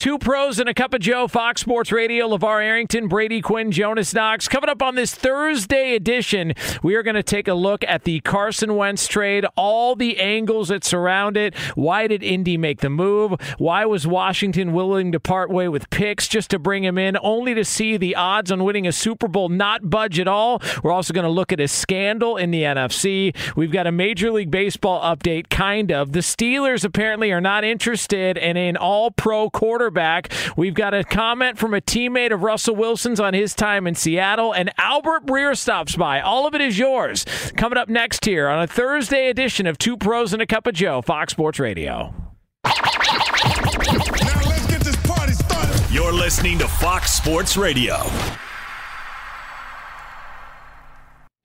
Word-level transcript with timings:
Two 0.00 0.18
pros 0.18 0.58
and 0.58 0.66
a 0.66 0.72
cup 0.72 0.94
of 0.94 1.02
Joe, 1.02 1.28
Fox 1.28 1.60
Sports 1.60 1.92
Radio, 1.92 2.26
LeVar 2.26 2.64
Arrington, 2.64 3.06
Brady 3.06 3.42
Quinn, 3.42 3.70
Jonas 3.70 4.14
Knox. 4.14 4.48
Coming 4.48 4.70
up 4.70 4.82
on 4.82 4.94
this 4.94 5.14
Thursday 5.14 5.94
edition, 5.94 6.54
we 6.82 6.94
are 6.94 7.02
going 7.02 7.16
to 7.16 7.22
take 7.22 7.46
a 7.46 7.52
look 7.52 7.84
at 7.86 8.04
the 8.04 8.20
Carson 8.20 8.76
Wentz 8.76 9.06
trade, 9.06 9.44
all 9.56 9.94
the 9.94 10.18
angles 10.18 10.68
that 10.68 10.84
surround 10.84 11.36
it. 11.36 11.54
Why 11.74 12.06
did 12.06 12.22
Indy 12.22 12.56
make 12.56 12.80
the 12.80 12.88
move? 12.88 13.38
Why 13.58 13.84
was 13.84 14.06
Washington 14.06 14.72
willing 14.72 15.12
to 15.12 15.20
part 15.20 15.50
way 15.50 15.68
with 15.68 15.90
picks 15.90 16.28
just 16.28 16.48
to 16.52 16.58
bring 16.58 16.82
him 16.82 16.96
in, 16.96 17.18
only 17.20 17.52
to 17.52 17.62
see 17.62 17.98
the 17.98 18.16
odds 18.16 18.50
on 18.50 18.64
winning 18.64 18.86
a 18.86 18.92
Super 18.92 19.28
Bowl 19.28 19.50
not 19.50 19.90
budge 19.90 20.18
at 20.18 20.26
all? 20.26 20.62
We're 20.82 20.92
also 20.92 21.12
going 21.12 21.24
to 21.24 21.30
look 21.30 21.52
at 21.52 21.60
a 21.60 21.68
scandal 21.68 22.38
in 22.38 22.52
the 22.52 22.62
NFC. 22.62 23.36
We've 23.54 23.70
got 23.70 23.86
a 23.86 23.92
Major 23.92 24.32
League 24.32 24.50
Baseball 24.50 25.02
update, 25.02 25.50
kind 25.50 25.92
of. 25.92 26.12
The 26.12 26.20
Steelers 26.20 26.86
apparently 26.86 27.32
are 27.32 27.42
not 27.42 27.64
interested 27.64 28.38
in 28.38 28.56
an 28.56 28.78
all 28.78 29.10
pro 29.10 29.50
quarterback 29.50 29.89
quarterback. 29.90 30.32
We've 30.56 30.74
got 30.74 30.94
a 30.94 31.04
comment 31.04 31.58
from 31.58 31.74
a 31.74 31.80
teammate 31.80 32.32
of 32.32 32.42
Russell 32.42 32.76
Wilson's 32.76 33.20
on 33.20 33.34
his 33.34 33.54
time 33.54 33.86
in 33.86 33.94
Seattle, 33.94 34.52
and 34.52 34.70
Albert 34.78 35.26
Breer 35.26 35.56
stops 35.56 35.96
by. 35.96 36.20
All 36.20 36.46
of 36.46 36.54
it 36.54 36.60
is 36.60 36.78
yours. 36.78 37.24
Coming 37.56 37.78
up 37.78 37.88
next 37.88 38.24
here 38.24 38.48
on 38.48 38.62
a 38.62 38.66
Thursday 38.66 39.28
edition 39.28 39.66
of 39.66 39.78
Two 39.78 39.96
Pros 39.96 40.32
and 40.32 40.40
a 40.40 40.46
Cup 40.46 40.66
of 40.66 40.74
Joe, 40.74 41.02
Fox 41.02 41.32
Sports 41.32 41.58
Radio. 41.58 42.14
You're 45.90 46.12
listening 46.12 46.58
to 46.58 46.68
Fox 46.68 47.12
Sports 47.12 47.56
Radio. 47.56 47.96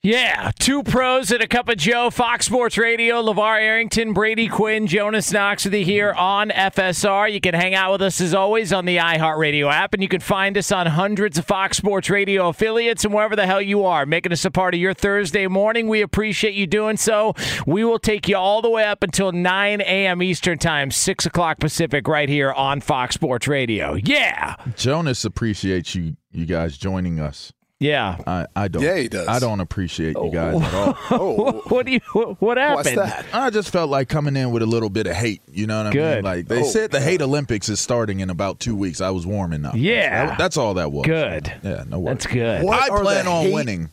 Yeah, 0.05 0.51
two 0.59 0.83
pros 0.83 1.31
and 1.31 1.41
a 1.41 1.47
cup 1.47 1.67
of 1.67 1.77
Joe, 1.77 2.11
Fox 2.11 2.45
Sports 2.45 2.77
Radio, 2.77 3.23
LeVar 3.23 3.59
Arrington, 3.59 4.13
Brady 4.13 4.47
Quinn, 4.47 4.85
Jonas 4.85 5.31
Knox 5.31 5.65
with 5.65 5.73
you 5.73 5.83
here 5.83 6.13
on 6.13 6.51
FSR. 6.51 7.33
You 7.33 7.41
can 7.41 7.55
hang 7.55 7.73
out 7.73 7.93
with 7.93 8.03
us 8.03 8.21
as 8.21 8.31
always 8.35 8.71
on 8.71 8.85
the 8.85 8.97
iHeartRadio 8.97 9.73
app, 9.73 9.95
and 9.95 10.03
you 10.03 10.07
can 10.07 10.19
find 10.19 10.59
us 10.59 10.71
on 10.71 10.85
hundreds 10.85 11.39
of 11.39 11.45
Fox 11.45 11.77
Sports 11.77 12.07
Radio 12.11 12.49
affiliates 12.49 13.03
and 13.03 13.15
wherever 13.15 13.35
the 13.35 13.47
hell 13.47 13.63
you 13.63 13.83
are, 13.83 14.05
making 14.05 14.31
us 14.31 14.45
a 14.45 14.51
part 14.51 14.75
of 14.75 14.79
your 14.79 14.93
Thursday 14.93 15.47
morning. 15.47 15.87
We 15.87 16.03
appreciate 16.03 16.53
you 16.53 16.67
doing 16.67 16.97
so. 16.97 17.33
We 17.65 17.83
will 17.83 17.97
take 17.97 18.27
you 18.27 18.37
all 18.37 18.61
the 18.61 18.69
way 18.69 18.85
up 18.85 19.01
until 19.01 19.31
9 19.31 19.81
a.m. 19.81 20.21
Eastern 20.21 20.59
Time, 20.59 20.91
6 20.91 21.25
o'clock 21.25 21.59
Pacific, 21.59 22.07
right 22.07 22.29
here 22.29 22.51
on 22.51 22.79
Fox 22.79 23.15
Sports 23.15 23.47
Radio. 23.47 23.95
Yeah. 23.95 24.53
Jonas 24.75 25.25
appreciates 25.25 25.95
you 25.95 26.15
you 26.31 26.45
guys 26.45 26.77
joining 26.77 27.19
us. 27.19 27.53
Yeah. 27.79 28.17
I, 28.25 28.45
I 28.55 28.67
don't. 28.69 28.81
Yeah, 28.83 28.95
he 28.97 29.09
does. 29.09 29.27
I 29.27 29.39
don't 29.39 29.59
appreciate 29.59 30.15
you 30.17 30.31
guys 30.31 30.61
at 30.61 30.73
all. 30.73 30.97
Oh, 31.11 31.51
what 31.67 31.85
do 31.85 31.91
you? 31.91 31.99
What, 32.13 32.41
what 32.41 32.57
happened? 32.57 32.95
what's 32.95 33.11
that? 33.11 33.25
I 33.33 33.49
just 33.49 33.69
felt 33.69 33.89
like 33.89 34.07
coming 34.07 34.35
in 34.37 34.51
with 34.51 34.63
a 34.63 34.65
little 34.65 34.89
bit 34.89 35.07
of 35.07 35.15
hate. 35.15 35.41
You 35.51 35.67
know 35.67 35.77
what 35.79 35.87
I 35.87 35.91
Good. 35.91 36.15
mean? 36.15 36.23
Like 36.23 36.47
they 36.47 36.61
Oh, 36.61 36.65
said, 36.65 36.91
the 36.91 36.99
God. 36.99 37.05
hate 37.05 37.21
Olympics 37.21 37.67
is 37.67 37.79
starting 37.81 38.21
in 38.21 38.29
about 38.29 38.59
two 38.61 38.75
weeks. 38.75 39.01
I 39.01 39.09
was 39.09 39.25
warming 39.27 39.65
up. 39.65 39.75
Yeah. 39.75 40.27
That- 40.27 40.37
that's 40.37 40.55
all 40.57 40.75
that 40.75 40.91
was. 40.93 41.05
Good. 41.05 41.51
Yeah, 41.63 41.83
no 41.87 41.99
worries. 41.99 42.19
That's 42.19 42.27
good. 42.33 42.63
What 42.63 42.81
I 42.81 42.87
plan 43.01 43.27
on 43.27 43.43
hate- 43.45 43.53
winning. 43.53 43.89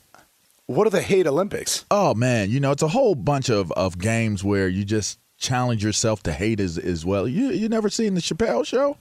What 0.66 0.86
are 0.86 0.90
the 0.90 1.02
hate 1.02 1.26
Olympics? 1.26 1.84
Oh 1.90 2.14
man, 2.14 2.48
you 2.50 2.60
know 2.60 2.70
it's 2.70 2.82
a 2.84 2.88
whole 2.88 3.14
bunch 3.16 3.50
of, 3.50 3.72
of 3.72 3.98
games 3.98 4.42
where 4.44 4.68
you 4.68 4.84
just 4.84 5.18
challenge 5.36 5.82
yourself 5.84 6.22
to 6.22 6.32
hate 6.32 6.60
as 6.60 6.78
as 6.78 7.04
well. 7.04 7.26
You 7.26 7.50
you 7.50 7.68
never 7.68 7.90
seen 7.90 8.14
the 8.14 8.20
Chappelle 8.20 8.64
show? 8.64 8.96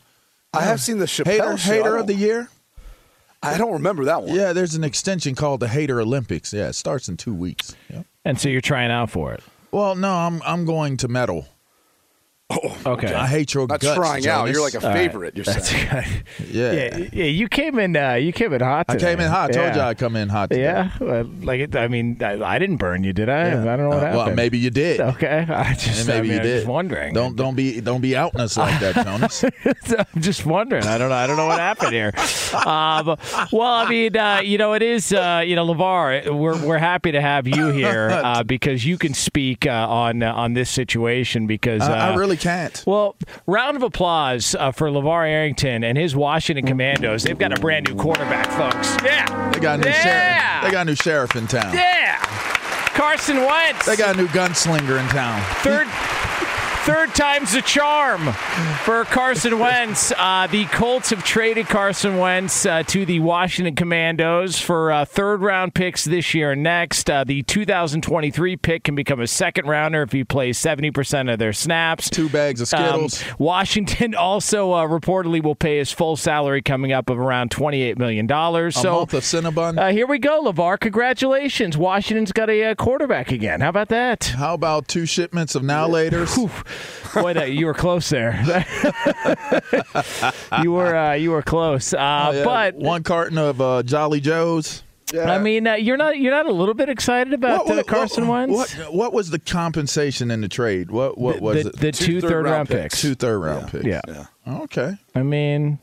I 0.53 0.63
have 0.63 0.81
seen 0.81 0.98
the 0.98 1.06
Chappelle 1.06 1.25
Hater 1.28 1.58
show. 1.58 1.72
Hater 1.72 1.98
of 1.98 2.08
the 2.08 2.16
Year. 2.16 2.50
I 3.44 3.57
don't 3.57 3.74
remember 3.74 4.06
that 4.06 4.24
one. 4.24 4.35
Yeah, 4.35 4.53
there's 4.53 4.75
an 4.75 4.84
extension 4.84 5.35
called 5.35 5.62
the 5.62 5.68
Hater 5.68 6.00
Olympics. 6.00 6.53
Yeah, 6.53 6.69
it 6.69 6.74
starts 6.74 7.09
in 7.09 7.18
two 7.18 7.34
weeks. 7.34 7.75
Yeah. 7.90 8.03
And 8.24 8.40
so 8.40 8.50
you're 8.50 8.62
trying 8.62 8.91
out 8.91 9.09
for 9.09 9.34
it. 9.34 9.41
Well, 9.72 9.96
no, 9.96 10.13
I'm 10.13 10.41
I'm 10.44 10.66
going 10.66 10.97
to 10.97 11.07
medal. 11.07 11.47
Okay. 12.85 13.13
I 13.13 13.28
hate 13.28 13.53
your 13.53 13.67
Not 13.67 13.79
guts. 13.79 13.95
trying 13.95 14.28
out. 14.28 14.50
You're 14.50 14.62
like 14.62 14.73
a 14.73 14.81
All 14.85 14.89
right. 14.94 14.97
favorite. 14.97 15.35
You're 15.35 15.45
saying. 15.45 15.88
good. 15.89 16.23
yeah. 16.50 16.72
Yeah, 16.72 16.97
yeah. 17.13 17.23
You 17.25 17.47
came 17.47 17.79
in. 17.79 17.95
Uh, 17.95 18.13
you 18.13 18.31
came 18.34 18.53
in 18.53 18.62
hot. 18.62 18.85
I 18.89 18.94
Today. 18.94 19.12
came 19.12 19.19
in 19.22 19.29
hot. 19.29 19.50
I 19.51 19.53
told 19.53 19.67
Yeah. 19.67 19.75
you 19.75 19.81
I 19.81 19.94
come 19.94 20.16
in 20.16 20.29
hot. 20.29 20.50
Today. 20.50 20.63
Yeah, 20.63 20.91
well, 21.00 21.23
like 21.41 21.59
it, 21.62 21.75
I 21.75 21.88
mean, 21.88 22.17
I, 22.22 22.41
I 22.44 22.59
didn't 22.59 22.78
burn 22.78 23.03
you, 23.03 23.13
did 23.13 23.29
I? 23.29 23.50
I 23.50 23.51
don't 23.51 23.66
know 23.79 23.89
what 23.89 23.97
Uh, 23.97 24.00
happened. 24.01 24.17
Well, 24.17 24.35
maybe 24.35 24.57
you 24.57 24.69
did. 24.69 25.00
Okay, 25.00 25.45
I 25.50 25.73
just 25.73 26.00
And 26.00 26.07
maybe 26.07 26.17
I 26.17 26.22
mean, 26.22 26.31
you 26.31 26.38
I'm 26.38 26.44
did. 26.44 26.56
just 26.57 26.67
wondering. 26.67 27.13
Don't 27.13 27.35
don't 27.35 27.56
be 27.56 27.79
don't 27.81 28.01
be 28.01 28.16
outing 28.16 28.41
us 28.41 28.57
like 28.57 28.79
that, 28.79 28.95
Jonas. 29.06 29.44
I'm 30.13 30.22
just 30.22 30.45
wondering. 30.45 30.85
I 30.85 30.97
don't 30.97 31.09
know. 31.09 31.16
I 31.16 31.28
don't 31.28 31.38
know 31.38 31.47
what 31.47 31.59
happened 31.59 31.94
here. 31.94 32.12
Um, 32.56 33.18
well, 33.51 33.62
I 33.73 33.88
mean, 33.89 34.16
uh, 34.18 34.41
you 34.44 34.57
know, 34.57 34.73
it 34.73 34.81
is. 34.81 35.13
Uh, 35.13 35.44
you 35.45 35.56
know, 35.56 35.66
Levar, 35.66 36.29
we're 36.35 36.57
we're 36.66 36.78
happy 36.78 37.12
to 37.12 37.22
have 37.22 37.47
you 37.47 37.68
here 37.69 38.09
uh, 38.23 38.44
because 38.44 38.85
you 38.85 38.97
can 38.97 39.13
speak 39.13 39.66
uh, 39.66 39.72
on 39.89 40.23
uh, 40.23 40.33
on 40.33 40.53
this 40.53 40.69
situation 40.69 41.47
because 41.47 41.81
uh, 41.81 41.91
I, 41.91 42.09
I 42.12 42.16
really 42.16 42.38
can't. 42.41 42.84
Well, 42.85 43.16
round 43.46 43.78
of 43.78 43.84
applause 43.84 44.56
uh, 44.56 44.72
for 44.72 44.90
LeVar 44.90 45.28
Arrington 45.28 45.84
and 45.84 45.97
his 45.97 46.15
Washington 46.15 46.65
Commandos. 46.65 47.24
They've 47.24 47.38
got 47.38 47.57
a 47.57 47.62
brand 47.62 47.88
new 47.88 47.95
quarterback, 47.95 48.48
folks. 48.48 48.98
Yeah. 49.04 49.51
They 49.51 49.60
got 49.60 49.80
a 49.80 49.83
new 49.83 49.89
yeah. 49.89 50.60
sheriff. 50.60 50.65
They 50.65 50.71
got 50.71 50.81
a 50.81 50.86
new 50.86 50.95
sheriff 50.95 51.36
in 51.36 51.48
town. 51.48 51.74
Yeah. 51.74 52.18
Carson 52.94 53.38
Wentz. 53.38 53.86
They 53.86 53.95
got 53.95 54.15
a 54.15 54.18
new 54.18 54.27
gunslinger 54.27 55.00
in 55.00 55.07
town. 55.10 55.42
third. 55.62 55.88
Third 56.83 57.13
time's 57.13 57.54
the 57.54 57.62
charm 57.62 58.33
for 58.86 59.06
Carson 59.06 59.60
Wentz. 59.60 60.12
Uh, 60.18 60.48
the 60.50 60.66
Colts 60.66 61.12
have 61.12 61.24
traded 61.24 61.68
Carson 61.68 62.18
Wentz 62.18 62.66
uh, 62.66 62.81
to 62.88 63.06
the 63.06 63.19
Washington 63.19 63.75
Commandos 63.75 64.57
for 64.60 64.92
uh, 64.92 65.06
third 65.06 65.42
round 65.44 65.75
picks 65.75 66.06
this 66.06 66.33
year 66.33 66.54
and 66.54 66.63
next. 66.63 67.07
Uh, 67.07 67.24
the 67.24 67.44
2023 67.44 68.57
pick 68.57 68.83
can 68.86 68.95
become 68.95 69.19
a 69.22 69.28
second 69.28 69.68
rounder 69.68 70.01
if 70.01 70.12
he 70.12 70.24
plays 70.24 70.57
70% 70.57 71.31
of 71.31 71.38
their 71.38 71.54
snaps. 71.54 72.10
Two 72.10 72.30
bags 72.30 72.62
of 72.62 72.74
Um, 72.74 73.10
Skittles. 73.10 73.24
Washington 73.38 74.16
also 74.18 74.72
uh, 74.74 74.88
reportedly 74.88 75.42
will 75.44 75.56
pay 75.56 75.77
his 75.77 75.92
full 75.92 76.16
salary 76.16 76.63
coming 76.63 76.92
up 76.92 77.12
of 77.12 77.19
around 77.19 77.51
$28 77.51 78.00
million. 78.00 78.30
a 78.31 78.72
So 78.72 78.94
month 78.94 79.13
of 79.13 79.22
Cinnabon. 79.24 79.77
uh, 79.80 79.89
here 79.92 80.07
we 80.07 80.18
go, 80.18 80.42
LeVar. 80.45 80.80
Congratulations. 80.80 81.77
Washington's 81.77 82.31
got 82.31 82.50
a 82.50 82.72
uh, 82.72 82.75
quarterback 82.75 83.31
again. 83.31 83.62
How 83.62 83.69
about 83.69 83.89
that? 83.89 84.24
How 84.36 84.56
about 84.56 84.88
two 84.88 85.06
shipments 85.06 85.54
of 85.54 85.62
now 85.63 85.88
laters? 85.88 86.36
Boy, 87.13 87.33
that, 87.33 87.51
you 87.51 87.65
were 87.65 87.73
close 87.73 88.07
there. 88.09 88.33
you 90.63 90.71
were 90.71 90.95
uh, 90.95 91.13
you 91.13 91.31
were 91.31 91.41
close, 91.41 91.94
uh, 91.94 91.97
Oh, 92.29 92.31
yeah. 92.31 92.44
but 92.44 92.75
one 92.75 93.03
carton 93.03 93.38
of 93.38 93.59
uh, 93.62 93.83
Jolly 93.83 94.19
Joes. 94.21 94.83
I 95.13 95.39
mean, 95.39 95.68
uh, 95.68 95.73
you're 95.73 95.97
not 95.97 96.18
you're 96.19 96.31
not 96.31 96.45
a 96.45 96.53
little 96.53 96.73
bit 96.73 96.88
excited 96.88 97.33
about 97.33 97.69
uh, 97.69 97.83
Carson 97.83 98.27
what, 98.29 98.47
Wentz? 98.50 98.77
What, 98.77 98.94
what 98.94 99.13
was 99.13 99.29
the 99.29 99.39
compensation 99.39 100.31
in 100.31 100.39
the 100.39 100.47
trade? 100.47 100.89
What 100.89 101.18
what 101.18 101.38
The- 101.38 101.41
was 101.41 101.63
the- 101.63 101.69
it? 101.69 101.75
the 101.77 101.91
two 101.91 102.06
Two 102.06 102.21
third-round 102.21 102.69
third-round 102.69 102.69
picks. 102.69 102.95
picks. 102.95 103.01
Two 103.01 103.15
third 103.15 103.38
round 103.39 103.67
picks. 103.71 103.85
Yeah. 103.85 104.01
Okay. 104.47 104.94
I 105.13 105.24
mean, 105.24 105.79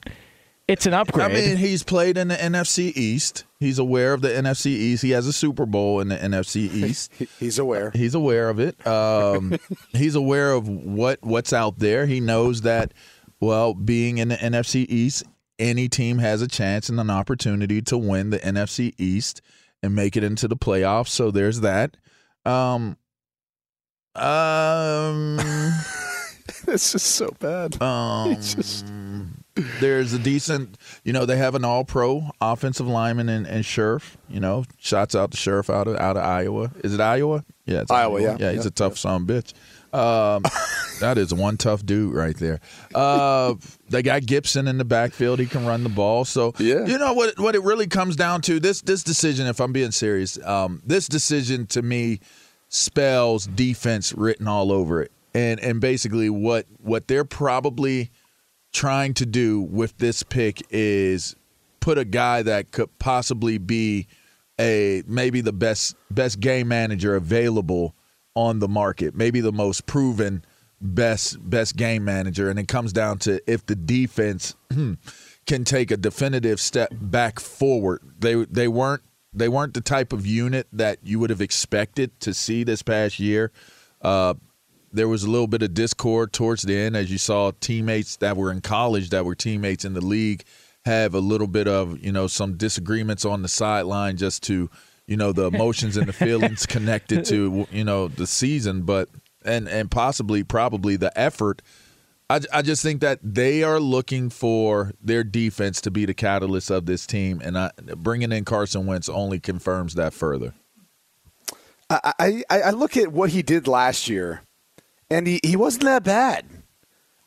it's 0.68 0.86
an 0.86 0.94
upgrade. 0.94 1.30
I 1.30 1.34
mean, 1.34 1.56
he's 1.56 1.82
played 1.82 2.16
in 2.18 2.28
the 2.28 2.36
NFC 2.36 2.92
East. 2.96 3.44
He's 3.58 3.78
aware 3.78 4.12
of 4.12 4.20
the 4.20 4.28
NFC 4.28 4.66
East. 4.66 5.02
He 5.02 5.10
has 5.10 5.26
a 5.26 5.32
Super 5.32 5.66
Bowl 5.66 6.00
in 6.00 6.08
the 6.08 6.16
NFC 6.16 6.56
East. 6.72 7.12
He's 7.40 7.58
aware. 7.58 7.90
He's 7.92 8.14
aware 8.14 8.48
of 8.50 8.60
it. 8.60 8.86
Um, 8.86 9.58
he's 9.92 10.14
aware 10.14 10.52
of 10.52 10.68
what 10.68 11.18
what's 11.22 11.52
out 11.52 11.78
there. 11.78 12.06
He 12.06 12.20
knows 12.20 12.60
that. 12.62 12.92
Well, 13.40 13.72
being 13.74 14.18
in 14.18 14.28
the 14.28 14.36
NFC 14.36 14.84
East, 14.88 15.22
any 15.58 15.88
team 15.88 16.18
has 16.18 16.42
a 16.42 16.48
chance 16.48 16.88
and 16.88 16.98
an 17.00 17.08
opportunity 17.10 17.80
to 17.82 17.96
win 17.96 18.30
the 18.30 18.38
NFC 18.40 18.94
East 18.98 19.40
and 19.82 19.94
make 19.94 20.16
it 20.16 20.24
into 20.24 20.48
the 20.48 20.56
playoffs. 20.56 21.08
So 21.08 21.30
there's 21.30 21.60
that. 21.60 21.96
Um, 22.44 22.96
um, 24.16 25.36
this 26.66 26.94
is 26.94 27.02
so 27.02 27.28
bad. 27.38 27.80
Um, 27.80 28.32
It's 28.32 28.54
just- 28.54 28.86
there's 29.80 30.12
a 30.12 30.18
decent, 30.18 30.76
you 31.04 31.12
know, 31.12 31.26
they 31.26 31.36
have 31.36 31.54
an 31.54 31.64
all-pro 31.64 32.30
offensive 32.40 32.86
lineman 32.86 33.28
and, 33.28 33.46
in 33.46 33.62
Scherff. 33.62 34.16
You 34.28 34.40
know, 34.40 34.64
shots 34.78 35.14
out 35.14 35.30
to 35.32 35.36
Scherff 35.36 35.70
out 35.70 35.88
of 35.88 35.96
out 35.96 36.16
of 36.16 36.24
Iowa. 36.24 36.70
Is 36.84 36.94
it 36.94 37.00
Iowa? 37.00 37.44
Yeah, 37.66 37.82
it's 37.82 37.90
Iowa, 37.90 38.20
yeah. 38.20 38.36
yeah. 38.38 38.52
He's 38.52 38.64
Yeah, 38.64 38.68
a 38.68 38.70
tough 38.70 38.98
son 38.98 39.22
of 39.22 39.30
a 39.30 39.32
bitch. 39.42 39.52
Um, 39.92 40.42
that 41.00 41.16
is 41.18 41.32
one 41.32 41.56
tough 41.56 41.84
dude 41.84 42.14
right 42.14 42.36
there. 42.36 42.60
Uh, 42.94 43.54
they 43.88 44.02
got 44.02 44.26
Gibson 44.26 44.68
in 44.68 44.78
the 44.78 44.84
backfield. 44.84 45.38
He 45.38 45.46
can 45.46 45.64
run 45.66 45.82
the 45.82 45.88
ball. 45.88 46.24
So 46.24 46.52
Yeah. 46.58 46.84
you 46.86 46.98
know 46.98 47.12
what? 47.14 47.38
What 47.38 47.54
it 47.54 47.62
really 47.62 47.86
comes 47.86 48.16
down 48.16 48.42
to 48.42 48.60
this 48.60 48.82
this 48.82 49.02
decision. 49.02 49.46
If 49.46 49.60
I'm 49.60 49.72
being 49.72 49.90
serious, 49.92 50.38
um, 50.44 50.82
this 50.84 51.08
decision 51.08 51.66
to 51.68 51.82
me 51.82 52.20
spells 52.68 53.46
defense 53.46 54.12
written 54.12 54.46
all 54.46 54.72
over 54.72 55.02
it. 55.02 55.12
And 55.34 55.60
and 55.60 55.80
basically 55.80 56.30
what 56.30 56.66
what 56.82 57.08
they're 57.08 57.24
probably 57.24 58.10
trying 58.72 59.14
to 59.14 59.26
do 59.26 59.60
with 59.60 59.96
this 59.98 60.22
pick 60.22 60.62
is 60.70 61.36
put 61.80 61.98
a 61.98 62.04
guy 62.04 62.42
that 62.42 62.70
could 62.70 62.98
possibly 62.98 63.58
be 63.58 64.06
a 64.60 65.02
maybe 65.06 65.40
the 65.40 65.52
best 65.52 65.96
best 66.10 66.40
game 66.40 66.68
manager 66.68 67.16
available 67.16 67.94
on 68.34 68.58
the 68.58 68.68
market, 68.68 69.14
maybe 69.14 69.40
the 69.40 69.52
most 69.52 69.86
proven 69.86 70.44
best 70.80 71.36
best 71.48 71.76
game 71.76 72.04
manager 72.04 72.48
and 72.48 72.58
it 72.58 72.68
comes 72.68 72.92
down 72.92 73.18
to 73.18 73.40
if 73.50 73.66
the 73.66 73.74
defense 73.74 74.54
can 75.46 75.64
take 75.64 75.90
a 75.90 75.96
definitive 75.96 76.60
step 76.60 76.90
back 76.92 77.40
forward. 77.40 78.00
They 78.18 78.34
they 78.44 78.68
weren't 78.68 79.02
they 79.32 79.48
weren't 79.48 79.74
the 79.74 79.80
type 79.80 80.12
of 80.12 80.26
unit 80.26 80.66
that 80.72 80.98
you 81.02 81.18
would 81.18 81.30
have 81.30 81.40
expected 81.40 82.18
to 82.20 82.34
see 82.34 82.64
this 82.64 82.82
past 82.82 83.18
year. 83.18 83.52
Uh, 84.00 84.34
there 84.92 85.08
was 85.08 85.24
a 85.24 85.30
little 85.30 85.46
bit 85.46 85.62
of 85.62 85.74
discord 85.74 86.32
towards 86.32 86.62
the 86.62 86.76
end 86.76 86.96
as 86.96 87.10
you 87.10 87.18
saw 87.18 87.52
teammates 87.60 88.16
that 88.16 88.36
were 88.36 88.50
in 88.50 88.60
college 88.60 89.10
that 89.10 89.24
were 89.24 89.34
teammates 89.34 89.84
in 89.84 89.94
the 89.94 90.04
league 90.04 90.44
have 90.84 91.14
a 91.14 91.20
little 91.20 91.46
bit 91.46 91.68
of 91.68 91.98
you 92.02 92.12
know 92.12 92.26
some 92.26 92.56
disagreements 92.56 93.24
on 93.24 93.42
the 93.42 93.48
sideline 93.48 94.16
just 94.16 94.42
to 94.42 94.70
you 95.06 95.16
know 95.16 95.32
the 95.32 95.46
emotions 95.46 95.96
and 95.96 96.06
the 96.06 96.12
feelings 96.24 96.66
connected 96.66 97.24
to 97.24 97.66
you 97.70 97.84
know 97.84 98.08
the 98.08 98.26
season 98.26 98.82
but 98.82 99.08
and 99.44 99.68
and 99.68 99.90
possibly 99.90 100.42
probably 100.42 100.96
the 100.96 101.16
effort 101.18 101.62
I, 102.30 102.40
I 102.52 102.62
just 102.62 102.82
think 102.82 103.00
that 103.00 103.20
they 103.22 103.62
are 103.62 103.80
looking 103.80 104.28
for 104.28 104.92
their 105.02 105.24
defense 105.24 105.80
to 105.82 105.90
be 105.90 106.04
the 106.04 106.12
catalyst 106.12 106.70
of 106.70 106.84
this 106.84 107.06
team, 107.06 107.40
and 107.42 107.56
I, 107.56 107.70
bringing 107.96 108.32
in 108.32 108.44
Carson 108.44 108.84
Wentz 108.84 109.08
only 109.08 109.40
confirms 109.40 109.94
that 109.94 110.12
further. 110.12 110.52
I, 111.88 112.42
I, 112.50 112.60
I 112.60 112.70
look 112.72 112.98
at 112.98 113.12
what 113.12 113.30
he 113.30 113.40
did 113.42 113.66
last 113.66 114.10
year, 114.10 114.42
and 115.10 115.26
he, 115.26 115.40
he 115.42 115.56
wasn't 115.56 115.84
that 115.84 116.04
bad. 116.04 116.46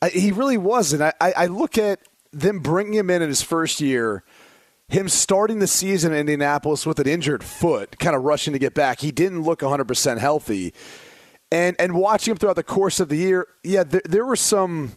I, 0.00 0.08
he 0.08 0.32
really 0.32 0.58
wasn't. 0.58 1.02
I, 1.02 1.12
I 1.20 1.32
I 1.36 1.46
look 1.46 1.78
at 1.78 2.00
them 2.32 2.58
bringing 2.60 2.94
him 2.94 3.10
in 3.10 3.22
in 3.22 3.28
his 3.28 3.42
first 3.42 3.80
year, 3.80 4.24
him 4.88 5.08
starting 5.08 5.58
the 5.58 5.66
season 5.66 6.12
in 6.12 6.20
Indianapolis 6.20 6.86
with 6.86 6.98
an 6.98 7.06
injured 7.06 7.44
foot, 7.44 7.98
kind 7.98 8.16
of 8.16 8.22
rushing 8.22 8.52
to 8.52 8.58
get 8.58 8.74
back. 8.74 9.00
He 9.00 9.10
didn't 9.10 9.42
look 9.42 9.60
100% 9.60 10.18
healthy. 10.18 10.72
And, 11.50 11.76
and 11.78 11.94
watching 11.94 12.32
him 12.32 12.38
throughout 12.38 12.56
the 12.56 12.62
course 12.62 12.98
of 13.00 13.10
the 13.10 13.16
year, 13.16 13.46
yeah, 13.62 13.84
there, 13.84 14.00
there 14.06 14.24
were 14.24 14.36
some 14.36 14.92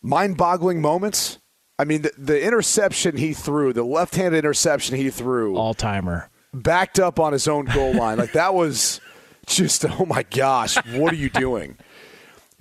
mind 0.00 0.36
boggling 0.36 0.80
moments. 0.80 1.38
I 1.78 1.84
mean, 1.84 2.02
the, 2.02 2.12
the 2.16 2.40
interception 2.40 3.16
he 3.16 3.32
threw, 3.32 3.72
the 3.72 3.82
left 3.82 4.14
handed 4.14 4.38
interception 4.38 4.96
he 4.96 5.10
threw, 5.10 5.56
all 5.56 5.74
timer. 5.74 6.30
backed 6.54 7.00
up 7.00 7.18
on 7.18 7.32
his 7.32 7.48
own 7.48 7.64
goal 7.64 7.94
line. 7.94 8.18
Like 8.18 8.32
that 8.32 8.54
was 8.54 9.00
just 9.46 9.84
oh 9.84 10.06
my 10.06 10.22
gosh, 10.22 10.76
what 10.94 11.12
are 11.12 11.16
you 11.16 11.30
doing? 11.30 11.76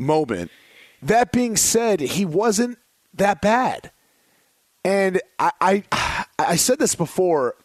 Moment. 0.01 0.51
That 1.01 1.31
being 1.31 1.55
said, 1.55 1.99
he 1.99 2.25
wasn't 2.25 2.77
that 3.13 3.41
bad. 3.41 3.91
And 4.83 5.21
I, 5.39 5.51
I 5.61 5.83
I 6.39 6.55
said 6.55 6.79
this 6.79 6.95
before. 6.95 7.55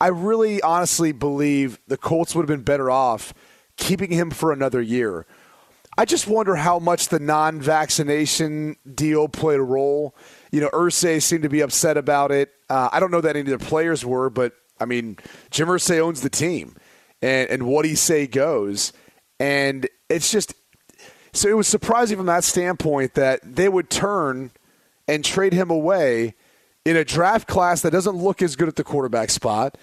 I 0.00 0.08
really 0.08 0.62
honestly 0.62 1.12
believe 1.12 1.78
the 1.86 1.96
Colts 1.96 2.34
would 2.34 2.42
have 2.42 2.48
been 2.48 2.64
better 2.64 2.90
off 2.90 3.34
keeping 3.76 4.10
him 4.10 4.30
for 4.30 4.52
another 4.52 4.80
year. 4.80 5.26
I 5.98 6.04
just 6.04 6.26
wonder 6.26 6.56
how 6.56 6.78
much 6.78 7.08
the 7.08 7.18
non-vaccination 7.18 8.76
deal 8.94 9.28
played 9.28 9.58
a 9.58 9.62
role. 9.62 10.14
You 10.52 10.60
know, 10.60 10.70
Irsay 10.70 11.20
seemed 11.20 11.42
to 11.42 11.48
be 11.48 11.60
upset 11.60 11.96
about 11.96 12.30
it. 12.30 12.50
Uh, 12.68 12.88
I 12.92 13.00
don't 13.00 13.10
know 13.10 13.20
that 13.20 13.36
any 13.36 13.52
of 13.52 13.58
the 13.58 13.66
players 13.66 14.04
were, 14.04 14.30
but 14.30 14.54
I 14.78 14.84
mean, 14.84 15.18
Jim 15.50 15.68
Irsay 15.68 16.00
owns 16.00 16.22
the 16.22 16.30
team, 16.30 16.76
and 17.20 17.50
and 17.50 17.64
what 17.64 17.84
he 17.84 17.94
say 17.94 18.26
goes. 18.26 18.92
And 19.38 19.88
it's 20.08 20.30
just 20.30 20.54
so 21.32 21.48
it 21.48 21.56
was 21.56 21.68
surprising 21.68 22.16
from 22.16 22.26
that 22.26 22.44
standpoint 22.44 23.14
that 23.14 23.40
they 23.42 23.68
would 23.68 23.90
turn 23.90 24.50
and 25.06 25.24
trade 25.24 25.52
him 25.52 25.70
away 25.70 26.34
in 26.84 26.96
a 26.96 27.04
draft 27.04 27.46
class 27.46 27.82
that 27.82 27.90
doesn't 27.90 28.16
look 28.16 28.42
as 28.42 28.56
good 28.56 28.68
at 28.68 28.76
the 28.76 28.84
quarterback 28.84 29.30
spot. 29.30 29.76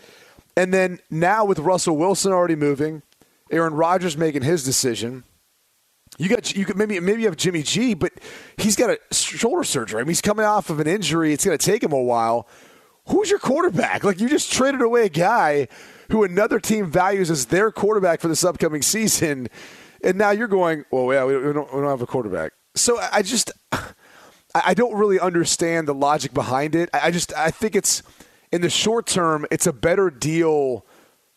And 0.56 0.74
then 0.74 1.00
now 1.12 1.46
with 1.46 1.60
Russell 1.60 1.98
Wilson 1.98 2.32
already 2.32 2.56
moving, 2.56 3.04
Aaron 3.52 3.74
Rodgers 3.74 4.18
making 4.18 4.42
his 4.42 4.64
decision. 4.64 5.24
You 6.18 6.30
got 6.30 6.56
you 6.56 6.66
could 6.66 6.78
maybe 6.78 7.00
maybe 7.00 7.22
you 7.22 7.28
have 7.28 7.38
Jimmy 7.38 7.62
G, 7.62 7.94
but 7.94 8.12
he's 8.58 8.76
got 8.76 8.90
a 8.90 9.14
shoulder 9.14 9.64
surgery. 9.64 10.00
I 10.00 10.04
mean, 10.04 10.10
he's 10.10 10.22
coming 10.22 10.46
off 10.46 10.70
of 10.70 10.80
an 10.80 10.88
injury. 10.88 11.32
It's 11.32 11.46
going 11.46 11.58
to 11.58 11.64
take 11.64 11.84
him 11.84 11.92
a 11.92 12.02
while. 12.02 12.48
Who's 13.10 13.30
your 13.30 13.40
quarterback? 13.40 14.04
Like 14.04 14.20
you 14.20 14.28
just 14.28 14.52
traded 14.52 14.82
away 14.82 15.06
a 15.06 15.10
guy 15.10 15.68
who 16.10 16.24
another 16.24 16.60
team 16.60 16.90
values 16.90 17.30
as 17.30 17.48
their 17.48 17.72
quarterback 17.72 18.22
for 18.22 18.28
this 18.28 18.44
upcoming 18.44 18.82
season, 18.82 19.48
and 20.04 20.18
now 20.18 20.32
you're 20.32 20.48
going, 20.48 20.86
well, 20.92 21.14
yeah, 21.14 21.26
we 21.26 21.34
don't, 21.34 21.74
we 21.74 21.82
don't 21.82 21.90
have 21.90 22.02
a 22.02 22.08
quarterback. 22.08 22.54
So 22.76 23.00
I 23.12 23.22
just 23.22 23.52
I 24.56 24.74
don't 24.74 24.96
really 24.96 25.20
understand 25.20 25.88
the 25.88 25.94
logic 25.94 26.34
behind 26.34 26.76
it. 26.76 26.90
I 26.94 27.12
just 27.12 27.34
I 27.36 27.52
think 27.52 27.76
it's 27.76 28.04
in 28.52 28.62
the 28.62 28.70
short 28.70 29.08
term, 29.08 29.46
it's 29.52 29.68
a 29.68 29.74
better 29.74 30.10
deal 30.10 30.86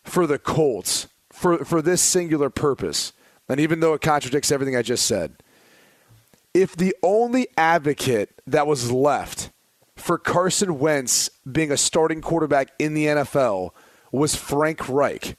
for 0.03 0.25
the 0.27 0.39
Colts 0.39 1.07
for 1.31 1.63
for 1.65 1.81
this 1.81 2.01
singular 2.01 2.49
purpose. 2.49 3.13
And 3.49 3.59
even 3.59 3.81
though 3.81 3.93
it 3.93 4.01
contradicts 4.01 4.51
everything 4.51 4.77
I 4.77 4.81
just 4.81 5.05
said, 5.05 5.43
if 6.53 6.75
the 6.75 6.95
only 7.03 7.47
advocate 7.57 8.41
that 8.47 8.65
was 8.65 8.91
left 8.91 9.49
for 9.95 10.17
Carson 10.17 10.79
Wentz 10.79 11.29
being 11.49 11.71
a 11.71 11.77
starting 11.77 12.21
quarterback 12.21 12.71
in 12.79 12.93
the 12.93 13.05
NFL 13.05 13.71
was 14.11 14.35
Frank 14.35 14.87
Reich. 14.89 15.37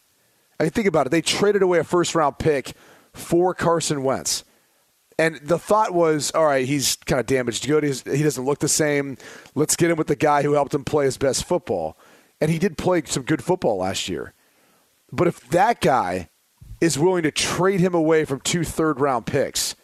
I 0.61 0.65
mean, 0.65 0.71
think 0.71 0.87
about 0.87 1.07
it. 1.07 1.11
They 1.11 1.23
traded 1.23 1.63
away 1.63 1.79
a 1.79 1.85
first 1.85 2.15
round 2.15 2.39
pick 2.39 2.75
for 3.15 3.55
Carson 3.55 4.03
Wentz. 4.03 4.45
And 5.19 5.37
the 5.37 5.59
thought 5.59 5.95
was, 5.95 6.31
all 6.33 6.47
right, 6.47 6.67
he's 6.67 6.97
kind 6.97 7.21
of 7.21 7.27
damaged 7.27 7.67
good. 7.67 7.85
He's, 7.85 8.03
he 8.03 8.23
doesn't 8.23 8.45
look 8.45 8.61
the 8.61 8.69
same. 8.69 9.19
Let's 9.55 9.77
get 9.77 9.91
him 9.91 9.97
with 9.97 10.07
the 10.07 10.17
guy 10.17 10.43
who 10.43 10.55
helped 10.55 10.75
him 10.75 10.85
play 10.85 11.05
his 11.05 11.19
best 11.19 11.45
football. 11.45 11.97
And 12.41 12.51
he 12.51 12.59
did 12.59 12.77
play 12.79 13.03
some 13.05 13.23
good 13.23 13.45
football 13.45 13.79
last 13.79 14.09
year. 14.09 14.35
But 15.13 15.29
if 15.29 15.49
that 15.51 15.81
guy 15.81 16.31
is 16.81 16.99
willing 16.99 17.23
to 17.23 17.31
trade 17.31 17.81
him 17.81 17.95
away 17.95 18.25
from 18.25 18.41
two 18.41 18.65
third 18.65 19.01
round 19.01 19.27
picks, 19.27 19.77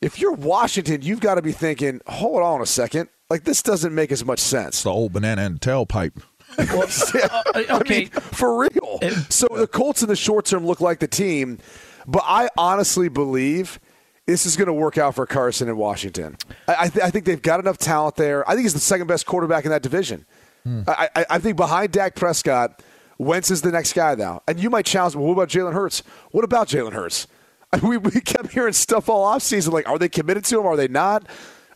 if 0.00 0.20
you're 0.20 0.32
Washington, 0.32 1.02
you've 1.02 1.20
got 1.20 1.34
to 1.34 1.42
be 1.42 1.52
thinking, 1.52 2.00
hold 2.06 2.42
on 2.42 2.62
a 2.62 2.66
second. 2.66 3.08
Like, 3.28 3.44
this 3.44 3.62
doesn't 3.62 3.94
make 3.94 4.12
as 4.12 4.24
much 4.24 4.38
sense. 4.38 4.84
The 4.84 4.90
old 4.90 5.12
banana 5.12 5.42
and 5.42 5.60
tailpipe. 5.60 6.22
I 6.58 7.82
mean, 7.88 8.08
for 8.08 8.60
real. 8.60 9.00
so 9.28 9.48
the 9.50 9.66
Colts 9.66 10.02
in 10.02 10.08
the 10.08 10.16
short 10.16 10.46
term 10.46 10.64
look 10.64 10.80
like 10.80 11.00
the 11.00 11.08
team, 11.08 11.58
but 12.06 12.22
I 12.26 12.48
honestly 12.56 13.08
believe 13.08 13.80
this 14.26 14.46
is 14.46 14.56
going 14.56 14.66
to 14.66 14.72
work 14.72 14.98
out 14.98 15.14
for 15.14 15.26
Carson 15.26 15.68
in 15.68 15.76
Washington. 15.76 16.36
I, 16.66 16.76
I, 16.80 16.88
th- 16.88 17.04
I 17.04 17.10
think 17.10 17.24
they've 17.24 17.40
got 17.40 17.60
enough 17.60 17.78
talent 17.78 18.16
there. 18.16 18.48
I 18.48 18.54
think 18.54 18.62
he's 18.62 18.74
the 18.74 18.80
second 18.80 19.06
best 19.06 19.26
quarterback 19.26 19.64
in 19.64 19.70
that 19.70 19.82
division. 19.82 20.26
Hmm. 20.64 20.82
I, 20.88 21.08
I, 21.14 21.26
I 21.30 21.38
think 21.38 21.56
behind 21.56 21.92
Dak 21.92 22.16
Prescott, 22.16 22.82
Wentz 23.18 23.50
is 23.50 23.62
the 23.62 23.70
next 23.70 23.92
guy 23.92 24.14
now. 24.16 24.42
And 24.48 24.58
you 24.58 24.68
might 24.68 24.84
challenge, 24.84 25.14
well, 25.14 25.26
what 25.26 25.34
about 25.34 25.48
Jalen 25.48 25.72
Hurts? 25.72 26.02
What 26.32 26.44
about 26.44 26.68
Jalen 26.68 26.92
Hurts? 26.92 27.26
We, 27.82 27.98
we 27.98 28.22
kept 28.22 28.52
hearing 28.52 28.72
stuff 28.72 29.10
all 29.10 29.26
offseason 29.34 29.70
like, 29.72 29.86
are 29.86 29.98
they 29.98 30.08
committed 30.08 30.46
to 30.46 30.60
him? 30.60 30.66
Are 30.66 30.76
they 30.76 30.88
not? 30.88 31.26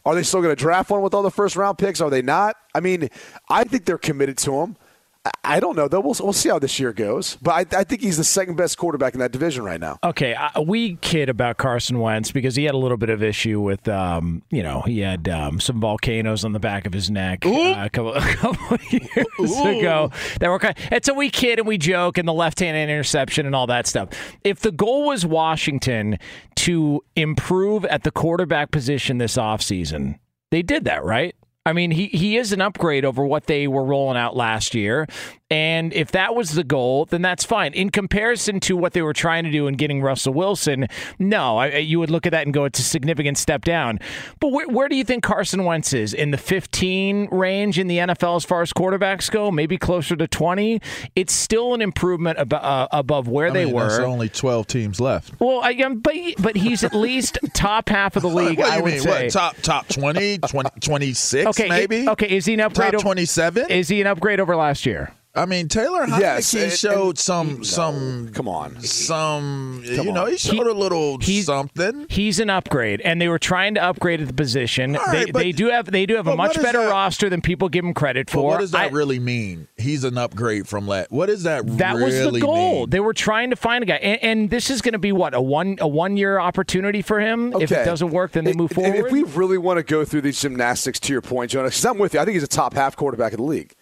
Are 0.06 0.14
they 0.14 0.22
still 0.22 0.40
going 0.40 0.54
to 0.54 0.58
draft 0.58 0.88
one 0.88 1.02
with 1.02 1.12
all 1.12 1.22
the 1.22 1.30
first 1.30 1.56
round 1.56 1.76
picks? 1.76 2.00
Are 2.00 2.08
they 2.08 2.22
not? 2.22 2.56
I 2.74 2.80
mean, 2.80 3.10
I 3.50 3.64
think 3.64 3.84
they're 3.84 3.98
committed 3.98 4.38
to 4.38 4.54
him. 4.60 4.76
I- 5.24 5.30
I 5.42 5.58
don't 5.60 5.74
know 5.76 5.88
though. 5.88 6.00
We'll, 6.00 6.14
we'll 6.20 6.32
see 6.32 6.48
how 6.48 6.58
this 6.60 6.78
year 6.78 6.92
goes. 6.92 7.36
But 7.42 7.74
I, 7.74 7.80
I 7.80 7.84
think 7.84 8.00
he's 8.02 8.16
the 8.16 8.24
second 8.24 8.56
best 8.56 8.78
quarterback 8.78 9.14
in 9.14 9.20
that 9.20 9.32
division 9.32 9.64
right 9.64 9.80
now. 9.80 9.98
Okay, 10.04 10.32
uh, 10.34 10.62
we 10.62 10.94
kid 10.96 11.28
about 11.28 11.56
Carson 11.56 11.98
Wentz 11.98 12.30
because 12.30 12.54
he 12.54 12.64
had 12.64 12.74
a 12.74 12.78
little 12.78 12.96
bit 12.96 13.10
of 13.10 13.20
issue 13.22 13.60
with, 13.60 13.88
um, 13.88 14.42
you 14.50 14.62
know, 14.62 14.82
he 14.82 15.00
had 15.00 15.28
um, 15.28 15.58
some 15.58 15.80
volcanoes 15.80 16.44
on 16.44 16.52
the 16.52 16.60
back 16.60 16.86
of 16.86 16.92
his 16.92 17.10
neck 17.10 17.44
uh, 17.44 17.50
a 17.50 17.90
couple, 17.90 18.14
a 18.14 18.20
couple 18.20 18.76
of 18.76 18.92
years 18.92 19.58
ago. 19.60 20.10
That 20.38 20.48
were 20.48 20.58
kind. 20.60 20.76
and 20.90 21.04
so 21.04 21.12
we 21.14 21.30
kid 21.30 21.58
and 21.58 21.66
we 21.66 21.78
joke 21.78 22.16
and 22.16 22.28
the 22.28 22.32
left-hand 22.32 22.76
interception 22.76 23.44
and 23.44 23.54
all 23.54 23.66
that 23.66 23.86
stuff. 23.88 24.10
If 24.44 24.60
the 24.60 24.70
goal 24.72 25.06
was 25.06 25.26
Washington 25.26 26.18
to 26.56 27.02
improve 27.16 27.84
at 27.86 28.04
the 28.04 28.10
quarterback 28.12 28.70
position 28.70 29.18
this 29.18 29.36
offseason, 29.36 30.18
they 30.50 30.62
did 30.62 30.84
that, 30.84 31.04
right? 31.04 31.34
I 31.66 31.72
mean, 31.72 31.90
he, 31.90 32.06
he 32.06 32.36
is 32.38 32.52
an 32.52 32.60
upgrade 32.60 33.04
over 33.04 33.24
what 33.24 33.46
they 33.46 33.68
were 33.68 33.84
rolling 33.84 34.16
out 34.16 34.34
last 34.34 34.74
year. 34.74 35.06
And 35.50 35.92
if 35.92 36.12
that 36.12 36.36
was 36.36 36.52
the 36.52 36.62
goal, 36.62 37.06
then 37.06 37.22
that's 37.22 37.44
fine. 37.44 37.72
In 37.74 37.90
comparison 37.90 38.60
to 38.60 38.76
what 38.76 38.92
they 38.92 39.02
were 39.02 39.12
trying 39.12 39.42
to 39.42 39.50
do 39.50 39.66
in 39.66 39.74
getting 39.74 40.00
Russell 40.00 40.32
Wilson, 40.32 40.86
no, 41.18 41.58
I, 41.58 41.78
you 41.78 41.98
would 41.98 42.08
look 42.08 42.24
at 42.24 42.30
that 42.30 42.46
and 42.46 42.54
go, 42.54 42.64
it's 42.66 42.78
a 42.78 42.84
significant 42.84 43.36
step 43.36 43.64
down. 43.64 43.98
But 44.38 44.52
where, 44.52 44.68
where 44.68 44.88
do 44.88 44.94
you 44.94 45.02
think 45.02 45.24
Carson 45.24 45.64
Wentz 45.64 45.92
is? 45.92 46.14
In 46.14 46.30
the 46.30 46.38
15 46.38 47.28
range 47.32 47.80
in 47.80 47.88
the 47.88 47.98
NFL 47.98 48.36
as 48.36 48.44
far 48.44 48.62
as 48.62 48.72
quarterbacks 48.72 49.28
go? 49.28 49.50
Maybe 49.50 49.76
closer 49.76 50.14
to 50.14 50.28
20? 50.28 50.80
It's 51.16 51.32
still 51.32 51.74
an 51.74 51.82
improvement 51.82 52.38
ab- 52.38 52.52
uh, 52.54 52.86
above 52.92 53.26
where 53.26 53.48
I 53.48 53.50
they 53.50 53.64
mean, 53.64 53.74
were. 53.74 53.88
There's 53.88 53.98
only 54.00 54.28
12 54.28 54.68
teams 54.68 55.00
left. 55.00 55.32
well, 55.40 55.62
I, 55.64 55.72
um, 55.82 55.98
but, 55.98 56.14
but 56.38 56.54
he's 56.54 56.84
at 56.84 56.94
least 56.94 57.38
top 57.54 57.88
half 57.88 58.14
of 58.14 58.22
the 58.22 58.28
league, 58.28 58.56
what 58.58 58.66
do 58.66 58.72
I 58.72 58.76
you 58.76 58.82
would 58.84 58.92
mean? 58.92 59.00
say. 59.02 59.24
What, 59.24 59.32
top 59.32 59.56
top 59.62 59.88
20, 59.88 60.38
20 60.38 60.70
26 60.80 61.46
okay, 61.48 61.68
maybe? 61.68 62.08
okay, 62.08 62.28
is 62.36 62.46
he 62.46 62.54
an 62.54 62.60
upgrade? 62.60 62.92
Top 62.92 62.94
over- 62.94 63.02
27? 63.02 63.68
Is 63.68 63.88
he 63.88 64.00
an 64.00 64.06
upgrade 64.06 64.38
over 64.38 64.54
last 64.54 64.86
year? 64.86 65.12
I 65.32 65.46
mean, 65.46 65.68
Taylor 65.68 66.06
Heinicke 66.06 66.18
Yes, 66.20 66.54
and- 66.54 66.72
showed 66.72 67.16
some 67.16 67.58
no, 67.58 67.62
some 67.62 68.30
come 68.34 68.48
on. 68.48 68.80
some 68.82 69.84
Come 69.94 70.06
you 70.06 70.12
know, 70.12 70.24
on. 70.24 70.30
he 70.32 70.36
showed 70.36 70.66
a 70.66 70.72
little 70.72 71.18
he's- 71.18 71.46
something. 71.46 72.06
He's 72.08 72.40
an 72.40 72.50
upgrade, 72.50 73.00
and 73.02 73.20
they 73.20 73.28
were 73.28 73.38
trying 73.38 73.74
to 73.74 73.82
upgrade 73.82 74.20
at 74.20 74.26
the 74.26 74.32
position. 74.34 74.96
All 74.96 75.12
they, 75.12 75.26
but- 75.26 75.38
they 75.40 75.52
do 75.52 75.68
have 75.68 75.86
they 75.90 76.04
do 76.04 76.16
have 76.16 76.26
a 76.26 76.34
much 76.34 76.60
better 76.60 76.82
that- 76.82 76.90
roster 76.90 77.30
than 77.30 77.40
people 77.42 77.68
give 77.68 77.84
him 77.84 77.94
credit 77.94 78.28
for. 78.28 78.44
what 78.44 78.58
does 78.60 78.72
that 78.72 78.80
I- 78.80 78.88
really 78.88 79.20
mean? 79.20 79.68
He's 79.76 80.02
an 80.02 80.18
upgrade 80.18 80.66
from 80.66 80.86
that. 80.86 81.12
What 81.12 81.26
does 81.26 81.44
that 81.44 81.64
that 81.78 81.94
really 81.94 82.04
was 82.24 82.32
the 82.32 82.40
goal. 82.40 82.80
mean? 82.80 82.90
They 82.90 83.00
were 83.00 83.14
trying 83.14 83.50
to 83.50 83.56
find 83.56 83.84
a 83.84 83.86
guy, 83.86 83.96
and, 83.96 84.22
and 84.24 84.50
this 84.50 84.68
is 84.68 84.82
going 84.82 84.94
to 84.94 84.98
be 84.98 85.12
what 85.12 85.32
a 85.34 85.40
one 85.40 85.76
a 85.80 85.86
one 85.86 86.16
year 86.16 86.40
opportunity 86.40 87.02
for 87.02 87.20
him. 87.20 87.52
If 87.60 87.70
it 87.70 87.84
doesn't 87.84 88.10
work, 88.10 88.32
then 88.32 88.42
they 88.44 88.50
If- 88.50 88.56
move 88.56 88.72
forward. 88.72 88.96
If 88.96 89.12
we 89.12 89.22
really 89.22 89.58
want 89.58 89.78
to 89.78 89.84
go 89.84 90.04
through 90.04 90.22
these 90.22 90.40
gymnastics, 90.40 90.98
to 91.00 91.12
your 91.12 91.22
point, 91.22 91.52
Jonas, 91.52 91.74
because 91.74 91.84
I'm 91.84 91.98
with 91.98 92.14
you. 92.14 92.20
I 92.20 92.24
think 92.24 92.34
he's 92.34 92.42
a 92.42 92.48
top 92.48 92.74
half 92.74 92.96
quarterback 92.96 93.32
in 93.32 93.38
the 93.38 93.44
league. 93.44 93.74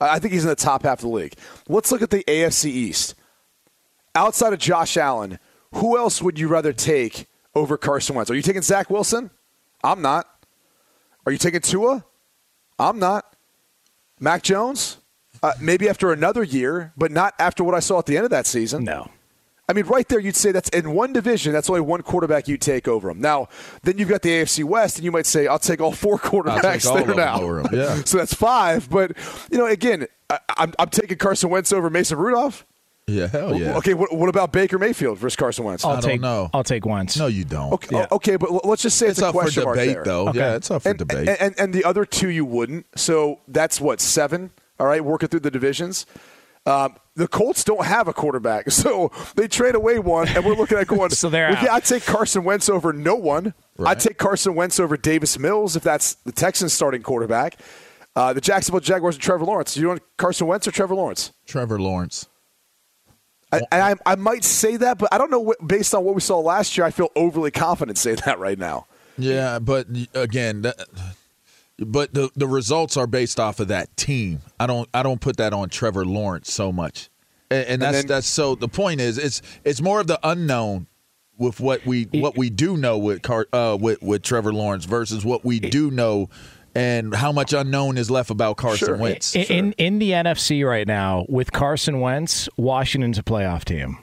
I 0.00 0.18
think 0.18 0.32
he's 0.32 0.44
in 0.44 0.48
the 0.48 0.56
top 0.56 0.82
half 0.82 0.98
of 0.98 1.02
the 1.02 1.08
league. 1.08 1.34
Let's 1.68 1.90
look 1.90 2.02
at 2.02 2.10
the 2.10 2.24
AFC 2.24 2.66
East. 2.66 3.14
Outside 4.14 4.52
of 4.52 4.58
Josh 4.58 4.96
Allen, 4.96 5.38
who 5.74 5.96
else 5.96 6.22
would 6.22 6.38
you 6.38 6.48
rather 6.48 6.72
take 6.72 7.26
over 7.54 7.76
Carson 7.76 8.16
Wentz? 8.16 8.30
Are 8.30 8.34
you 8.34 8.42
taking 8.42 8.62
Zach 8.62 8.90
Wilson? 8.90 9.30
I'm 9.82 10.02
not. 10.02 10.26
Are 11.24 11.32
you 11.32 11.38
taking 11.38 11.60
Tua? 11.60 12.04
I'm 12.78 12.98
not. 12.98 13.36
Mac 14.20 14.42
Jones? 14.42 14.98
Uh, 15.42 15.52
maybe 15.60 15.88
after 15.88 16.12
another 16.12 16.42
year, 16.42 16.92
but 16.96 17.10
not 17.12 17.34
after 17.38 17.62
what 17.62 17.74
I 17.74 17.80
saw 17.80 17.98
at 17.98 18.06
the 18.06 18.16
end 18.16 18.24
of 18.24 18.30
that 18.30 18.46
season. 18.46 18.84
no. 18.84 19.10
I 19.68 19.72
mean, 19.72 19.86
right 19.86 20.08
there, 20.08 20.20
you'd 20.20 20.36
say 20.36 20.52
that's 20.52 20.68
in 20.68 20.92
one 20.92 21.12
division. 21.12 21.52
That's 21.52 21.68
only 21.68 21.80
one 21.80 22.02
quarterback 22.02 22.46
you 22.46 22.56
take 22.56 22.86
over 22.86 23.10
him. 23.10 23.20
Now, 23.20 23.48
then 23.82 23.98
you've 23.98 24.08
got 24.08 24.22
the 24.22 24.30
AFC 24.30 24.62
West, 24.62 24.96
and 24.96 25.04
you 25.04 25.10
might 25.10 25.26
say, 25.26 25.48
"I'll 25.48 25.58
take 25.58 25.80
all 25.80 25.90
four 25.92 26.18
quarterbacks 26.18 26.86
all 26.86 26.94
there 26.94 27.02
of 27.02 27.08
them 27.08 27.16
now." 27.16 27.40
over 27.40 27.64
yeah. 27.72 28.02
so 28.04 28.18
that's 28.18 28.32
five. 28.32 28.88
But 28.88 29.16
you 29.50 29.58
know, 29.58 29.66
again, 29.66 30.06
I, 30.30 30.38
I'm, 30.56 30.72
I'm 30.78 30.88
taking 30.88 31.18
Carson 31.18 31.50
Wentz 31.50 31.72
over 31.72 31.90
Mason 31.90 32.16
Rudolph. 32.16 32.64
Yeah, 33.08 33.28
hell 33.28 33.54
yeah. 33.54 33.76
Okay, 33.76 33.94
what, 33.94 34.12
what 34.12 34.28
about 34.28 34.52
Baker 34.52 34.78
Mayfield 34.78 35.18
versus 35.18 35.36
Carson 35.36 35.64
Wentz? 35.64 35.84
I'll 35.84 36.00
don't 36.00 36.02
take 36.02 36.20
know. 36.20 36.50
I'll 36.52 36.64
take 36.64 36.84
Wentz. 36.84 37.16
No, 37.16 37.28
you 37.28 37.44
don't. 37.44 37.72
okay, 37.74 37.96
yeah. 37.96 38.06
okay, 38.10 38.36
but 38.36 38.64
let's 38.64 38.82
just 38.82 38.98
say 38.98 39.06
it's, 39.06 39.18
It's 39.18 39.24
a 39.24 39.28
up 39.28 39.34
for 39.34 39.42
question 39.42 39.62
mark 39.62 39.76
debate, 39.76 39.94
there. 39.94 40.04
though. 40.04 40.28
Okay. 40.28 40.38
Yeah, 40.38 40.56
it's 40.56 40.70
up 40.72 40.82
for 40.82 40.88
and, 40.88 40.98
debate. 40.98 41.28
And, 41.28 41.40
and, 41.40 41.54
and 41.58 41.72
the 41.72 41.84
other 41.84 42.04
two 42.04 42.28
you 42.28 42.44
wouldn't. 42.44 42.86
So 42.96 43.40
that's 43.46 43.80
what 43.80 44.00
seven. 44.00 44.50
All 44.80 44.86
right, 44.86 45.04
working 45.04 45.28
through 45.28 45.40
the 45.40 45.52
divisions. 45.52 46.04
Um, 46.66 46.96
the 47.14 47.28
Colts 47.28 47.64
don't 47.64 47.84
have 47.84 48.08
a 48.08 48.12
quarterback, 48.12 48.70
so 48.70 49.10
they 49.36 49.48
trade 49.48 49.74
away 49.74 49.98
one, 49.98 50.28
and 50.28 50.44
we're 50.44 50.54
looking 50.54 50.78
at 50.78 50.86
going. 50.86 51.10
So 51.16 51.30
they're 51.30 51.48
well, 51.48 51.56
out. 51.56 51.62
yeah, 51.62 51.74
I'd 51.74 51.84
take 51.84 52.04
Carson 52.04 52.44
Wentz 52.44 52.68
over 52.68 52.92
no 52.92 53.14
one. 53.14 53.54
Right. 53.78 53.92
I'd 53.92 54.00
take 54.00 54.18
Carson 54.18 54.54
Wentz 54.54 54.78
over 54.78 54.96
Davis 54.96 55.38
Mills 55.38 55.76
if 55.76 55.82
that's 55.82 56.14
the 56.14 56.32
Texans' 56.32 56.72
starting 56.72 57.02
quarterback. 57.02 57.58
Uh, 58.14 58.32
the 58.32 58.40
Jacksonville 58.40 58.80
Jaguars 58.80 59.16
and 59.16 59.22
Trevor 59.22 59.44
Lawrence. 59.44 59.76
You 59.76 59.88
want 59.88 60.02
Carson 60.16 60.46
Wentz 60.46 60.66
or 60.66 60.72
Trevor 60.72 60.94
Lawrence? 60.94 61.32
Trevor 61.46 61.78
Lawrence. 61.78 62.26
I, 63.52 63.60
I, 63.70 63.94
I 64.04 64.14
might 64.16 64.42
say 64.42 64.76
that, 64.78 64.98
but 64.98 65.12
I 65.12 65.18
don't 65.18 65.30
know. 65.30 65.40
What, 65.40 65.66
based 65.66 65.94
on 65.94 66.04
what 66.04 66.14
we 66.14 66.20
saw 66.20 66.38
last 66.40 66.76
year, 66.76 66.86
I 66.86 66.90
feel 66.90 67.10
overly 67.14 67.50
confident 67.50 67.98
saying 67.98 68.18
that 68.24 68.38
right 68.38 68.58
now. 68.58 68.86
Yeah, 69.18 69.58
but 69.58 69.86
again, 70.14 70.62
that, 70.62 70.76
but 71.78 72.14
the 72.14 72.30
the 72.34 72.46
results 72.46 72.96
are 72.96 73.06
based 73.06 73.38
off 73.38 73.60
of 73.60 73.68
that 73.68 73.94
team. 73.96 74.40
I 74.58 74.66
don't 74.66 74.88
I 74.94 75.02
don't 75.02 75.20
put 75.20 75.36
that 75.38 75.52
on 75.52 75.68
Trevor 75.68 76.04
Lawrence 76.04 76.52
so 76.52 76.72
much, 76.72 77.10
and, 77.50 77.66
and 77.66 77.82
that's 77.82 77.98
then- 77.98 78.06
that's 78.06 78.26
so. 78.26 78.54
The 78.54 78.68
point 78.68 79.00
is, 79.00 79.18
it's 79.18 79.42
it's 79.64 79.80
more 79.80 80.00
of 80.00 80.06
the 80.06 80.18
unknown 80.22 80.86
with 81.38 81.60
what 81.60 81.84
we 81.84 82.04
what 82.14 82.36
we 82.36 82.48
do 82.50 82.76
know 82.78 82.96
with 82.96 83.20
Car, 83.22 83.46
uh, 83.52 83.76
with 83.80 84.00
with 84.02 84.22
Trevor 84.22 84.52
Lawrence 84.52 84.84
versus 84.86 85.24
what 85.24 85.44
we 85.44 85.60
do 85.60 85.90
know, 85.90 86.30
and 86.74 87.14
how 87.14 87.30
much 87.30 87.52
unknown 87.52 87.98
is 87.98 88.10
left 88.10 88.30
about 88.30 88.56
Carson 88.56 88.86
Sure. 88.88 88.96
Wentz. 88.96 89.36
in, 89.36 89.42
in 89.44 89.72
in 89.72 89.98
the 89.98 90.12
NFC 90.12 90.66
right 90.66 90.86
now 90.86 91.26
with 91.28 91.52
Carson 91.52 92.00
Wentz, 92.00 92.48
Washington's 92.56 93.18
a 93.18 93.22
playoff 93.22 93.64
team. 93.64 93.98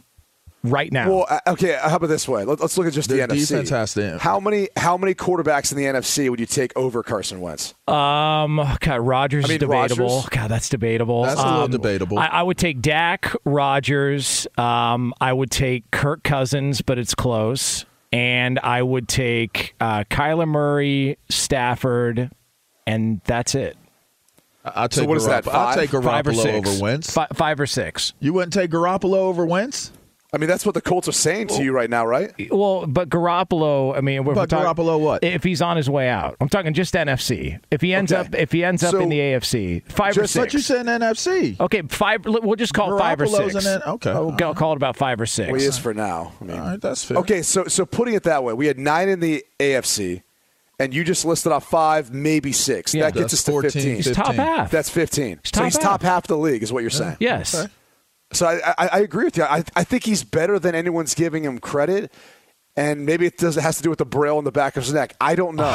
Right 0.65 0.93
now, 0.93 1.09
Well, 1.09 1.25
uh, 1.29 1.39
okay. 1.47 1.77
How 1.81 1.97
about 1.97 2.07
this 2.07 2.25
way? 2.25 2.45
Let, 2.45 2.61
us 2.61 2.77
look 2.77 2.87
at 2.87 2.93
just 2.93 3.09
the, 3.09 3.15
The 3.17 3.21
NFC. 3.27 3.49
defense 3.49 3.69
has 3.71 3.93
to- 3.95 4.17
How 4.19 4.39
many 4.39 4.69
how 4.77 4.95
many 4.97 5.13
quarterbacks 5.13 5.73
in 5.73 5.77
the 5.77 5.83
NFC 5.83 6.29
would 6.29 6.39
you 6.39 6.45
take 6.45 6.71
over 6.77 7.03
Carson 7.03 7.41
Wentz? 7.41 7.73
Um, 7.85 8.55
God, 8.79 9.01
Rodgers 9.01 9.43
I 9.43 9.47
mean, 9.49 9.55
is 9.55 9.59
debatable. 9.59 10.07
Rodgers? 10.07 10.29
God, 10.29 10.47
that's 10.49 10.69
debatable. 10.69 11.23
That's 11.23 11.39
a 11.41 11.45
little 11.45 11.61
Um, 11.63 11.71
debatable. 11.71 12.17
I, 12.17 12.27
I 12.27 12.43
would 12.43 12.57
take 12.57 12.81
Dak, 12.81 13.35
Rodgers. 13.43 14.47
Um, 14.57 15.13
I 15.19 15.33
would 15.33 15.51
take 15.51 15.91
Kirk 15.91 16.23
Cousins, 16.23 16.81
but 16.81 16.97
it's 16.97 17.13
close. 17.13 17.83
And 18.13 18.57
I 18.59 18.81
would 18.83 19.09
take 19.09 19.75
uh, 19.81 20.05
Kyler 20.05 20.47
Murray, 20.47 21.17
Stafford, 21.29 22.31
and 22.87 23.19
that's 23.25 23.53
it. 23.55 23.75
I'll 24.63 24.87
take 24.87 25.09
what 25.09 25.17
is 25.17 25.25
that, 25.25 25.43
Garoppolo- 25.43 25.53
I'll 25.53 25.65
five? 25.65 25.75
take 25.75 25.89
Five 25.89 26.27
or 26.27 26.31
Garoppolo 26.31 26.41
six. 26.41 26.69
over 26.69 26.81
Wentz. 26.81 27.11
Fi- 27.13 27.27
five 27.33 27.59
or 27.59 27.65
six. 27.65 28.13
You 28.21 28.31
wouldn't 28.31 28.53
take 28.53 28.71
Garoppolo 28.71 29.15
over 29.17 29.45
Wentz? 29.45 29.91
I 30.33 30.37
mean, 30.39 30.47
that's 30.49 30.65
what 30.65 30.73
the 30.73 30.81
Colts 30.81 31.07
are 31.07 31.11
saying 31.11 31.49
to 31.49 31.63
you 31.63 31.71
right 31.71 31.89
now, 31.89 32.05
right? 32.07 32.33
Well, 32.49 32.87
but 32.87 33.07
Garoppolo. 33.09 33.95
I 33.95 34.01
mean, 34.01 34.21
if 34.21 34.25
we're 34.25 34.33
But 34.33 34.49
talking- 34.49 34.65
Garoppolo 34.83 34.99
what? 34.99 35.23
If 35.23 35.43
he's 35.43 35.61
on 35.61 35.77
his 35.77 35.89
way 35.89 36.09
out, 36.09 36.35
I'm 36.41 36.49
talking 36.49 36.73
just 36.73 36.95
NFC. 36.95 37.59
If 37.69 37.81
he 37.81 37.93
ends 37.93 38.11
Okay. 38.11 38.21
up, 38.21 38.33
if 38.35 38.51
he 38.51 38.63
ends 38.63 38.83
up 38.83 38.95
in 38.95 39.09
the 39.09 39.19
AFC, 39.19 39.83
five 39.89 40.17
or 40.17 40.21
just 40.21 40.33
six. 40.33 40.45
But 40.45 40.53
you 40.53 40.59
said 40.59 40.87
NFC. 40.87 41.55
Okay, 41.59 41.83
five. 41.83 42.25
We'll 42.25 42.55
just 42.55 42.73
call 42.73 42.95
it 42.95 42.99
five 42.99 43.21
or 43.21 43.25
Garoppolo's 43.25 43.53
six. 43.53 43.65
in 43.67 43.73
it? 43.73 43.81
Okay. 43.87 44.11
We'll 44.13 44.31
go- 44.31 44.53
call 44.55 44.73
it 44.73 44.77
about 44.77 44.97
five 44.97 45.21
or 45.21 45.27
six. 45.27 45.51
Well, 45.51 45.59
he 45.61 45.67
is 45.67 45.77
for 45.77 45.93
now. 45.93 46.31
I 46.41 46.43
mean, 46.45 46.57
All 46.59 46.65
right, 46.67 46.81
that's 46.81 47.03
fair. 47.03 47.17
okay, 47.17 47.41
so 47.43 47.65
so 47.65 47.85
putting 47.85 48.15
it 48.15 48.23
that 48.23 48.43
way, 48.43 48.53
we 48.53 48.65
had 48.65 48.79
nine 48.79 49.09
in 49.09 49.19
the 49.19 49.45
AFC, 49.59 50.23
and 50.79 50.95
you 50.95 51.03
just 51.03 51.25
listed 51.25 51.51
off 51.51 51.69
five, 51.69 52.11
maybe 52.11 52.51
six. 52.51 52.95
Yeah. 52.95 53.03
that 53.03 53.13
gets 53.13 53.23
That's 53.25 53.33
us 53.35 53.43
to 53.43 53.51
14, 53.51 53.71
fifteen. 53.71 53.95
He's 53.97 54.11
top 54.11 54.33
half. 54.33 54.71
That's 54.71 54.89
fifteen. 54.89 55.39
He's 55.43 55.51
so 55.53 55.59
top 55.59 55.63
he's 55.65 55.75
half. 55.75 55.83
top 55.83 56.01
half 56.01 56.23
of 56.23 56.27
the 56.29 56.37
league, 56.37 56.63
is 56.63 56.73
what 56.73 56.81
you're 56.81 56.89
saying. 56.89 57.17
yes. 57.19 57.53
Okay. 57.53 57.71
So 58.33 58.47
I, 58.47 58.73
I, 58.77 58.87
I 58.87 58.99
agree 58.99 59.25
with 59.25 59.37
you. 59.37 59.43
I, 59.43 59.63
I 59.75 59.83
think 59.83 60.05
he's 60.05 60.23
better 60.23 60.59
than 60.59 60.75
anyone's 60.75 61.13
giving 61.13 61.43
him 61.43 61.59
credit. 61.59 62.11
And 62.75 63.05
maybe 63.05 63.27
it 63.27 63.37
does 63.37 63.55
it 63.55 63.61
has 63.61 63.77
to 63.77 63.83
do 63.83 63.91
with 63.91 63.99
the 63.99 64.05
braille 64.05 64.39
in 64.39 64.45
the 64.45 64.51
back 64.51 64.75
of 64.77 64.83
his 64.83 64.93
neck. 64.93 65.15
I 65.21 65.35
don't 65.35 65.55
know. 65.55 65.71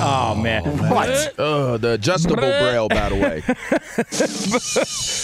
Oh 0.00 0.34
man. 0.34 0.62
What? 0.88 1.34
Oh, 1.38 1.76
the 1.76 1.92
adjustable 1.92 2.36
braille, 2.36 2.88
by 2.88 3.08
the 3.10 3.16
way. 3.16 3.42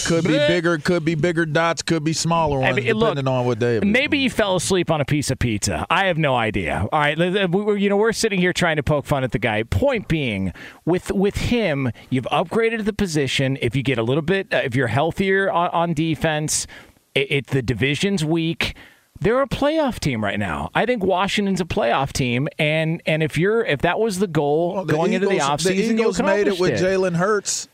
could 0.07 0.23
be 0.23 0.37
bigger, 0.37 0.77
could 0.77 1.03
be 1.03 1.15
bigger 1.15 1.45
dots, 1.45 1.81
could 1.81 2.03
be 2.03 2.13
smaller 2.13 2.59
I 2.59 2.71
ones, 2.71 2.75
mean, 2.77 2.93
look, 2.93 3.09
depending 3.15 3.27
on 3.33 3.45
what 3.45 3.57
day. 3.59 3.79
Maybe 3.79 4.19
you 4.19 4.29
fell 4.29 4.55
asleep 4.55 4.91
on 4.91 5.01
a 5.01 5.05
piece 5.05 5.31
of 5.31 5.39
pizza. 5.39 5.85
I 5.89 6.05
have 6.05 6.17
no 6.19 6.35
idea. 6.35 6.87
All 6.91 6.99
right, 6.99 7.17
we- 7.17 7.45
we- 7.47 7.81
you 7.81 7.89
know 7.89 7.97
we're 7.97 8.11
sitting 8.13 8.39
here 8.39 8.53
trying 8.53 8.75
to 8.75 8.83
poke 8.83 9.05
fun 9.05 9.23
at 9.23 9.31
the 9.31 9.39
guy. 9.39 9.63
Point 9.63 10.07
being, 10.07 10.53
with 10.85 11.11
with 11.11 11.37
him, 11.37 11.91
you've 12.11 12.25
upgraded 12.31 12.85
the 12.85 12.93
position. 12.93 13.57
If 13.61 13.75
you 13.75 13.81
get 13.83 13.97
a 13.97 14.03
little 14.03 14.21
bit, 14.21 14.53
uh, 14.53 14.57
if 14.63 14.75
you're 14.75 14.87
healthier 14.87 15.51
on, 15.51 15.69
on 15.71 15.93
defense, 15.95 16.67
it, 17.15 17.31
it 17.31 17.47
the 17.47 17.61
division's 17.63 18.23
weak. 18.23 18.75
They're 19.19 19.41
a 19.41 19.47
playoff 19.47 19.99
team 19.99 20.23
right 20.23 20.37
now. 20.37 20.69
I 20.75 20.85
think 20.85 21.03
Washington's 21.03 21.61
a 21.61 21.65
playoff 21.65 22.11
team, 22.11 22.47
and 22.59 23.01
and 23.05 23.23
if 23.23 23.37
you're 23.37 23.63
if 23.65 23.81
that 23.81 23.99
was 23.99 24.19
the 24.19 24.27
goal 24.27 24.73
Well, 24.75 24.85
the 24.85 24.93
going 24.93 25.13
into 25.13 25.27
the 25.27 25.37
offseason, 25.37 25.63
the 25.63 25.75
you 25.75 25.93
Eagles 25.93 26.21
made 26.21 26.41
it 26.41 26.47
accomplished 26.47 26.59
with 26.59 26.81
Jalen 26.81 27.15
Hurts. 27.15 27.67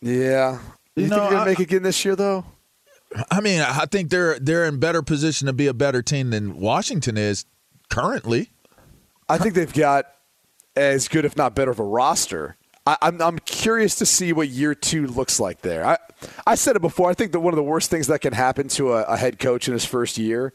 Yeah. 0.00 0.58
You, 0.96 1.02
You 1.04 1.08
think 1.08 1.10
know, 1.10 1.16
you're 1.24 1.30
gonna 1.32 1.42
I- 1.42 1.44
make 1.44 1.60
it 1.60 1.64
again 1.64 1.82
this 1.82 2.04
year, 2.04 2.16
though? 2.16 2.44
I 3.30 3.40
mean, 3.40 3.60
I 3.60 3.84
think 3.86 4.10
they're 4.10 4.38
they're 4.38 4.64
in 4.64 4.80
better 4.80 5.02
position 5.02 5.46
to 5.46 5.52
be 5.52 5.66
a 5.66 5.74
better 5.74 6.02
team 6.02 6.30
than 6.30 6.58
Washington 6.58 7.16
is 7.16 7.44
currently. 7.90 8.50
I 9.28 9.38
think 9.38 9.54
they've 9.54 9.72
got 9.72 10.06
as 10.74 11.08
good, 11.08 11.24
if 11.24 11.36
not 11.36 11.54
better, 11.54 11.70
of 11.70 11.78
a 11.78 11.84
roster. 11.84 12.56
I, 12.86 12.96
I'm, 13.02 13.20
I'm 13.20 13.38
curious 13.40 13.94
to 13.96 14.06
see 14.06 14.32
what 14.32 14.48
year 14.48 14.74
two 14.74 15.06
looks 15.06 15.40
like 15.40 15.60
there. 15.62 15.84
I, 15.84 15.98
I 16.46 16.54
said 16.54 16.76
it 16.76 16.82
before. 16.82 17.10
I 17.10 17.14
think 17.14 17.32
that 17.32 17.40
one 17.40 17.52
of 17.52 17.56
the 17.56 17.62
worst 17.64 17.90
things 17.90 18.06
that 18.08 18.20
can 18.20 18.32
happen 18.32 18.68
to 18.68 18.92
a, 18.94 19.02
a 19.04 19.16
head 19.16 19.38
coach 19.38 19.66
in 19.68 19.72
his 19.72 19.84
first 19.84 20.18
year 20.18 20.52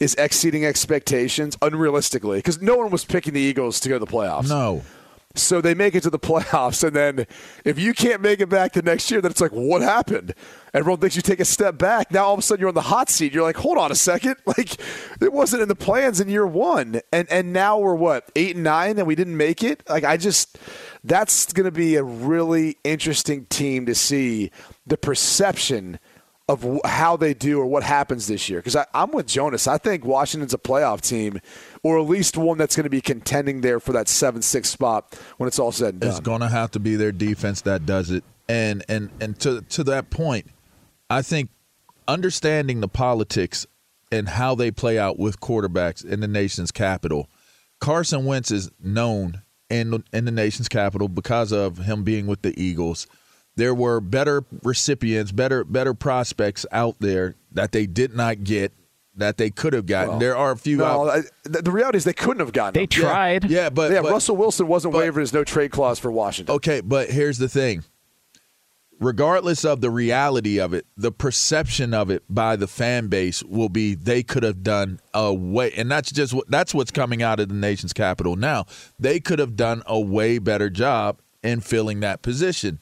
is 0.00 0.14
exceeding 0.14 0.64
expectations 0.64 1.56
unrealistically 1.58 2.36
because 2.36 2.60
no 2.60 2.76
one 2.76 2.90
was 2.90 3.04
picking 3.04 3.34
the 3.34 3.40
Eagles 3.40 3.78
to 3.80 3.88
go 3.88 3.98
to 3.98 4.04
the 4.04 4.10
playoffs. 4.10 4.48
No. 4.48 4.82
So 5.36 5.60
they 5.60 5.74
make 5.74 5.94
it 5.94 6.02
to 6.02 6.10
the 6.10 6.18
playoffs, 6.30 6.82
and 6.82 6.96
then 6.96 7.26
if 7.64 7.78
you 7.78 7.94
can't 7.94 8.20
make 8.20 8.40
it 8.40 8.48
back 8.48 8.72
the 8.72 8.82
next 8.82 9.10
year, 9.10 9.20
then 9.20 9.30
it's 9.30 9.40
like, 9.40 9.52
what 9.52 9.80
happened? 9.80 10.34
Everyone 10.74 11.00
thinks 11.00 11.14
you 11.14 11.22
take 11.22 11.38
a 11.38 11.44
step 11.44 11.78
back. 11.78 12.10
Now 12.10 12.24
all 12.24 12.34
of 12.34 12.40
a 12.40 12.42
sudden 12.42 12.60
you're 12.60 12.68
on 12.68 12.74
the 12.74 12.80
hot 12.80 13.08
seat. 13.08 13.32
You're 13.32 13.44
like, 13.44 13.56
hold 13.56 13.78
on 13.78 13.92
a 13.92 13.94
second, 13.94 14.36
like 14.46 14.80
it 15.20 15.32
wasn't 15.32 15.62
in 15.62 15.68
the 15.68 15.76
plans 15.76 16.20
in 16.20 16.28
year 16.28 16.46
one, 16.46 17.00
and 17.12 17.30
and 17.30 17.52
now 17.52 17.78
we're 17.78 17.94
what 17.94 18.30
eight 18.34 18.56
and 18.56 18.64
nine, 18.64 18.98
and 18.98 19.06
we 19.06 19.14
didn't 19.14 19.36
make 19.36 19.62
it. 19.62 19.82
Like 19.88 20.02
I 20.02 20.16
just, 20.16 20.58
that's 21.04 21.52
going 21.52 21.64
to 21.64 21.70
be 21.70 21.94
a 21.94 22.02
really 22.02 22.78
interesting 22.82 23.46
team 23.46 23.86
to 23.86 23.94
see 23.94 24.50
the 24.84 24.96
perception 24.96 26.00
of 26.50 26.80
how 26.84 27.16
they 27.16 27.32
do 27.32 27.60
or 27.60 27.66
what 27.66 27.82
happens 27.82 28.26
this 28.26 28.48
year. 28.48 28.58
Because 28.60 28.76
I'm 28.92 29.12
with 29.12 29.26
Jonas. 29.26 29.66
I 29.66 29.78
think 29.78 30.04
Washington's 30.04 30.52
a 30.54 30.58
playoff 30.58 31.00
team, 31.00 31.40
or 31.82 31.98
at 31.98 32.06
least 32.06 32.36
one 32.36 32.58
that's 32.58 32.74
going 32.74 32.84
to 32.84 32.90
be 32.90 33.00
contending 33.00 33.60
there 33.60 33.78
for 33.78 33.92
that 33.92 34.08
seven 34.08 34.42
six 34.42 34.68
spot 34.68 35.18
when 35.36 35.46
it's 35.46 35.58
all 35.58 35.72
said 35.72 35.94
and 35.94 36.00
done. 36.00 36.10
It's 36.10 36.20
going 36.20 36.40
to 36.40 36.48
have 36.48 36.70
to 36.72 36.80
be 36.80 36.96
their 36.96 37.12
defense 37.12 37.60
that 37.62 37.86
does 37.86 38.10
it. 38.10 38.24
And 38.48 38.84
and 38.88 39.10
and 39.20 39.38
to 39.40 39.62
to 39.62 39.84
that 39.84 40.10
point, 40.10 40.46
I 41.08 41.22
think 41.22 41.50
understanding 42.08 42.80
the 42.80 42.88
politics 42.88 43.66
and 44.10 44.28
how 44.28 44.56
they 44.56 44.72
play 44.72 44.98
out 44.98 45.18
with 45.18 45.40
quarterbacks 45.40 46.04
in 46.04 46.18
the 46.18 46.28
nation's 46.28 46.72
capital. 46.72 47.28
Carson 47.80 48.24
Wentz 48.24 48.50
is 48.50 48.70
known 48.82 49.42
in 49.70 50.02
in 50.12 50.24
the 50.24 50.32
nation's 50.32 50.68
capital 50.68 51.08
because 51.08 51.52
of 51.52 51.78
him 51.78 52.02
being 52.02 52.26
with 52.26 52.42
the 52.42 52.60
Eagles. 52.60 53.06
There 53.60 53.74
were 53.74 54.00
better 54.00 54.42
recipients, 54.62 55.32
better 55.32 55.64
better 55.64 55.92
prospects 55.92 56.64
out 56.72 56.96
there 56.98 57.34
that 57.52 57.72
they 57.72 57.84
did 57.84 58.14
not 58.14 58.42
get 58.42 58.72
that 59.16 59.36
they 59.36 59.50
could 59.50 59.74
have 59.74 59.84
gotten. 59.84 60.08
Well, 60.12 60.18
there 60.18 60.34
are 60.34 60.52
a 60.52 60.56
few 60.56 60.78
No, 60.78 60.84
out 60.86 61.10
I, 61.10 61.20
the, 61.44 61.60
the 61.60 61.70
reality 61.70 61.98
is 61.98 62.04
they 62.04 62.14
couldn't 62.14 62.40
have 62.40 62.54
gotten. 62.54 62.72
They 62.72 62.84
him. 62.84 62.88
tried. 62.88 63.50
Yeah, 63.50 63.68
but 63.68 63.92
yeah, 63.92 64.00
but- 64.00 64.12
Russell 64.12 64.38
Wilson 64.38 64.66
wasn't 64.66 64.92
but- 64.92 65.00
waiving 65.00 65.20
his 65.20 65.34
no 65.34 65.44
trade 65.44 65.72
clause 65.72 65.98
for 65.98 66.10
Washington. 66.10 66.54
Okay, 66.54 66.80
but 66.80 67.10
here's 67.10 67.36
the 67.36 67.50
thing. 67.50 67.84
Regardless 68.98 69.62
of 69.66 69.82
the 69.82 69.90
reality 69.90 70.58
of 70.58 70.72
it, 70.72 70.86
the 70.96 71.12
perception 71.12 71.92
of 71.92 72.08
it 72.08 72.22
by 72.30 72.56
the 72.56 72.66
fan 72.66 73.08
base 73.08 73.42
will 73.42 73.68
be 73.68 73.94
they 73.94 74.22
could 74.22 74.42
have 74.42 74.62
done 74.62 75.00
a 75.12 75.34
way, 75.34 75.70
and 75.72 75.90
that's 75.90 76.10
just 76.10 76.32
what 76.32 76.50
that's 76.50 76.72
what's 76.72 76.90
coming 76.90 77.22
out 77.22 77.40
of 77.40 77.50
the 77.50 77.54
nation's 77.54 77.92
capital 77.92 78.36
now. 78.36 78.64
They 78.98 79.20
could 79.20 79.38
have 79.38 79.54
done 79.54 79.82
a 79.84 80.00
way 80.00 80.38
better 80.38 80.70
job 80.70 81.20
in 81.42 81.60
filling 81.60 82.00
that 82.00 82.22
position. 82.22 82.78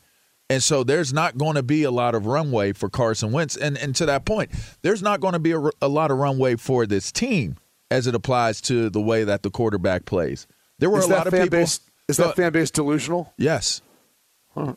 And 0.51 0.63
so 0.63 0.83
there's 0.83 1.13
not 1.13 1.37
going 1.37 1.57
to 1.57 1.63
be 1.63 1.83
a 1.83 1.91
lot 1.91 2.15
of 2.15 2.25
runway 2.27 2.73
for 2.73 2.89
Carson 2.89 3.33
Wentz. 3.33 3.57
And, 3.57 3.77
and 3.77 3.95
to 3.97 4.07
that 4.07 4.25
point, 4.25 4.51
there's 4.83 5.03
not 5.03 5.21
going 5.21 5.35
to 5.35 5.39
be 5.39 5.53
a, 5.53 5.61
a 5.83 5.89
lot 5.89 6.11
of 6.11 6.17
runway 6.19 6.57
for 6.57 6.87
this 6.87 7.13
team 7.13 7.57
as 7.91 8.07
it 8.07 8.15
applies 8.15 8.61
to 8.63 8.89
the 8.89 9.01
way 9.01 9.25
that 9.25 9.43
the 9.43 9.51
quarterback 9.51 10.07
plays. 10.07 10.47
There 10.79 10.89
were 10.89 11.01
Is 11.01 11.05
a 11.05 11.09
lot 11.11 11.27
of 11.27 11.33
people. 11.35 11.49
base? 11.51 11.81
Is 12.09 12.17
Go- 12.17 12.29
that 12.29 12.37
fan 12.37 12.53
base 12.53 12.71
delusional? 12.71 13.33
Yes. 13.37 13.83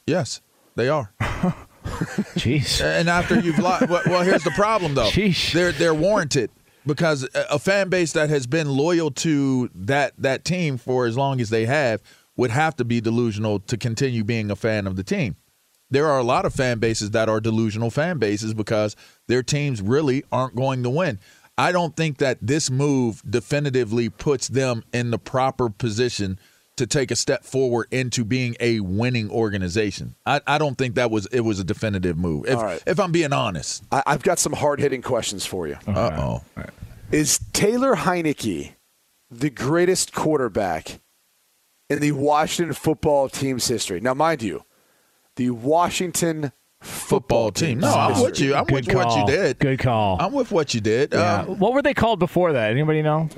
Yes, 0.05 0.41
they 0.75 0.89
are. 0.89 1.13
Jeez. 2.35 2.81
And 2.83 3.09
after 3.09 3.39
you've 3.39 3.57
lost, 3.57 3.89
well, 3.89 4.03
well, 4.05 4.21
here's 4.23 4.43
the 4.43 4.51
problem 4.51 4.93
though. 4.93 5.09
Sheesh. 5.09 5.51
They're 5.51 5.71
they're 5.71 5.95
warranted 5.95 6.51
because 6.85 7.27
a 7.33 7.45
a 7.55 7.59
fan 7.59 7.89
base 7.89 8.13
that 8.13 8.29
has 8.29 8.45
been 8.45 8.69
loyal 8.69 9.09
to 9.11 9.69
that 9.73 10.13
that 10.19 10.45
team 10.45 10.77
for 10.77 11.07
as 11.07 11.17
long 11.17 11.41
as 11.41 11.49
they 11.49 11.65
have 11.65 12.01
would 12.37 12.51
have 12.51 12.75
to 12.75 12.85
be 12.85 13.01
delusional 13.01 13.59
to 13.61 13.77
continue 13.77 14.23
being 14.23 14.51
a 14.51 14.55
fan 14.55 14.85
of 14.85 14.95
the 14.95 15.03
team. 15.03 15.35
There 15.91 16.07
are 16.07 16.17
a 16.17 16.23
lot 16.23 16.45
of 16.45 16.53
fan 16.53 16.79
bases 16.79 17.11
that 17.11 17.29
are 17.29 17.39
delusional 17.39 17.91
fan 17.91 18.17
bases 18.17 18.53
because 18.53 18.95
their 19.27 19.43
teams 19.43 19.81
really 19.81 20.23
aren't 20.31 20.55
going 20.55 20.83
to 20.83 20.89
win. 20.89 21.19
I 21.57 21.71
don't 21.71 21.95
think 21.95 22.17
that 22.17 22.39
this 22.41 22.71
move 22.71 23.21
definitively 23.29 24.09
puts 24.09 24.47
them 24.47 24.83
in 24.93 25.11
the 25.11 25.19
proper 25.19 25.69
position 25.69 26.39
to 26.77 26.87
take 26.87 27.11
a 27.11 27.15
step 27.15 27.43
forward 27.43 27.87
into 27.91 28.23
being 28.23 28.55
a 28.59 28.79
winning 28.79 29.29
organization. 29.29 30.15
I, 30.25 30.41
I 30.47 30.57
don't 30.57 30.77
think 30.77 30.95
that 30.95 31.11
was 31.11 31.27
it 31.27 31.41
was 31.41 31.59
a 31.59 31.63
definitive 31.63 32.17
move. 32.17 32.45
If, 32.47 32.57
All 32.57 32.63
right. 32.63 32.81
if 32.87 32.99
I'm 32.99 33.11
being 33.11 33.33
honest. 33.33 33.83
I, 33.91 34.01
I've 34.07 34.23
got 34.23 34.39
some 34.39 34.53
hard 34.53 34.79
hitting 34.79 35.01
questions 35.01 35.45
for 35.45 35.67
you. 35.67 35.77
Uh 35.85 36.41
oh. 36.57 36.63
Is 37.11 37.39
Taylor 37.51 37.95
Heinicke 37.95 38.73
the 39.29 39.49
greatest 39.49 40.13
quarterback 40.13 41.01
in 41.89 41.99
the 41.99 42.13
Washington 42.13 42.73
football 42.73 43.27
team's 43.27 43.67
history? 43.67 43.99
Now, 43.99 44.13
mind 44.13 44.41
you, 44.41 44.63
the 45.35 45.49
Washington 45.51 46.51
Football 46.81 47.51
team. 47.51 47.79
No, 47.79 47.93
I'm 47.93 48.21
with 48.23 48.39
you. 48.39 48.55
I'm 48.55 48.65
Good 48.65 48.87
with 48.87 48.95
what 48.95 49.15
you 49.15 49.25
did. 49.27 49.59
Good 49.59 49.77
call. 49.79 50.17
I'm 50.19 50.33
with 50.33 50.51
what 50.51 50.73
you 50.73 50.81
did. 50.81 51.13
Yeah. 51.13 51.41
Um, 51.41 51.59
what 51.59 51.73
were 51.73 51.83
they 51.83 51.93
called 51.93 52.17
before 52.17 52.53
that? 52.53 52.71
Anybody 52.71 53.03
know? 53.03 53.29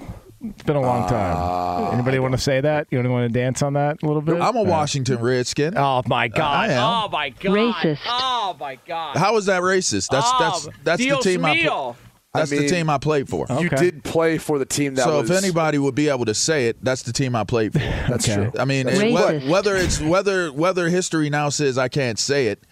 It's 0.41 0.63
been 0.63 0.75
a 0.77 0.81
long 0.81 1.07
time. 1.09 1.93
Anybody 1.93 2.19
want 2.19 2.33
to 2.33 2.37
say 2.37 2.61
that? 2.61 2.87
You 2.89 3.01
want 3.09 3.31
to 3.33 3.37
dance 3.39 3.61
on 3.61 3.73
that 3.73 4.01
a 4.01 4.05
little 4.05 4.21
bit? 4.21 4.41
I'm 4.41 4.55
a 4.55 4.63
Washington 4.63 5.19
Redskin. 5.19 5.77
Oh 5.77 6.01
my 6.05 6.27
god! 6.29 6.69
I 6.69 6.73
am. 6.73 6.83
Oh 6.83 7.09
my 7.09 7.29
god! 7.29 7.53
Racist. 7.53 7.99
Oh 8.07 8.55
my 8.59 8.77
god! 8.85 9.15
How 9.17 9.35
is 9.37 9.45
that 9.45 9.61
racist? 9.61 10.09
That's 10.09 10.29
that's 10.39 10.67
Oh, 10.67 10.71
that's 10.83 10.99
the 10.99 11.05
Dios 11.05 11.23
team 11.23 11.43
I 11.45 11.55
mío. 11.57 11.63
pl- 11.69 11.97
that's 12.33 12.51
I 12.51 12.57
the 12.57 12.67
team 12.67 12.89
I 12.89 12.97
played 12.97 13.29
for. 13.29 13.45
You 13.49 13.67
Okay. 13.67 13.75
did 13.75 14.03
play 14.03 14.37
for 14.37 14.57
the 14.59 14.65
team 14.65 14.95
that 14.95 15.03
so 15.05 15.21
was. 15.21 15.29
if 15.29 15.37
anybody 15.37 15.77
would 15.77 15.95
be 15.95 16.09
able 16.09 16.25
to 16.25 16.33
say 16.33 16.67
it, 16.67 16.83
that's 16.83 17.03
the 17.03 17.13
team 17.13 17.35
I 17.35 17.43
played 17.43 17.73
for. 17.73 17.79
That's 18.09 18.27
Okay. 18.27 18.49
true. 18.49 18.59
I 18.59 18.65
mean, 18.65 18.85
That's 18.87 18.99
and 18.99 19.09
true. 19.15 19.17
whe- 19.19 19.39
Racist. 19.39 19.49
whether 19.49 19.75
it's 19.75 20.01
whether 20.01 20.51
whether 20.51 20.89
history 20.89 21.29
now 21.29 21.49
says 21.49 21.77
I 21.77 21.87
can't 21.89 22.17
say 22.19 22.47
it, 22.47 22.63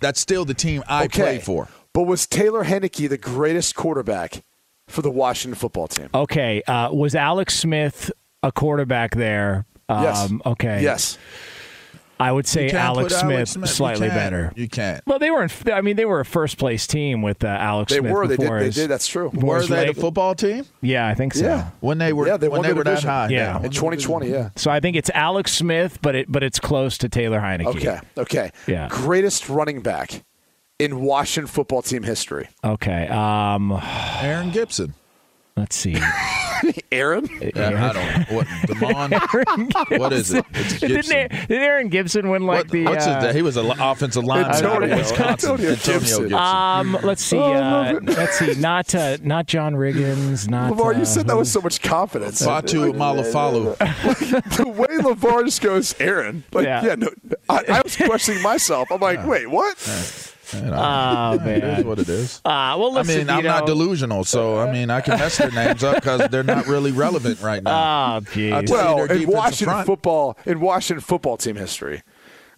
that's 0.00 0.20
still 0.20 0.44
the 0.44 0.54
team 0.54 0.82
I 0.88 1.04
okay. 1.06 1.22
played 1.22 1.42
for. 1.42 1.68
But 1.94 2.02
was 2.02 2.26
Taylor 2.26 2.64
Heinicke 2.64 3.08
the 3.08 3.18
greatest 3.18 3.74
quarterback 3.74 4.42
for 4.88 5.02
the 5.02 5.10
Washington 5.10 5.56
football 5.58 5.88
team? 5.88 6.08
Okay, 6.14 6.62
uh, 6.62 6.92
was 6.92 7.14
Alex 7.14 7.58
Smith 7.58 8.10
a 8.42 8.52
quarterback 8.52 9.14
there? 9.16 9.64
Um, 9.88 10.02
yes. 10.04 10.32
Okay. 10.46 10.82
Yes. 10.82 11.18
I 12.20 12.32
would 12.32 12.46
say 12.46 12.70
Alex 12.70 13.14
Smith, 13.14 13.32
Alex 13.34 13.50
Smith. 13.52 13.70
Slightly 13.70 14.08
can't. 14.08 14.18
better. 14.18 14.52
You 14.56 14.68
can't. 14.68 15.02
Well, 15.06 15.18
they 15.18 15.30
were. 15.30 15.42
In, 15.44 15.50
I 15.72 15.80
mean, 15.82 15.96
they 15.96 16.04
were 16.04 16.20
a 16.20 16.24
first 16.24 16.58
place 16.58 16.86
team 16.86 17.22
with 17.22 17.44
uh, 17.44 17.48
Alex 17.48 17.92
They 17.92 17.98
Smith. 17.98 18.12
were. 18.12 18.26
They 18.26 18.36
did. 18.36 18.40
before 18.42 18.60
They 18.60 18.70
did. 18.70 18.88
That's 18.90 19.06
true. 19.06 19.28
Were 19.32 19.62
they 19.62 19.86
leg- 19.86 19.94
the 19.94 20.00
football 20.00 20.34
team 20.34 20.64
Yeah, 20.80 21.06
I 21.06 21.14
think 21.14 21.34
so. 21.34 21.44
Yeah. 21.44 21.70
when 21.80 21.98
they 21.98 22.12
were 22.12 22.26
Yeah, 22.26 22.36
they 22.36 22.48
when 22.48 22.58
won 22.58 22.62
they 22.62 22.68
the 22.70 22.74
were 22.76 22.84
that 22.84 22.90
division. 22.90 23.10
high? 23.10 23.28
Yeah. 23.28 23.62
In 23.62 23.70
2020, 23.70 24.30
yeah. 24.30 24.50
So 24.56 24.70
I 24.70 24.80
think 24.80 24.96
it's 24.96 25.10
Alex 25.14 25.52
Smith, 25.52 25.98
but 26.02 26.14
it 26.14 26.30
but 26.30 26.42
it's 26.42 26.58
close 26.58 26.98
to 26.98 27.08
Taylor 27.08 27.40
Heinicke. 27.40 27.66
Okay. 27.76 28.00
Okay. 28.16 28.50
Yeah. 28.66 28.88
Greatest 28.90 29.48
running 29.48 29.80
back 29.80 30.24
in 30.78 31.00
Washington 31.00 31.48
football 31.48 31.82
team 31.82 32.02
history. 32.02 32.48
Okay. 32.64 33.08
Um, 33.08 33.72
Aaron 34.20 34.50
Gibson. 34.50 34.94
Let's 35.58 35.76
see. 35.76 35.96
Aaron? 36.92 37.28
Yeah, 37.54 37.90
I 37.90 37.92
don't 37.92 38.30
know 38.30 38.36
what 38.36 38.46
Demond. 38.66 39.98
what 39.98 40.12
is 40.12 40.32
it? 40.32 40.44
It's 40.54 40.80
Didn't, 40.80 41.12
Aaron- 41.12 41.28
didn't 41.30 41.52
Aaron 41.62 41.88
Gibson 41.88 42.28
win 42.30 42.42
like 42.46 42.64
What- 42.64 42.70
the? 42.70 42.84
what's 42.84 43.06
uh, 43.06 43.20
his, 43.26 43.34
he 43.36 43.42
was 43.42 43.56
an 43.56 43.70
offensive 43.80 44.24
lineman 44.24 44.50
out 44.50 44.64
of 44.64 44.90
Antonio- 44.90 44.96
Wisconsin. 44.96 45.50
Antonio 45.52 45.76
Gibson. 45.76 46.34
Um, 46.34 46.98
let's 47.02 47.22
see. 47.22 47.36
Oh, 47.38 47.52
uh, 47.52 48.00
let's 48.02 48.38
see. 48.38 48.54
Not 48.54 48.92
uh, 48.94 49.18
not 49.22 49.46
John 49.46 49.74
Riggins. 49.74 50.48
Not. 50.48 50.72
LeVar, 50.72 50.94
uh, 50.96 50.98
you 50.98 51.04
said 51.04 51.26
that 51.28 51.36
with 51.36 51.48
so 51.48 51.60
much 51.60 51.80
confidence. 51.80 52.44
Fatu 52.44 52.92
Malafalu. 52.92 53.76
the 54.56 54.68
way 54.68 54.88
LeVar 54.98 55.44
just 55.44 55.62
goes, 55.62 55.94
Aaron. 56.00 56.42
Like, 56.52 56.64
Yeah. 56.64 56.84
yeah, 56.84 56.94
no, 56.96 57.08
I, 57.48 57.62
I 57.68 57.82
was 57.82 57.96
questioning 57.96 58.42
myself. 58.42 58.90
I'm 58.90 59.00
like, 59.00 59.24
wait, 59.26 59.48
what? 59.48 60.27
You 60.54 60.62
know, 60.62 60.76
Oh 60.76 61.32
it 61.34 61.46
is 61.56 61.62
man. 61.62 61.86
what 61.86 61.98
it 61.98 62.08
is. 62.08 62.40
Uh, 62.44 62.76
well, 62.78 62.96
I 62.98 63.02
mean, 63.02 63.28
I'm 63.28 63.44
not 63.44 63.66
delusional, 63.66 64.24
so 64.24 64.56
I 64.56 64.68
uh, 64.68 64.72
mean, 64.72 64.88
I 64.90 65.00
can 65.00 65.18
mess 65.18 65.36
their 65.38 65.50
names 65.50 65.84
up 65.84 65.96
because 65.96 66.28
they're 66.30 66.42
not 66.42 66.66
really 66.66 66.90
relevant 66.92 67.40
right 67.42 67.62
now. 67.62 67.70
Ah, 67.74 68.14
oh, 68.14 68.16
I 68.16 68.20
jeez. 68.20 68.66
tell 68.66 68.78
you 68.88 68.96
Well, 68.96 69.04
in 69.12 69.26
Washington 69.28 69.66
front. 69.66 69.86
football, 69.86 70.38
in 70.46 70.60
Washington 70.60 71.00
football 71.02 71.36
team 71.36 71.56
history, 71.56 72.02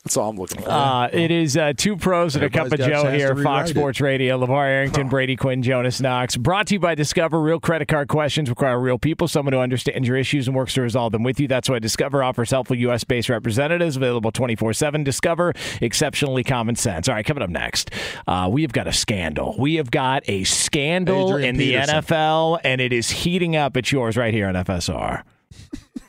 that's 0.05 0.17
all 0.17 0.31
I'm 0.31 0.37
looking 0.39 0.63
for. 0.63 0.71
Uh, 0.71 1.09
it 1.13 1.31
is 1.31 1.59
uh, 1.59 1.75
two 1.77 1.95
pros 1.95 2.35
and 2.35 2.43
a 2.43 2.49
cup 2.49 2.69
of 2.69 2.73
Everybody's 2.73 3.03
got 3.03 3.07
a 3.07 3.11
Joe 3.11 3.19
here, 3.19 3.29
Fox 3.29 3.39
rewrite 3.39 3.65
it. 3.67 3.75
Sports 3.75 4.01
Radio. 4.01 4.39
LeVar 4.39 4.67
Arrington, 4.67 5.09
Brady 5.11 5.37
Quinn, 5.37 5.63
Jonas 5.63 6.01
Knox. 6.01 6.39
Brought 6.39 6.69
to 6.69 6.75
you 6.75 6.81
by 6.81 6.95
Discover. 6.95 7.39
Real 7.39 7.61
credit 7.61 7.87
card 7.87 8.09
questions 8.09 8.49
require 8.49 8.81
real 8.81 8.99
people, 8.99 9.29
someone 9.29 9.53
who 9.53 9.59
understands 9.59 10.09
your 10.09 10.17
issues 10.17 10.49
and 10.49 10.57
works 10.57 10.73
to 10.75 10.81
resolve 10.81 11.13
them 11.13 11.23
with 11.23 11.39
you. 11.39 11.47
That's 11.47 11.69
why 11.69 11.81
Discover 11.81 12.23
offers 12.23 12.51
helpful 12.51 12.77
U.S. 12.77 13.05
based 13.05 13.29
representatives 13.29 13.97
available 13.97 14.33
24 14.33 14.73
7. 14.73 15.05
Discover, 15.05 15.53
exceptionally 15.83 16.45
common 16.45 16.77
sense. 16.77 17.07
All 17.07 17.15
right, 17.15 17.27
coming 17.27 17.43
up 17.43 17.51
next, 17.51 17.91
uh, 18.27 18.49
we 18.51 18.63
have 18.63 18.73
got 18.73 18.87
a 18.87 18.95
scandal. 18.95 19.55
We 19.59 19.75
have 19.75 19.91
got 19.91 20.23
a 20.29 20.45
scandal 20.45 21.37
Adrian 21.37 21.51
in 21.51 21.57
the 21.59 21.75
NFL, 21.75 22.61
and 22.65 22.81
it 22.81 22.95
is 22.95 23.11
heating 23.11 23.55
up. 23.55 23.77
It's 23.77 23.93
yours 23.93 24.17
right 24.17 24.33
here 24.33 24.47
on 24.49 24.55
FSR. 24.55 25.25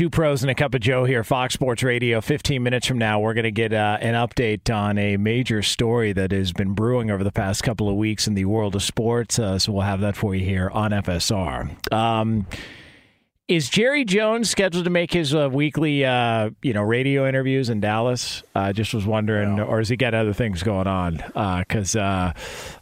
Two 0.00 0.08
pros 0.08 0.42
and 0.42 0.50
a 0.50 0.54
cup 0.54 0.74
of 0.74 0.80
Joe 0.80 1.04
here, 1.04 1.22
Fox 1.22 1.52
Sports 1.52 1.82
Radio. 1.82 2.22
15 2.22 2.62
minutes 2.62 2.86
from 2.86 2.96
now, 2.96 3.20
we're 3.20 3.34
going 3.34 3.44
to 3.44 3.50
get 3.50 3.74
uh, 3.74 3.98
an 4.00 4.14
update 4.14 4.74
on 4.74 4.96
a 4.96 5.18
major 5.18 5.60
story 5.60 6.14
that 6.14 6.32
has 6.32 6.54
been 6.54 6.72
brewing 6.72 7.10
over 7.10 7.22
the 7.22 7.30
past 7.30 7.62
couple 7.62 7.86
of 7.86 7.96
weeks 7.96 8.26
in 8.26 8.32
the 8.32 8.46
world 8.46 8.74
of 8.74 8.82
sports. 8.82 9.38
Uh, 9.38 9.58
so 9.58 9.72
we'll 9.72 9.82
have 9.82 10.00
that 10.00 10.16
for 10.16 10.34
you 10.34 10.42
here 10.42 10.70
on 10.70 10.92
FSR. 10.92 11.92
Um, 11.92 12.46
is 13.50 13.68
Jerry 13.68 14.04
Jones 14.04 14.48
scheduled 14.48 14.84
to 14.84 14.90
make 14.90 15.12
his 15.12 15.34
uh, 15.34 15.50
weekly, 15.50 16.04
uh, 16.04 16.50
you 16.62 16.72
know, 16.72 16.82
radio 16.82 17.28
interviews 17.28 17.68
in 17.68 17.80
Dallas? 17.80 18.44
I 18.54 18.70
just 18.70 18.94
was 18.94 19.04
wondering, 19.04 19.58
or 19.58 19.78
has 19.78 19.88
he 19.88 19.96
got 19.96 20.14
other 20.14 20.32
things 20.32 20.62
going 20.62 20.86
on? 20.86 21.16
Because 21.66 21.96
uh, 21.96 22.32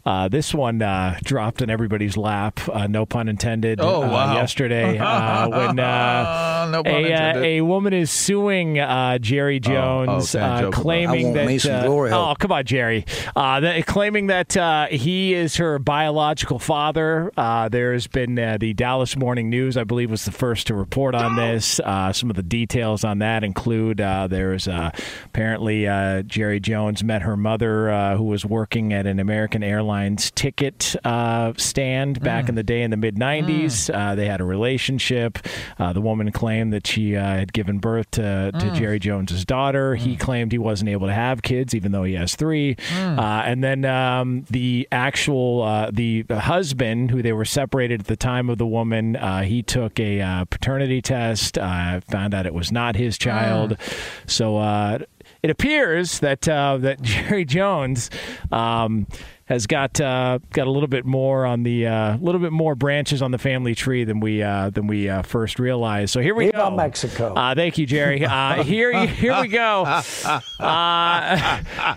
uh, 0.05 0.27
this 0.27 0.53
one 0.53 0.81
uh, 0.83 1.17
dropped 1.23 1.63
in 1.63 1.71
everybody's 1.71 2.17
lap, 2.17 2.59
uh, 2.69 2.85
no 2.85 3.07
pun 3.07 3.29
intended. 3.29 3.81
Oh, 3.81 4.03
uh, 4.03 4.09
wow. 4.09 4.35
yesterday 4.35 4.97
uh, 4.99 5.49
when 5.49 5.79
uh, 5.79 6.69
No 6.71 6.83
pun 6.83 6.93
a, 6.93 7.13
uh, 7.13 7.37
a 7.39 7.61
woman 7.61 7.93
is 7.93 8.11
suing 8.11 8.77
uh, 8.77 9.17
Jerry 9.17 9.59
Jones, 9.59 10.35
oh, 10.35 10.39
can't 10.39 10.51
uh, 10.51 10.61
joke 10.61 10.73
about 10.73 10.79
it. 10.79 10.83
claiming 10.83 11.25
I 11.25 11.43
want 11.45 11.61
that. 11.63 11.83
me 12.05 12.09
uh, 12.11 12.31
oh, 12.31 12.35
come 12.37 12.51
on, 12.51 12.63
Jerry! 12.65 13.05
Uh, 13.35 13.59
that, 13.59 13.85
claiming 13.87 14.27
that 14.27 14.55
uh, 14.55 14.87
he 14.87 15.33
is 15.33 15.55
her 15.55 15.79
biological 15.79 16.59
father. 16.59 17.31
Uh, 17.35 17.69
there's 17.69 18.05
been 18.05 18.37
uh, 18.37 18.57
the 18.59 18.73
Dallas 18.73 19.15
Morning 19.15 19.49
News, 19.49 19.77
I 19.77 19.83
believe, 19.83 20.11
was 20.11 20.25
the 20.25 20.31
first 20.31 20.58
to 20.65 20.73
report 20.73 21.15
on 21.15 21.35
this. 21.35 21.79
Uh, 21.79 22.11
some 22.13 22.29
of 22.29 22.35
the 22.35 22.43
details 22.43 23.03
on 23.03 23.19
that 23.19 23.43
include 23.43 24.01
uh, 24.01 24.27
there's 24.27 24.67
uh, 24.67 24.91
apparently 25.25 25.87
uh, 25.87 26.21
Jerry 26.23 26.59
Jones 26.59 27.03
met 27.03 27.21
her 27.23 27.37
mother, 27.37 27.89
uh, 27.89 28.15
who 28.17 28.23
was 28.23 28.45
working 28.45 28.93
at 28.93 29.05
an 29.05 29.19
American 29.19 29.63
Airlines 29.63 30.31
ticket 30.31 30.95
uh, 31.03 31.53
stand 31.57 32.19
back 32.21 32.49
in 32.49 32.55
the 32.55 32.63
day 32.63 32.81
in 32.81 32.91
the 32.91 32.97
mid 32.97 33.15
90s. 33.15 33.93
Uh, 33.93 34.15
they 34.15 34.25
had 34.27 34.41
a 34.41 34.43
relationship. 34.45 35.37
Uh, 35.77 35.93
the 35.93 36.01
woman 36.01 36.31
claimed 36.31 36.73
that 36.73 36.85
she 36.87 37.15
uh, 37.15 37.21
had 37.23 37.53
given 37.53 37.79
birth 37.79 38.09
to, 38.11 38.51
to 38.59 38.71
Jerry 38.75 38.99
Jones's 38.99 39.45
daughter. 39.45 39.95
He 39.95 40.15
claimed 40.15 40.51
he 40.51 40.57
wasn't 40.57 40.89
able 40.89 41.07
to 41.07 41.13
have 41.13 41.41
kids, 41.41 41.73
even 41.75 41.91
though 41.91 42.03
he 42.03 42.13
has 42.13 42.35
three. 42.35 42.75
Uh, 42.93 43.43
and 43.45 43.63
then 43.63 43.85
um, 43.85 44.45
the 44.49 44.87
actual 44.91 45.61
uh, 45.63 45.89
the 45.91 46.23
husband, 46.29 47.11
who 47.11 47.21
they 47.21 47.33
were 47.33 47.45
separated 47.45 48.01
at 48.01 48.07
the 48.07 48.15
time 48.17 48.49
of 48.49 48.57
the 48.57 48.65
woman, 48.65 49.15
uh, 49.15 49.41
he 49.41 49.61
took 49.63 49.99
a 49.99 50.38
uh, 50.39 50.45
paternity 50.45 51.01
test. 51.01 51.57
Uh, 51.57 51.99
found 52.01 52.33
out 52.33 52.45
it 52.45 52.53
was 52.53 52.71
not 52.71 52.95
his 52.95 53.17
child. 53.17 53.77
So 54.25 54.57
uh, 54.57 54.99
it 55.43 55.49
appears 55.49 56.19
that 56.19 56.47
uh, 56.47 56.77
that 56.77 57.01
Jerry 57.03 57.45
Jones. 57.45 58.09
Um, 58.51 59.07
has 59.49 59.65
got 59.67 59.99
uh, 59.99 60.37
got 60.53 60.67
a 60.67 60.71
little 60.71 60.87
bit 60.87 61.05
more 61.05 61.45
on 61.45 61.63
the 61.63 61.83
a 61.85 62.17
little 62.21 62.39
bit 62.39 62.51
more 62.51 62.75
branches 62.75 63.21
on 63.23 63.31
the 63.31 63.37
family 63.39 63.73
tree 63.75 64.03
than 64.03 64.19
we 64.19 64.41
uh, 64.43 64.69
than 64.69 64.85
we 64.87 65.09
uh, 65.09 65.23
first 65.23 65.59
realized. 65.59 66.11
So 66.13 66.21
here 66.21 66.35
we 66.35 66.45
Viva 66.45 66.57
go. 66.57 66.69
Mexico. 66.71 67.33
Uh, 67.33 67.55
thank 67.55 67.77
you, 67.79 67.85
Jerry. 67.87 68.23
Uh, 68.23 68.63
here 68.63 69.05
here 69.05 69.41
we 69.41 69.47
go. 69.47 70.01
Uh, 70.59 71.35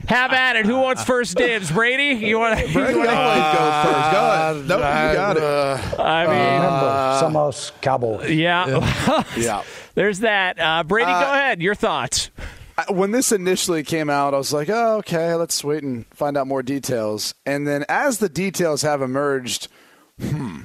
have 0.09 0.33
at 0.33 0.55
it. 0.57 0.65
Who 0.67 0.77
wants 0.77 1.03
first 1.05 1.37
dibs? 1.37 1.71
Brady, 1.71 2.25
you 2.25 2.39
want? 2.39 2.59
Brady 2.73 2.95
always 2.95 3.09
goes 3.09 3.85
first. 3.85 4.13
Go 4.13 4.31
ahead. 4.31 4.69
No, 4.69 4.77
you 4.77 5.15
got 5.15 5.37
it. 5.37 5.43
Uh, 5.43 6.03
I 6.03 6.27
mean, 6.27 6.63
Remember, 6.63 7.21
somos 7.21 7.73
cowboys. 7.81 8.31
yeah. 8.31 9.25
yeah. 9.37 9.63
There's 9.95 10.21
that. 10.21 10.59
Uh, 10.61 10.85
Brady, 10.85 11.11
go 11.11 11.33
ahead. 11.33 11.61
Your 11.61 11.75
thoughts. 11.75 12.31
I- 12.79 12.91
when 12.93 13.11
this 13.11 13.33
initially 13.33 13.83
came 13.83 14.09
out, 14.11 14.35
I 14.35 14.39
was 14.39 14.53
like, 14.53 14.69
"Oh, 14.71 14.97
okay, 14.99 15.35
let's 15.35 15.63
wait 15.63 15.83
and 15.83 16.07
find 16.15 16.37
out 16.37 16.47
more 16.47 16.63
details." 16.63 17.35
And 17.47 17.67
then, 17.67 17.85
as 17.89 18.19
the 18.19 18.29
details 18.29 18.83
have 18.83 19.03
emerged, 19.03 19.69
hmm, 20.21 20.61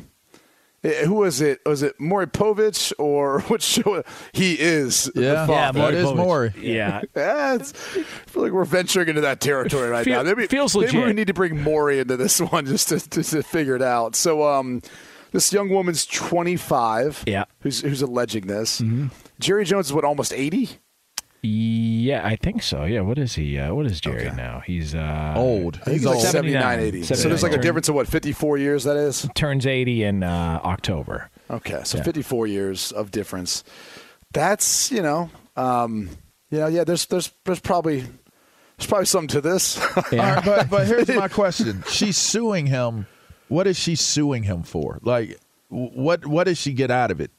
eh, 0.84 1.06
who 1.06 1.16
was 1.16 1.42
it? 1.42 1.60
Was 1.66 1.84
it 1.84 2.00
Maury 2.00 2.28
Povich 2.28 2.94
or 2.98 3.42
which 3.48 3.64
show? 3.64 4.04
He 4.32 4.60
is. 4.60 5.06
the 5.16 5.22
Yeah, 5.22 5.46
father. 5.48 5.80
that 5.82 5.94
is 5.94 6.12
Maury. 6.14 6.54
Yeah. 6.60 7.02
Yeah, 7.16 7.56
it's, 7.56 7.74
I 7.96 8.04
feel 8.04 8.44
like 8.44 8.52
we're 8.52 8.66
venturing 8.66 9.10
into 9.10 9.22
that 9.22 9.42
territory 9.42 9.90
right 9.90 10.06
Feel- 10.06 10.24
now. 10.24 10.34
Maybe, 10.34 10.48
feels 10.48 10.76
maybe 10.76 10.98
we 11.04 11.14
need 11.14 11.28
to 11.28 11.34
bring 11.34 11.62
Maury 11.62 12.00
into 12.00 12.16
this 12.18 12.40
one 12.52 12.66
just 12.66 12.90
to, 12.90 13.10
just 13.10 13.32
to 13.32 13.44
figure 13.44 13.76
it 13.76 13.82
out. 13.82 14.16
So, 14.16 14.48
um, 14.48 14.82
this 15.34 15.52
young 15.52 15.68
woman's 15.70 16.06
25. 16.06 17.26
Yeah. 17.28 17.44
Who's 17.60 17.82
who's 17.82 18.02
alleging 18.02 18.48
this? 18.48 18.82
Jerry 19.40 19.66
Jones 19.66 19.88
is 19.88 19.94
what 19.94 20.06
almost 20.06 20.32
80. 20.34 20.70
Yeah, 21.42 22.26
I 22.26 22.36
think 22.36 22.64
so. 22.64 22.84
Yeah. 22.86 23.02
What 23.02 23.18
is 23.18 23.36
he? 23.36 23.58
Uh, 23.58 23.74
what 23.74 23.86
is 23.86 24.02
Jerry 24.02 24.32
now? 24.36 24.62
He's 24.66 24.96
uh, 24.96 25.34
Old. 25.36 25.80
I 25.86 25.92
He's 25.92 26.00
he's 26.00 26.06
like 26.06 26.16
old. 26.16 26.26
79, 26.26 26.80
80. 26.80 27.04
So 27.04 27.30
there's 27.30 27.44
like 27.44 27.54
a 27.54 27.58
difference 27.58 27.90
of 27.90 27.96
what 27.96 28.08
54 28.08 28.58
years 28.58 28.84
that 28.86 28.98
is. 28.98 29.28
Turns 29.36 29.66
80 29.66 30.04
in 30.04 30.24
uh, 30.24 30.60
October. 30.64 31.30
Okay, 31.50 31.82
so 31.86 32.02
54 32.02 32.48
years 32.48 32.92
of 32.92 33.12
difference. 33.12 33.64
That's 34.34 34.92
you 34.92 35.02
know, 35.02 35.30
um, 35.56 36.10
you 36.50 36.60
know, 36.60 36.68
yeah. 36.68 36.84
There's 36.84 37.06
there's 37.06 37.32
there's 37.46 37.62
probably 37.62 38.02
there's 38.78 38.88
probably 38.88 39.06
something 39.06 39.30
to 39.30 39.42
this. 39.42 39.78
All 39.96 40.04
right, 40.12 40.44
but 40.44 40.70
but 40.70 40.88
here's 40.88 41.08
my 41.08 41.28
question: 41.30 41.84
She's 41.90 42.18
suing 42.18 42.66
him. 42.66 43.08
What 43.48 43.66
is 43.68 43.80
she 43.80 43.96
suing 43.96 44.44
him 44.44 44.64
for? 44.64 45.00
Like, 45.02 45.40
what 45.70 46.26
what 46.26 46.46
does 46.46 46.58
she 46.58 46.74
get 46.74 46.92
out 46.92 47.12
of 47.12 47.22
it? 47.22 47.32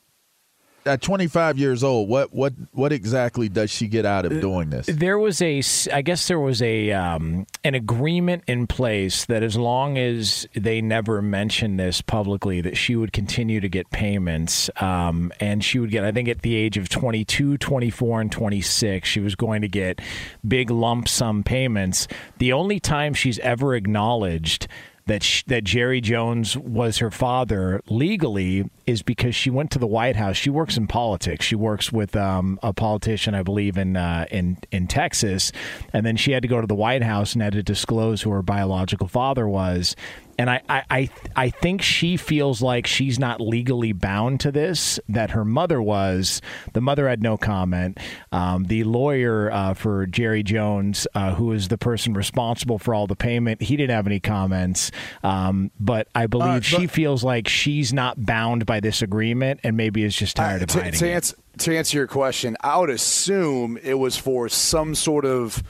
At 0.88 1.03
25 1.03 1.59
years 1.59 1.85
old, 1.85 2.09
what 2.09 2.33
what 2.33 2.55
what 2.72 2.92
exactly 2.92 3.48
does 3.48 3.70
she 3.70 3.88
get 3.88 4.07
out 4.07 4.24
of 4.24 4.40
doing 4.40 4.70
this? 4.70 4.87
There 4.87 5.18
was 5.18 5.42
a, 5.42 5.62
I 5.92 6.01
guess 6.03 6.29
there 6.29 6.40
was 6.40 6.62
a 6.62 6.92
um, 6.92 7.46
an 7.62 7.74
agreement 7.74 8.44
in 8.46 8.66
place 8.66 9.27
that 9.27 9.42
as 9.42 9.57
long 9.57 9.98
as 9.98 10.48
they 10.55 10.81
never 10.81 11.20
mentioned 11.20 11.79
this 11.79 12.01
publicly, 12.01 12.62
that 12.62 12.77
she 12.77 12.96
would 12.96 13.12
continue 13.12 13.61
to 13.61 13.68
get 13.68 13.90
payments, 13.90 14.70
um, 14.81 15.31
and 15.40 15.62
she 15.62 15.79
would 15.79 15.90
get, 15.90 16.05
I 16.05 16.12
think, 16.12 16.29
at 16.29 16.42
the 16.42 16.55
age 16.55 16.79
of 16.79 16.88
22, 16.88 17.59
24, 17.59 18.20
and 18.22 18.33
26, 18.33 19.09
she 19.09 19.20
was 19.20 19.35
going 19.35 19.62
to 19.62 19.68
get 19.68 20.01
big 20.46 20.70
lump 20.70 21.07
sum 21.09 21.42
payments. 21.42 22.09
The 22.38 22.53
only 22.55 22.81
time 22.81 23.12
she's 23.12 23.38
ever 23.40 23.74
acknowledged 23.74 24.68
that 25.09 25.23
sh- 25.23 25.42
that 25.49 25.64
Jerry 25.64 26.01
Jones 26.01 26.57
was 26.57 26.99
her 26.99 27.11
father 27.11 27.83
legally 27.88 28.71
is 28.87 29.03
because 29.03 29.35
she 29.35 29.51
went 29.51 29.71
to 29.73 29.79
the 29.79 29.87
White 29.87 30.16
House. 30.16 30.37
She 30.37 30.51
works 30.51 30.77
in 30.77 30.87
politics. 30.87 31.44
She 31.44 31.57
works 31.57 31.90
with 31.92 32.14
um, 32.14 32.59
a 32.62 32.73
politician, 32.73 33.35
I 33.35 33.42
believe, 33.42 33.77
in 33.77 33.97
uh, 33.97 34.27
in 34.31 34.59
in 34.71 34.87
Texas, 34.87 35.51
and 35.92 36.07
then 36.07 36.16
she 36.16 36.33
had 36.33 36.42
to 36.42 36.49
go 36.49 36.61
to 36.61 36.66
the 36.66 36.75
White 36.75 37.03
House 37.03 37.33
and 37.33 37.42
had 37.42 37.55
to 37.55 37.62
disclose 37.62 38.23
who 38.23 38.31
her 38.31 38.42
biological 38.42 39.09
father 39.09 39.49
was. 39.49 39.97
And 40.38 40.48
I, 40.48 40.62
I, 40.68 40.83
I, 40.90 41.11
I 41.35 41.51
think 41.51 41.83
she 41.83 42.16
feels 42.16 42.62
like 42.62 42.87
she's 42.87 43.18
not 43.18 43.40
legally 43.40 43.92
bound 43.92 44.40
to 44.40 44.53
this, 44.53 45.01
that 45.09 45.31
her 45.31 45.44
mother 45.44 45.83
was. 45.83 46.40
The 46.74 46.81
mother 46.81 47.09
had 47.09 47.22
no 47.22 47.37
comment. 47.37 47.98
Um, 48.31 48.64
the 48.64 48.85
lawyer 48.85 49.51
uh, 49.51 49.74
for 49.74 50.07
Jerry 50.07 50.44
Jones, 50.44 51.07
uh, 51.14 51.35
who 51.35 51.53
is 51.53 51.68
the 51.68 51.79
person 51.79 52.14
responsible 52.14 52.79
for 52.79 52.94
all 52.94 53.07
the 53.09 53.16
payment, 53.16 53.62
he 53.62 53.77
didn't 53.77 53.94
have 53.94 54.07
any 54.07 54.20
comments. 54.20 54.92
Um, 55.24 55.72
but 55.81 56.09
I 56.14 56.27
believe 56.27 56.48
Uh, 56.48 56.61
she 56.61 56.87
feels 56.87 57.24
like 57.24 57.48
she's 57.48 57.92
not 57.92 58.24
bound 58.24 58.64
by 58.64 58.81
this 58.81 59.03
agreement 59.03 59.61
and 59.64 59.77
maybe 59.77 60.05
is 60.05 60.14
just 60.14 60.37
tired 60.37 60.62
of 60.62 60.68
to, 60.68 60.79
hiding 60.79 61.01
to 61.01 61.11
answer 61.11 61.37
to 61.59 61.77
answer 61.77 61.96
your 61.96 62.07
question, 62.07 62.57
I 62.61 62.79
would 62.79 62.90
assume 62.90 63.79
it 63.83 63.94
was 63.94 64.16
for 64.16 64.48
some 64.48 64.94
sort 64.94 65.24
of 65.24 65.62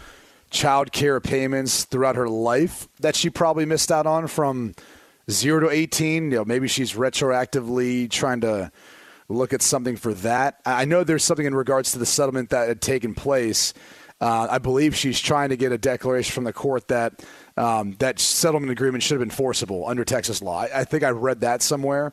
child 0.50 0.92
care 0.92 1.20
payments 1.20 1.84
throughout 1.84 2.16
her 2.16 2.28
life 2.28 2.88
that 3.00 3.16
she 3.16 3.30
probably 3.30 3.64
missed 3.64 3.92
out 3.92 4.06
on 4.06 4.26
from 4.26 4.74
zero 5.30 5.60
to 5.60 5.70
eighteen. 5.70 6.30
You 6.30 6.38
know, 6.38 6.44
maybe 6.44 6.68
she's 6.68 6.94
retroactively 6.94 8.10
trying 8.10 8.40
to 8.42 8.70
look 9.28 9.52
at 9.52 9.60
something 9.60 9.96
for 9.96 10.14
that. 10.14 10.60
I 10.64 10.82
I 10.82 10.84
know 10.84 11.04
there's 11.04 11.24
something 11.24 11.46
in 11.46 11.54
regards 11.54 11.92
to 11.92 11.98
the 11.98 12.06
settlement 12.06 12.50
that 12.50 12.68
had 12.68 12.80
taken 12.80 13.14
place. 13.14 13.74
Uh, 14.20 14.48
I 14.50 14.58
believe 14.58 14.96
she's 14.96 15.20
trying 15.20 15.50
to 15.50 15.56
get 15.56 15.70
a 15.70 15.78
declaration 15.78 16.32
from 16.32 16.44
the 16.44 16.52
court 16.52 16.88
that 16.88 17.24
um, 17.56 17.94
that 17.98 18.18
settlement 18.18 18.72
agreement 18.72 19.04
should 19.04 19.20
have 19.20 19.28
been 19.28 19.36
forcible 19.36 19.86
under 19.86 20.04
Texas 20.04 20.42
law. 20.42 20.62
I, 20.62 20.80
I 20.80 20.84
think 20.84 21.04
I 21.04 21.10
read 21.10 21.42
that 21.42 21.62
somewhere. 21.62 22.12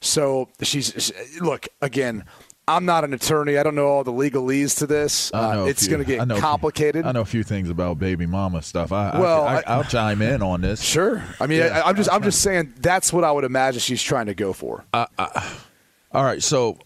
So 0.00 0.48
she's 0.62 1.12
look 1.40 1.68
again. 1.80 2.24
I'm 2.68 2.84
not 2.84 3.02
an 3.04 3.14
attorney. 3.14 3.56
I 3.58 3.62
don't 3.62 3.74
know 3.74 3.86
all 3.86 4.04
the 4.04 4.12
legalese 4.12 4.78
to 4.78 4.86
this. 4.86 5.32
Uh, 5.32 5.66
it's 5.68 5.88
going 5.88 6.04
to 6.04 6.12
I 6.12 6.16
get 6.18 6.28
know 6.28 6.34
a 6.34 6.36
few- 6.38 6.42
complicated. 6.42 7.06
I 7.06 7.12
know 7.12 7.22
a 7.22 7.24
few 7.24 7.42
things 7.42 7.70
about 7.70 7.98
baby 7.98 8.26
mama 8.26 8.62
stuff. 8.62 8.92
I, 8.92 9.18
Well, 9.18 9.44
I, 9.44 9.56
I- 9.56 9.62
I, 9.66 9.76
will 9.78 9.84
chime 9.84 10.22
in 10.22 10.42
on 10.42 10.60
this. 10.60 10.82
Sure. 10.82 11.22
I 11.40 11.46
mean, 11.46 11.60
Yeah, 11.60 11.80
I, 11.84 11.88
I'm 11.88 11.96
just 11.96 12.12
I'm 12.12 12.22
just 12.22 12.40
saying 12.42 12.74
that's 12.80 13.12
what 13.12 13.24
I 13.24 13.32
would 13.32 13.44
imagine 13.44 13.80
she's 13.80 14.02
trying 14.02 14.26
to 14.26 14.34
go 14.34 14.52
for. 14.52 14.84
All 14.94 16.24
right, 16.24 16.42
so 16.42 16.78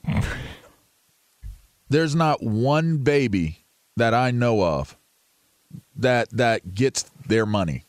there's 1.88 2.14
not 2.14 2.42
one 2.42 2.99
baby 2.99 3.59
that 3.97 4.14
I 4.14 4.31
know 4.31 4.62
of 4.64 4.97
that 5.97 6.31
that 6.31 6.75
gets 6.75 7.03
their 7.29 7.47
money 7.47 7.85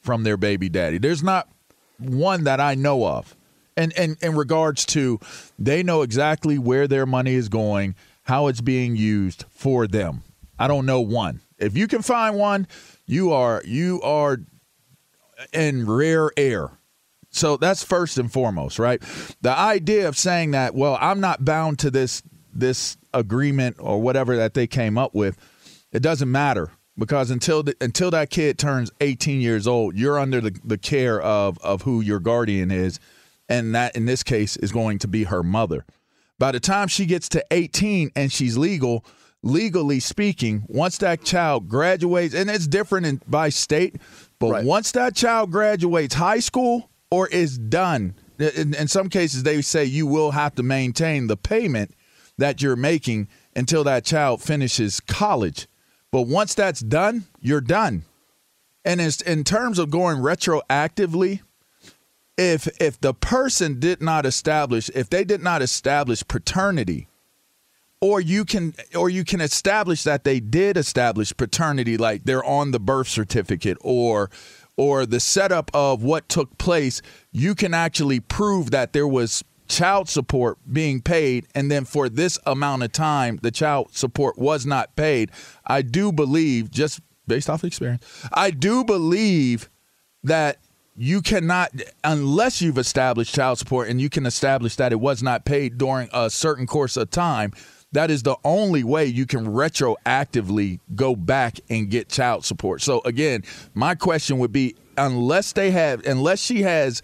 from 0.00 0.22
their 0.24 0.36
baby 0.36 0.68
daddy. 0.68 0.98
There's 0.98 1.22
not 1.22 1.48
one 1.98 2.44
that 2.44 2.60
I 2.60 2.74
know 2.74 3.06
of. 3.06 3.35
And 3.76 3.92
and 3.96 4.16
in 4.22 4.34
regards 4.34 4.86
to 4.86 5.20
they 5.58 5.82
know 5.82 6.02
exactly 6.02 6.58
where 6.58 6.88
their 6.88 7.06
money 7.06 7.34
is 7.34 7.48
going, 7.48 7.94
how 8.22 8.46
it's 8.46 8.60
being 8.60 8.96
used 8.96 9.44
for 9.50 9.86
them. 9.86 10.22
I 10.58 10.68
don't 10.68 10.86
know 10.86 11.00
one. 11.00 11.40
If 11.58 11.76
you 11.76 11.86
can 11.86 12.02
find 12.02 12.36
one, 12.36 12.66
you 13.06 13.32
are 13.32 13.62
you 13.64 14.00
are 14.02 14.38
in 15.52 15.86
rare 15.86 16.30
air. 16.36 16.70
So 17.30 17.56
that's 17.58 17.82
first 17.84 18.16
and 18.16 18.32
foremost, 18.32 18.78
right? 18.78 19.02
The 19.42 19.56
idea 19.56 20.08
of 20.08 20.16
saying 20.16 20.52
that, 20.52 20.74
well, 20.74 20.96
I'm 21.00 21.20
not 21.20 21.44
bound 21.44 21.78
to 21.80 21.90
this 21.90 22.22
this 22.52 22.96
agreement 23.12 23.76
or 23.78 24.00
whatever 24.00 24.36
that 24.36 24.54
they 24.54 24.66
came 24.66 24.96
up 24.96 25.14
with, 25.14 25.38
it 25.92 26.00
doesn't 26.00 26.30
matter 26.30 26.70
because 26.98 27.30
until 27.30 27.62
the, 27.62 27.76
until 27.80 28.10
that 28.10 28.30
kid 28.30 28.58
turns 28.58 28.90
18 29.00 29.40
years 29.40 29.66
old, 29.66 29.94
you're 29.96 30.18
under 30.18 30.40
the, 30.40 30.58
the 30.64 30.78
care 30.78 31.20
of 31.20 31.58
of 31.58 31.82
who 31.82 32.00
your 32.00 32.20
guardian 32.20 32.70
is, 32.70 32.98
and 33.48 33.74
that 33.74 33.96
in 33.96 34.06
this 34.06 34.22
case 34.22 34.56
is 34.56 34.72
going 34.72 34.98
to 35.00 35.08
be 35.08 35.24
her 35.24 35.42
mother. 35.42 35.84
By 36.38 36.52
the 36.52 36.60
time 36.60 36.88
she 36.88 37.06
gets 37.06 37.28
to 37.30 37.44
18 37.50 38.10
and 38.14 38.30
she's 38.32 38.56
legal, 38.58 39.04
legally 39.42 40.00
speaking, 40.00 40.64
once 40.68 40.98
that 40.98 41.24
child 41.24 41.68
graduates, 41.68 42.34
and 42.34 42.50
it's 42.50 42.66
different 42.66 43.06
in, 43.06 43.20
by 43.26 43.48
state, 43.48 43.96
but 44.38 44.50
Right. 44.50 44.64
once 44.64 44.92
that 44.92 45.14
child 45.14 45.50
graduates 45.50 46.14
high 46.14 46.40
school 46.40 46.90
or 47.10 47.28
is 47.28 47.56
done, 47.56 48.14
in, 48.38 48.74
in 48.74 48.88
some 48.88 49.08
cases 49.08 49.44
they 49.44 49.62
say 49.62 49.84
you 49.84 50.06
will 50.06 50.32
have 50.32 50.54
to 50.56 50.62
maintain 50.62 51.26
the 51.26 51.36
payment 51.36 51.94
that 52.36 52.60
you're 52.60 52.76
making 52.76 53.28
until 53.54 53.82
that 53.84 54.04
child 54.04 54.42
finishes 54.42 55.00
college. 55.00 55.68
But 56.12 56.22
once 56.22 56.54
that's 56.54 56.80
done, 56.80 57.24
you're 57.40 57.62
done. 57.62 58.04
And 58.84 59.00
it's, 59.00 59.20
in 59.22 59.42
terms 59.42 59.78
of 59.78 59.90
going 59.90 60.18
retroactively, 60.18 61.40
if 62.36 62.68
if 62.80 63.00
the 63.00 63.14
person 63.14 63.80
did 63.80 64.02
not 64.02 64.26
establish, 64.26 64.90
if 64.94 65.08
they 65.08 65.24
did 65.24 65.42
not 65.42 65.62
establish 65.62 66.26
paternity, 66.26 67.08
or 68.00 68.20
you 68.20 68.44
can 68.44 68.74
or 68.94 69.08
you 69.08 69.24
can 69.24 69.40
establish 69.40 70.02
that 70.02 70.24
they 70.24 70.40
did 70.40 70.76
establish 70.76 71.36
paternity, 71.36 71.96
like 71.96 72.24
they're 72.24 72.44
on 72.44 72.70
the 72.70 72.80
birth 72.80 73.08
certificate 73.08 73.78
or 73.80 74.30
or 74.76 75.06
the 75.06 75.20
setup 75.20 75.70
of 75.72 76.02
what 76.02 76.28
took 76.28 76.58
place, 76.58 77.00
you 77.32 77.54
can 77.54 77.72
actually 77.72 78.20
prove 78.20 78.70
that 78.70 78.92
there 78.92 79.08
was 79.08 79.42
child 79.68 80.08
support 80.08 80.58
being 80.70 81.00
paid. 81.00 81.46
And 81.54 81.70
then 81.70 81.86
for 81.86 82.10
this 82.10 82.38
amount 82.44 82.82
of 82.82 82.92
time 82.92 83.38
the 83.42 83.50
child 83.50 83.94
support 83.94 84.38
was 84.38 84.66
not 84.66 84.94
paid. 84.94 85.30
I 85.66 85.82
do 85.82 86.12
believe 86.12 86.70
just 86.70 87.00
based 87.26 87.50
off 87.50 87.64
experience 87.64 88.04
i 88.32 88.50
do 88.50 88.84
believe 88.84 89.68
that 90.22 90.58
you 90.96 91.20
cannot 91.20 91.70
unless 92.04 92.62
you've 92.62 92.78
established 92.78 93.34
child 93.34 93.58
support 93.58 93.88
and 93.88 94.00
you 94.00 94.08
can 94.08 94.24
establish 94.24 94.76
that 94.76 94.92
it 94.92 95.00
was 95.00 95.22
not 95.22 95.44
paid 95.44 95.76
during 95.78 96.08
a 96.12 96.30
certain 96.30 96.66
course 96.66 96.96
of 96.96 97.10
time 97.10 97.52
that 97.92 98.10
is 98.10 98.22
the 98.22 98.36
only 98.44 98.82
way 98.82 99.06
you 99.06 99.26
can 99.26 99.46
retroactively 99.46 100.80
go 100.94 101.14
back 101.14 101.60
and 101.70 101.88
get 101.88 102.08
child 102.08 102.44
support. 102.44 102.82
So 102.82 103.00
again 103.04 103.42
my 103.74 103.94
question 103.94 104.38
would 104.38 104.52
be 104.52 104.74
unless 104.96 105.52
they 105.52 105.70
have 105.70 106.04
unless 106.06 106.40
she 106.40 106.62
has 106.62 107.02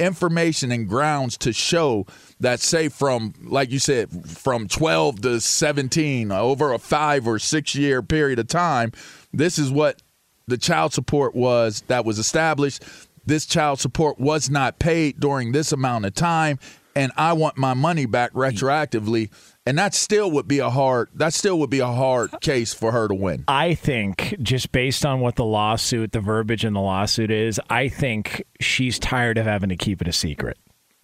information 0.00 0.72
and 0.72 0.88
grounds 0.88 1.36
to 1.38 1.52
show 1.52 2.06
that 2.40 2.60
say 2.60 2.88
from 2.88 3.32
like 3.42 3.70
you 3.70 3.78
said 3.78 4.10
from 4.26 4.66
12 4.66 5.20
to 5.20 5.40
17 5.40 6.32
over 6.32 6.72
a 6.72 6.78
5 6.78 7.28
or 7.28 7.38
6 7.38 7.74
year 7.76 8.02
period 8.02 8.40
of 8.40 8.48
time 8.48 8.90
this 9.32 9.56
is 9.56 9.70
what 9.70 10.02
the 10.48 10.58
child 10.58 10.92
support 10.92 11.36
was 11.36 11.82
that 11.86 12.04
was 12.04 12.18
established 12.18 12.82
this 13.26 13.46
child 13.46 13.80
support 13.80 14.18
was 14.18 14.50
not 14.50 14.78
paid 14.78 15.20
during 15.20 15.52
this 15.52 15.72
amount 15.72 16.04
of 16.04 16.14
time 16.14 16.58
and 16.96 17.10
I 17.16 17.32
want 17.32 17.56
my 17.56 17.74
money 17.74 18.06
back 18.06 18.32
retroactively 18.32 19.30
and 19.66 19.78
that 19.78 19.94
still 19.94 20.30
would 20.32 20.46
be 20.46 20.58
a 20.58 20.70
hard 20.70 21.08
that 21.14 21.34
still 21.34 21.58
would 21.60 21.70
be 21.70 21.80
a 21.80 21.86
hard 21.86 22.40
case 22.40 22.72
for 22.74 22.92
her 22.92 23.08
to 23.08 23.14
win 23.14 23.44
I 23.48 23.74
think 23.74 24.36
just 24.40 24.72
based 24.72 25.04
on 25.04 25.20
what 25.20 25.36
the 25.36 25.44
lawsuit, 25.44 26.12
the 26.12 26.20
verbiage 26.20 26.64
in 26.64 26.72
the 26.72 26.80
lawsuit 26.80 27.30
is, 27.30 27.60
I 27.70 27.88
think 27.88 28.44
she's 28.60 28.98
tired 28.98 29.38
of 29.38 29.46
having 29.46 29.68
to 29.70 29.76
keep 29.76 30.00
it 30.00 30.08
a 30.08 30.12
secret. 30.12 30.58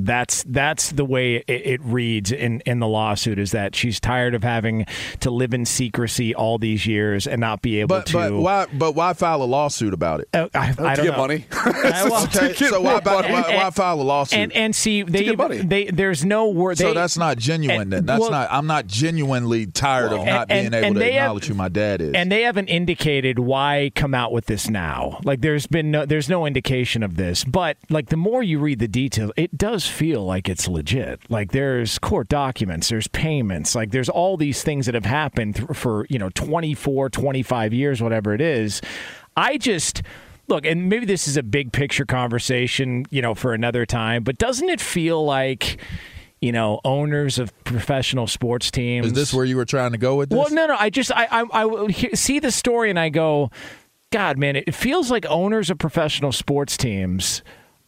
That's 0.04 0.42
that's 0.44 0.90
the 0.90 1.04
way 1.04 1.36
it, 1.36 1.44
it 1.48 1.80
reads 1.82 2.32
in, 2.32 2.60
in 2.66 2.78
the 2.80 2.86
lawsuit 2.88 3.38
is 3.38 3.50
that 3.52 3.74
she's 3.74 4.00
tired 4.00 4.34
of 4.34 4.42
having 4.42 4.86
to 5.20 5.30
live 5.30 5.52
in 5.54 5.64
secrecy 5.64 6.34
all 6.34 6.58
these 6.58 6.86
years 6.86 7.26
and 7.26 7.40
not 7.40 7.62
be 7.62 7.80
able 7.80 7.88
but 7.96 8.06
to. 8.06 8.12
but 8.16 8.32
why 8.34 8.66
but 8.72 8.92
why 8.94 9.12
file 9.12 9.42
a 9.42 9.44
lawsuit 9.44 9.92
about 9.94 10.20
it 10.20 10.28
Uh, 10.34 10.48
I, 10.54 10.68
I 10.68 10.72
to 10.72 10.74
don't 10.74 10.96
get 10.96 11.04
know. 11.12 11.16
money. 11.18 11.46
I- 11.52 12.04
well, 12.10 12.24
okay 12.24 12.52
so 12.54 12.80
why, 12.80 13.00
why, 13.00 13.22
money. 13.22 13.32
why, 13.32 13.54
why 13.56 13.70
file 13.70 14.00
a 14.00 14.02
lawsuit 14.02 14.38
and 14.38 14.52
and 14.52 14.74
see 14.74 15.02
they 15.02 15.24
get 15.24 15.38
money. 15.38 15.58
they 15.58 15.84
there's 15.86 16.24
no 16.24 16.48
word. 16.48 16.78
So 16.78 16.88
they- 16.88 16.94
that's 16.94 17.16
not 17.18 17.38
genuine. 17.38 17.80
and- 17.82 17.92
then 17.92 18.06
that's 18.06 18.20
well- 18.20 18.30
not. 18.30 18.48
I'm 18.50 18.66
not 18.66 18.86
genuinely 18.86 19.66
tired 19.66 20.12
of 20.12 20.18
And- 20.20 20.26
not 20.26 20.48
being 20.48 20.66
and- 20.66 20.74
able 20.74 20.86
and 20.86 20.94
to 20.94 20.98
they 21.00 21.12
have- 21.12 21.22
acknowledge 21.24 21.46
who 21.46 21.54
my 21.54 21.68
dad 21.68 22.00
is. 22.00 22.14
and 22.14 22.30
they 22.30 22.42
haven't 22.42 22.68
indicated 22.68 23.38
why 23.38 23.90
come 23.94 24.14
out 24.14 24.32
with 24.32 24.46
this 24.46 24.68
now. 24.68 25.18
Like 25.24 25.40
there's 25.40 25.66
been 25.66 25.90
no 25.90 26.06
there's 26.06 26.28
no 26.28 26.46
indication 26.46 27.02
of 27.02 27.16
this. 27.16 27.44
But 27.44 27.76
like 27.88 28.08
the 28.08 28.16
more 28.16 28.42
you 28.42 28.58
read 28.58 28.78
the 28.78 28.88
details, 28.88 29.32
it 29.36 29.56
does 29.58 29.88
feel 29.90 30.24
like 30.24 30.48
it's 30.48 30.68
legit. 30.68 31.20
Like 31.29 31.53
there's 31.53 31.98
court 31.98 32.29
documents, 32.29 32.88
there's 32.88 33.09
payments, 33.09 33.74
like 33.74 33.90
there's 33.90 34.09
all 34.09 34.37
these 34.37 34.62
things 34.62 34.87
that 34.87 34.94
have 34.94 35.05
happened 35.05 35.57
th- 35.57 35.68
for, 35.76 36.07
you 36.09 36.18
know, 36.18 36.31
24, 36.31 37.11
25 37.11 37.74
years 37.74 38.03
whatever 38.03 38.33
it 38.33 38.40
is. 38.40 38.81
I 39.37 39.59
just 39.59 40.03
look, 40.48 40.64
and 40.64 40.88
maybe 40.88 41.07
this 41.07 41.29
is 41.29 41.37
a 41.37 41.42
big 41.42 41.72
picture 41.72 42.05
conversation, 42.05 43.07
you 43.11 43.22
know, 43.22 43.35
for 43.35 43.53
another 43.55 43.87
time, 43.87 44.22
but 44.22 44.38
doesn't 44.38 44.68
it 44.68 44.81
feel 44.81 45.24
like 45.24 45.79
you 46.40 46.53
know, 46.53 46.81
owners 46.85 47.38
of 47.38 47.53
professional 47.64 48.26
sports 48.26 48.70
teams. 48.70 49.09
is 49.09 49.12
this 49.12 49.35
where 49.35 49.44
you 49.44 49.57
were 49.57 49.66
trying 49.66 49.92
to 49.92 49.98
go 49.98 50.16
with 50.16 50.31
this? 50.31 50.38
Well, 50.38 50.48
no, 50.50 50.66
no. 50.66 50.76
I 50.79 50.88
just 50.88 51.12
I 51.14 51.26
I, 51.31 51.44
I 51.53 51.90
see 52.14 52.38
the 52.38 52.50
story 52.50 52.88
and 52.88 52.98
I 52.98 53.11
go, 53.11 53.50
God, 54.11 54.38
man, 54.38 54.57
it 54.57 54.74
feels 54.74 55.11
like 55.11 55.26
owners 55.26 55.68
of 55.68 55.76
professional 55.76 56.33
sports 56.33 56.79
teams 56.79 57.42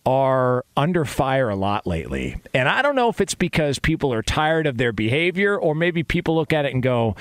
are 0.05 0.65
under 0.77 1.05
fire 1.05 1.49
a 1.49 1.57
lot 1.57 1.87
lately. 1.87 2.37
And 2.53 2.69
I 2.69 2.83
don't 2.83 2.97
know 2.97 3.09
if 3.09 3.21
it's 3.21 3.35
because 3.35 3.79
people 3.79 4.13
are 4.13 4.23
tired 4.23 4.67
of 4.67 4.77
their 4.77 4.93
behavior 4.93 5.57
or 5.57 5.75
maybe 5.75 6.03
people 6.03 6.35
look 6.35 6.53
at 6.53 6.65
it 6.65 6.75
and 6.75 6.83
go, 6.83 7.15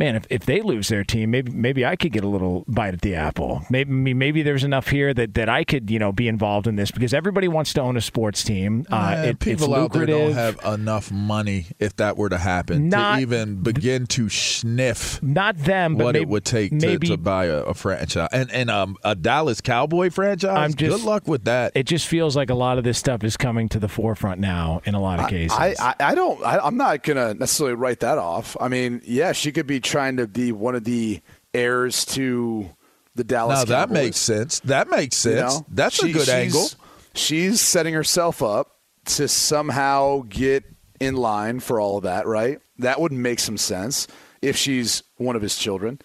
man, 0.00 0.16
if, 0.16 0.26
if 0.30 0.46
they 0.46 0.62
lose 0.62 0.88
their 0.88 1.04
team, 1.04 1.30
maybe 1.30 1.52
maybe 1.52 1.84
I 1.86 1.94
could 1.94 2.10
get 2.10 2.24
a 2.24 2.28
little 2.28 2.64
bite 2.66 2.94
at 2.94 3.02
the 3.02 3.14
apple. 3.14 3.62
Maybe 3.70 4.14
maybe 4.14 4.42
there's 4.42 4.64
enough 4.64 4.88
here 4.88 5.12
that, 5.14 5.34
that 5.34 5.48
I 5.48 5.62
could 5.62 5.90
you 5.90 5.98
know 5.98 6.10
be 6.10 6.26
involved 6.26 6.66
in 6.66 6.76
this 6.76 6.90
because 6.90 7.14
everybody 7.14 7.46
wants 7.46 7.72
to 7.74 7.82
own 7.82 7.96
a 7.96 8.00
sports 8.00 8.42
team. 8.42 8.86
Uh, 8.90 8.96
Man, 8.96 9.24
it, 9.24 9.28
it's 9.30 9.44
people 9.44 9.74
out 9.74 9.92
there 9.92 10.06
don't 10.06 10.32
have 10.32 10.58
enough 10.64 11.12
money 11.12 11.66
if 11.78 11.94
that 11.96 12.16
were 12.16 12.30
to 12.30 12.38
happen 12.38 12.88
Not- 12.88 13.16
to 13.16 13.20
even 13.22 13.62
begin 13.62 14.06
to 14.08 14.28
sniff 14.28 15.22
Not 15.22 15.58
them, 15.58 15.96
but 15.96 16.04
what 16.04 16.12
maybe, 16.14 16.22
it 16.22 16.28
would 16.28 16.44
take 16.44 16.70
to, 16.70 16.86
maybe 16.86 17.08
to 17.08 17.16
buy 17.16 17.46
a, 17.46 17.58
a 17.58 17.74
franchise 17.74 18.30
and 18.32 18.50
and 18.50 18.70
um, 18.70 18.96
a 19.04 19.14
Dallas 19.14 19.60
Cowboy 19.60 20.10
franchise. 20.10 20.56
I'm 20.56 20.74
just- 20.74 20.96
Good 20.96 21.06
luck 21.06 21.28
with 21.28 21.44
that. 21.44 21.72
it 21.74 21.84
just 21.84 22.08
feels 22.08 22.34
like 22.34 22.48
a 22.50 22.54
lot 22.54 22.78
of 22.78 22.84
this 22.84 22.98
stuff 22.98 23.22
is 23.22 23.36
coming 23.36 23.68
to 23.68 23.78
the 23.78 23.88
forefront 23.88 24.40
now 24.40 24.80
in 24.84 24.94
a 24.94 25.00
lot 25.00 25.20
of 25.20 25.28
cases. 25.28 25.56
I, 25.56 25.74
I, 25.78 25.94
I 26.00 26.14
don't. 26.14 26.42
I, 26.44 26.58
I'm 26.58 26.76
not 26.76 27.02
gonna 27.02 27.34
necessarily 27.34 27.74
write 27.74 28.00
that 28.00 28.16
off. 28.18 28.56
I 28.60 28.68
mean, 28.68 29.02
yeah, 29.04 29.32
she 29.32 29.52
could 29.52 29.66
be 29.66 29.80
trying 29.90 30.16
to 30.18 30.26
be 30.26 30.52
one 30.52 30.74
of 30.74 30.84
the 30.84 31.20
heirs 31.52 32.04
to 32.06 32.70
the 33.14 33.24
Dallas. 33.24 33.58
now 33.60 33.64
that 33.64 33.90
makes 33.90 34.16
sense. 34.16 34.60
That 34.60 34.88
makes 34.88 35.24
You 35.24 35.32
sense. 35.32 35.54
know? 35.60 35.66
That's 35.70 36.02
a 36.02 36.06
good 36.12 36.22
she's- 36.26 36.28
angle. 36.28 36.68
She's 37.12 37.60
setting 37.60 37.92
herself 37.92 38.40
up 38.42 38.76
to 39.06 39.26
somehow 39.26 40.22
get 40.28 40.64
in 41.00 41.16
line 41.16 41.58
for 41.58 41.80
all 41.80 41.96
of 41.98 42.04
that, 42.04 42.26
right? 42.26 42.60
That 42.78 43.00
would 43.00 43.10
make 43.12 43.40
some 43.40 43.56
sense 43.56 44.06
if 44.40 44.56
she's 44.56 45.02
one 45.16 45.34
of 45.34 45.42
his 45.42 45.56
children. 45.56 45.98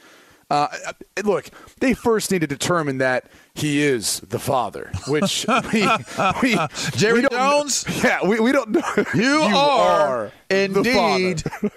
Uh, 0.50 0.67
look, 1.24 1.50
they 1.80 1.93
first 1.93 2.32
need 2.32 2.41
to 2.41 2.48
determine 2.48 2.98
that 3.00 3.30
he 3.54 3.82
is 3.84 4.19
the 4.21 4.39
father, 4.39 4.91
which 5.08 5.45
we, 5.74 5.88
we 6.41 6.58
Jerry 6.95 7.21
we 7.21 7.28
Jones? 7.30 7.86
Yeah, 8.04 8.26
we, 8.26 8.39
we 8.39 8.52
don't 8.52 8.69
know. 8.71 8.82
You, 9.13 9.41
are, 9.56 10.32
the 10.50 10.63
indeed. 10.63 11.43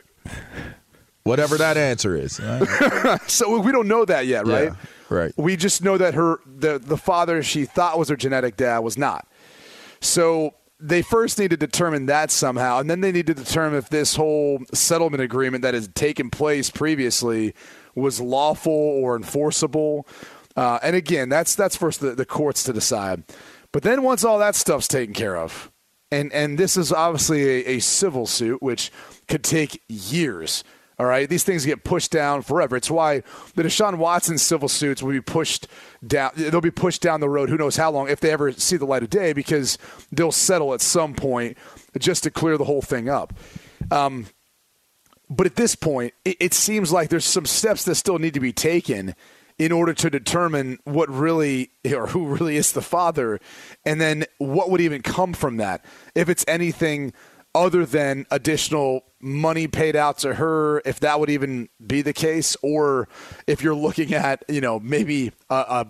whatever 1.28 1.56
that 1.58 1.76
answer 1.76 2.16
is. 2.16 2.40
So 3.28 3.60
we 3.60 3.72
don't 3.72 3.88
know 3.88 4.04
that 4.04 4.26
yet, 4.26 4.46
right? 4.46 4.64
Yeah, 4.64 4.76
right. 5.08 5.32
We 5.36 5.56
just 5.56 5.82
know 5.82 5.98
that 5.98 6.14
her 6.14 6.38
the 6.46 6.78
the 6.78 6.96
father 6.96 7.42
she 7.42 7.64
thought 7.64 7.98
was 7.98 8.08
her 8.08 8.16
genetic 8.16 8.56
dad 8.56 8.78
was 8.78 8.96
not. 8.98 9.26
So 10.00 10.54
they 10.80 11.02
first 11.02 11.38
need 11.38 11.50
to 11.50 11.56
determine 11.56 12.06
that 12.06 12.30
somehow, 12.30 12.78
and 12.78 12.88
then 12.88 13.00
they 13.00 13.12
need 13.12 13.26
to 13.26 13.34
determine 13.34 13.78
if 13.78 13.88
this 13.88 14.16
whole 14.16 14.60
settlement 14.72 15.22
agreement 15.22 15.62
that 15.62 15.74
has 15.74 15.88
taken 15.88 16.30
place 16.30 16.70
previously 16.70 17.54
was 17.94 18.20
lawful 18.20 18.72
or 18.72 19.16
enforceable. 19.16 20.06
Uh, 20.56 20.78
and 20.82 20.94
again, 20.96 21.28
that's 21.28 21.54
that's 21.54 21.76
for 21.76 21.90
the, 21.90 22.14
the 22.14 22.26
courts 22.26 22.62
to 22.64 22.72
decide. 22.72 23.24
But 23.72 23.82
then 23.82 24.02
once 24.02 24.24
all 24.24 24.38
that 24.38 24.54
stuff's 24.54 24.88
taken 24.88 25.14
care 25.14 25.36
of, 25.36 25.70
and 26.10 26.32
and 26.32 26.58
this 26.58 26.76
is 26.76 26.92
obviously 26.92 27.42
a, 27.42 27.76
a 27.76 27.78
civil 27.80 28.26
suit, 28.26 28.62
which 28.62 28.90
could 29.26 29.44
take 29.44 29.82
years. 29.88 30.64
All 30.98 31.06
right, 31.06 31.28
these 31.28 31.44
things 31.44 31.64
get 31.64 31.84
pushed 31.84 32.10
down 32.10 32.42
forever. 32.42 32.76
It's 32.76 32.90
why 32.90 33.22
the 33.54 33.62
Deshaun 33.62 33.98
Watson 33.98 34.36
civil 34.36 34.68
suits 34.68 35.00
will 35.00 35.12
be 35.12 35.20
pushed 35.20 35.68
down. 36.04 36.32
They'll 36.34 36.60
be 36.60 36.72
pushed 36.72 37.02
down 37.02 37.20
the 37.20 37.28
road. 37.28 37.50
Who 37.50 37.56
knows 37.56 37.76
how 37.76 37.92
long 37.92 38.08
if 38.08 38.18
they 38.18 38.32
ever 38.32 38.50
see 38.50 38.76
the 38.76 38.84
light 38.84 39.04
of 39.04 39.10
day, 39.10 39.32
because 39.32 39.78
they'll 40.10 40.32
settle 40.32 40.74
at 40.74 40.80
some 40.80 41.14
point 41.14 41.56
just 41.98 42.24
to 42.24 42.32
clear 42.32 42.58
the 42.58 42.64
whole 42.64 42.82
thing 42.82 43.08
up. 43.08 43.32
Um, 43.92 44.26
but 45.30 45.46
at 45.46 45.54
this 45.54 45.76
point, 45.76 46.14
it, 46.24 46.36
it 46.40 46.54
seems 46.54 46.90
like 46.90 47.10
there's 47.10 47.24
some 47.24 47.46
steps 47.46 47.84
that 47.84 47.94
still 47.94 48.18
need 48.18 48.34
to 48.34 48.40
be 48.40 48.52
taken 48.52 49.14
in 49.56 49.72
order 49.72 49.92
to 49.92 50.08
determine 50.10 50.78
what 50.84 51.08
really 51.08 51.70
or 51.92 52.08
who 52.08 52.26
really 52.26 52.56
is 52.56 52.72
the 52.72 52.82
father, 52.82 53.38
and 53.84 54.00
then 54.00 54.24
what 54.38 54.70
would 54.70 54.80
even 54.80 55.02
come 55.02 55.32
from 55.32 55.58
that. 55.58 55.84
If 56.14 56.28
it's 56.28 56.44
anything 56.48 57.12
other 57.54 57.84
than 57.86 58.26
additional 58.30 59.04
money 59.20 59.66
paid 59.66 59.96
out 59.96 60.18
to 60.18 60.34
her, 60.34 60.80
if 60.84 61.00
that 61.00 61.18
would 61.18 61.30
even 61.30 61.68
be 61.84 62.02
the 62.02 62.12
case, 62.12 62.56
or 62.62 63.08
if 63.46 63.62
you're 63.62 63.74
looking 63.74 64.14
at 64.14 64.44
you 64.48 64.60
know 64.60 64.78
maybe 64.78 65.32
a, 65.50 65.54
a, 65.54 65.86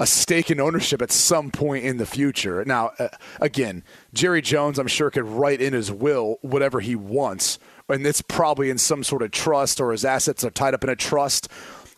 a 0.00 0.06
stake 0.06 0.50
in 0.50 0.60
ownership 0.60 1.02
at 1.02 1.10
some 1.10 1.50
point 1.50 1.84
in 1.84 1.98
the 1.98 2.06
future. 2.06 2.64
Now, 2.64 2.92
uh, 2.98 3.08
again, 3.40 3.84
Jerry 4.12 4.42
Jones, 4.42 4.78
I'm 4.78 4.86
sure, 4.86 5.10
could 5.10 5.24
write 5.24 5.60
in 5.60 5.72
his 5.72 5.90
will 5.92 6.38
whatever 6.42 6.80
he 6.80 6.96
wants, 6.96 7.58
and 7.88 8.06
it's 8.06 8.22
probably 8.22 8.70
in 8.70 8.78
some 8.78 9.04
sort 9.04 9.22
of 9.22 9.30
trust 9.30 9.80
or 9.80 9.92
his 9.92 10.04
assets 10.04 10.44
are 10.44 10.50
tied 10.50 10.74
up 10.74 10.84
in 10.84 10.90
a 10.90 10.96
trust. 10.96 11.48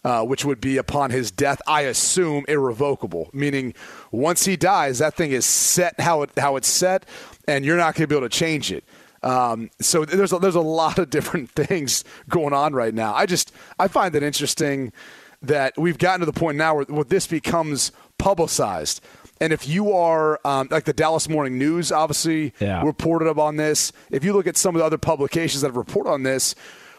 Uh, 0.04 0.22
which 0.22 0.44
would 0.44 0.60
be 0.60 0.76
upon 0.76 1.10
his 1.10 1.32
death, 1.32 1.60
I 1.66 1.80
assume 1.80 2.44
irrevocable. 2.46 3.28
Meaning, 3.32 3.74
once 4.12 4.44
he 4.44 4.54
dies, 4.54 5.00
that 5.00 5.14
thing 5.14 5.32
is 5.32 5.44
set 5.44 5.98
how 5.98 6.22
it 6.22 6.30
how 6.36 6.54
it's 6.54 6.68
set, 6.68 7.06
and 7.48 7.64
you're 7.64 7.76
not 7.76 7.96
going 7.96 8.04
to 8.04 8.06
be 8.06 8.14
able 8.14 8.28
to 8.28 8.38
change 8.38 8.70
it. 8.70 8.84
Um, 9.22 9.70
so 9.80 10.04
there's 10.04 10.32
a, 10.32 10.38
there's 10.38 10.54
a 10.54 10.60
lot 10.60 10.98
of 10.98 11.10
different 11.10 11.50
things 11.56 12.04
going 12.28 12.52
on 12.52 12.72
right 12.74 12.94
now. 12.94 13.14
I 13.14 13.26
just 13.26 13.52
I 13.78 13.88
find 13.88 14.14
it 14.14 14.22
interesting 14.22 14.92
that 15.42 15.74
we've 15.76 15.98
gotten 15.98 16.20
to 16.20 16.26
the 16.26 16.32
point 16.32 16.56
now 16.58 16.74
where, 16.76 16.84
where 16.84 17.04
this 17.04 17.26
becomes 17.26 17.92
publicized. 18.18 19.00
And 19.40 19.52
if 19.52 19.68
you 19.68 19.92
are 19.92 20.40
um, 20.46 20.68
like 20.70 20.84
the 20.84 20.94
Dallas 20.94 21.28
Morning 21.28 21.58
News, 21.58 21.92
obviously 21.92 22.54
Yeah. 22.58 22.82
reported 22.82 23.28
up 23.28 23.38
on 23.38 23.56
this. 23.56 23.92
If 24.10 24.24
you 24.24 24.32
look 24.32 24.46
at 24.46 24.56
some 24.56 24.74
of 24.74 24.78
the 24.80 24.84
other 24.86 24.96
publications 24.98 25.60
that 25.60 25.68
have 25.68 25.76
reported 25.76 26.10
on 26.10 26.22
this, 26.22 26.54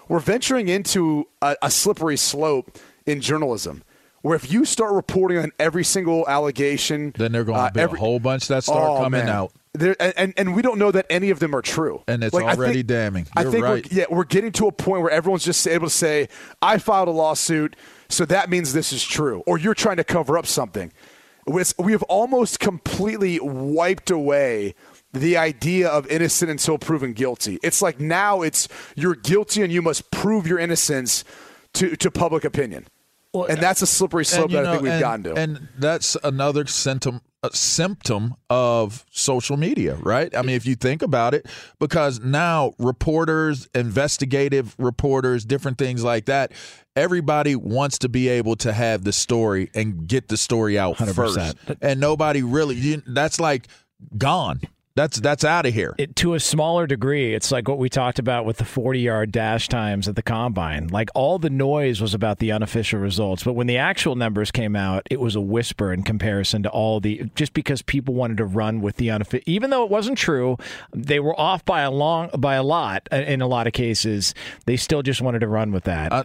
we're 0.07 0.19
venturing 0.19 0.67
into 0.69 1.27
a, 1.41 1.55
a 1.63 1.71
slippery 1.71 2.15
slope 2.15 2.77
in 3.07 3.21
journalism. 3.21 3.83
Where 4.21 4.35
if 4.35 4.51
you 4.51 4.65
start 4.65 4.93
reporting 4.93 5.37
on 5.39 5.51
every 5.59 5.83
single 5.83 6.27
allegation, 6.27 7.11
Then 7.17 7.31
they're 7.31 7.43
going 7.43 7.57
to 7.57 7.63
uh, 7.65 7.69
be 7.71 7.79
every- 7.79 7.97
a 7.97 8.01
whole 8.01 8.19
bunch 8.19 8.47
that 8.49 8.63
start 8.63 8.83
Oh, 8.83 8.97
coming 9.03 9.25
man. 9.25 9.29
out. 9.29 9.51
There, 9.77 9.95
and, 9.99 10.13
and, 10.17 10.33
and 10.37 10.55
we 10.55 10.61
don't 10.61 10.77
know 10.79 10.91
that 10.91 11.05
any 11.09 11.29
of 11.29 11.39
them 11.39 11.55
are 11.55 11.61
true. 11.61 12.03
And 12.07 12.23
it's 12.23 12.33
Like, 12.33 12.45
I 12.45 12.53
already 12.55 12.73
think- 12.75 12.87
damning. 12.87 13.27
I 13.35 13.43
You're 13.43 13.51
think 13.51 13.63
right. 13.63 13.91
we're, 13.91 13.97
yeah, 13.97 14.05
we're 14.09 14.23
getting 14.25 14.51
to 14.53 14.67
a 14.67 14.71
point 14.71 15.01
where 15.01 15.11
everyone's 15.11 15.43
just 15.45 15.65
able 15.67 15.87
to 15.87 15.93
say, 15.93 16.29
"I 16.61 16.77
filed 16.77 17.07
a 17.07 17.11
lawsuit, 17.11 17.75
so 18.09 18.25
that 18.25 18.49
means 18.49 18.73
this 18.73 18.91
is 18.93 19.03
true," 19.03 19.43
or 19.45 19.57
"You're 19.57 19.73
trying 19.73 19.97
to 19.97 20.03
cover 20.03 20.37
up 20.37 20.45
something." 20.45 20.91
It's- 21.47 21.73
We 21.77 21.91
have 21.93 22.03
almost 22.03 22.59
completely 22.59 23.39
wiped 23.41 24.11
away 24.11 24.75
the 25.13 25.37
idea 25.37 25.87
of 25.87 26.05
innocent 26.07 26.51
until 26.51 26.77
proven 26.77 27.13
guilty. 27.13 27.57
It's 27.63 27.81
like 27.81 27.99
now 27.99 28.41
it's 28.41 28.67
you're 28.95 29.15
guilty 29.15 29.63
and 29.63 29.71
you 29.71 29.81
must 29.81 30.11
prove 30.11 30.45
your 30.45 30.59
innocence 30.59 31.23
to, 31.73 31.95
to 31.95 32.11
public 32.11 32.43
opinion. 32.43 32.85
and 33.33 33.59
that's 33.61 33.81
a 33.81 33.87
slippery 33.87 34.25
slope 34.25 34.45
And, 34.45 34.51
you 34.51 34.57
that 34.57 34.65
I 34.67 34.71
think 34.73 34.83
we've 34.83 34.91
and, 34.93 35.01
gotten 35.01 35.23
to. 35.23 35.33
And 35.35 35.67
that's 35.77 36.17
another 36.23 36.65
symptom 36.65 37.21
a 37.43 37.55
symptom 37.55 38.35
of 38.49 39.05
social 39.11 39.57
media, 39.57 39.95
right? 39.95 40.35
I 40.35 40.41
mean, 40.41 40.55
if 40.55 40.65
you 40.65 40.75
think 40.75 41.01
about 41.01 41.33
it, 41.33 41.45
because 41.79 42.19
now 42.19 42.73
reporters, 42.79 43.69
investigative 43.75 44.75
reporters, 44.79 45.45
different 45.45 45.77
things 45.77 46.03
like 46.03 46.25
that, 46.25 46.51
everybody 46.95 47.55
wants 47.55 47.99
to 47.99 48.09
be 48.09 48.27
able 48.27 48.55
to 48.57 48.73
have 48.73 49.03
the 49.03 49.13
story 49.13 49.69
and 49.75 50.07
get 50.07 50.29
the 50.29 50.37
story 50.37 50.79
out 50.79 50.97
100%. 50.97 51.15
first, 51.15 51.57
and 51.81 51.99
nobody 51.99 52.41
really. 52.41 52.75
You, 52.75 53.03
that's 53.05 53.39
like 53.39 53.67
gone. 54.17 54.61
That's 54.97 55.19
that's 55.19 55.43
out 55.43 55.67
of 55.67 55.75
here. 55.75 55.93
it, 55.99 56.15
to 56.17 56.33
a 56.33 56.39
smaller 56.39 56.87
degree, 56.87 57.35
it's 57.35 57.51
like 57.51 57.67
what 57.67 57.77
we 57.77 57.87
talked 57.87 58.17
about 58.17 58.45
with 58.45 58.57
the 58.57 58.65
40 58.65 58.99
yard 58.99 59.31
dash 59.31 59.69
times 59.69 60.07
at 60.07 60.15
the 60.15 60.23
combine. 60.23 60.87
Like 60.87 61.09
all 61.13 61.37
the 61.37 61.51
noise 61.51 62.01
was 62.01 62.15
about 62.15 62.39
the 62.39 62.51
unofficial 62.51 62.99
results, 62.99 63.43
but 63.43 63.53
when 63.53 63.67
the 63.67 63.77
actual 63.77 64.15
numbers 64.15 64.49
came 64.49 64.75
out, 64.75 65.05
it 65.11 65.19
was 65.19 65.35
a 65.35 65.39
whisper 65.39 65.93
in 65.93 66.01
comparison 66.01 66.63
to 66.63 66.69
all 66.69 66.99
the 66.99 67.29
just 67.35 67.53
because 67.53 67.83
people 67.83 68.15
wanted 68.15 68.37
to 68.37 68.45
run 68.45 68.81
with 68.81 68.95
the 68.95 69.11
unofficial. 69.11 69.43
Even 69.45 69.69
though 69.69 69.83
it 69.83 69.91
wasn't 69.91 70.17
true, 70.17 70.57
they 70.95 71.19
were 71.19 71.39
off 71.39 71.63
by 71.63 71.81
a 71.81 71.91
long 71.91 72.31
by 72.35 72.55
a 72.55 72.63
lot 72.63 73.07
uh, 73.11 73.17
in 73.17 73.39
a 73.39 73.47
lot 73.47 73.67
of 73.67 73.73
cases. 73.73 74.33
They 74.65 74.77
still 74.77 75.03
just 75.03 75.21
wanted 75.21 75.39
to 75.39 75.47
run 75.47 75.71
with 75.71 75.83
that. 75.83 76.11
I, 76.11 76.23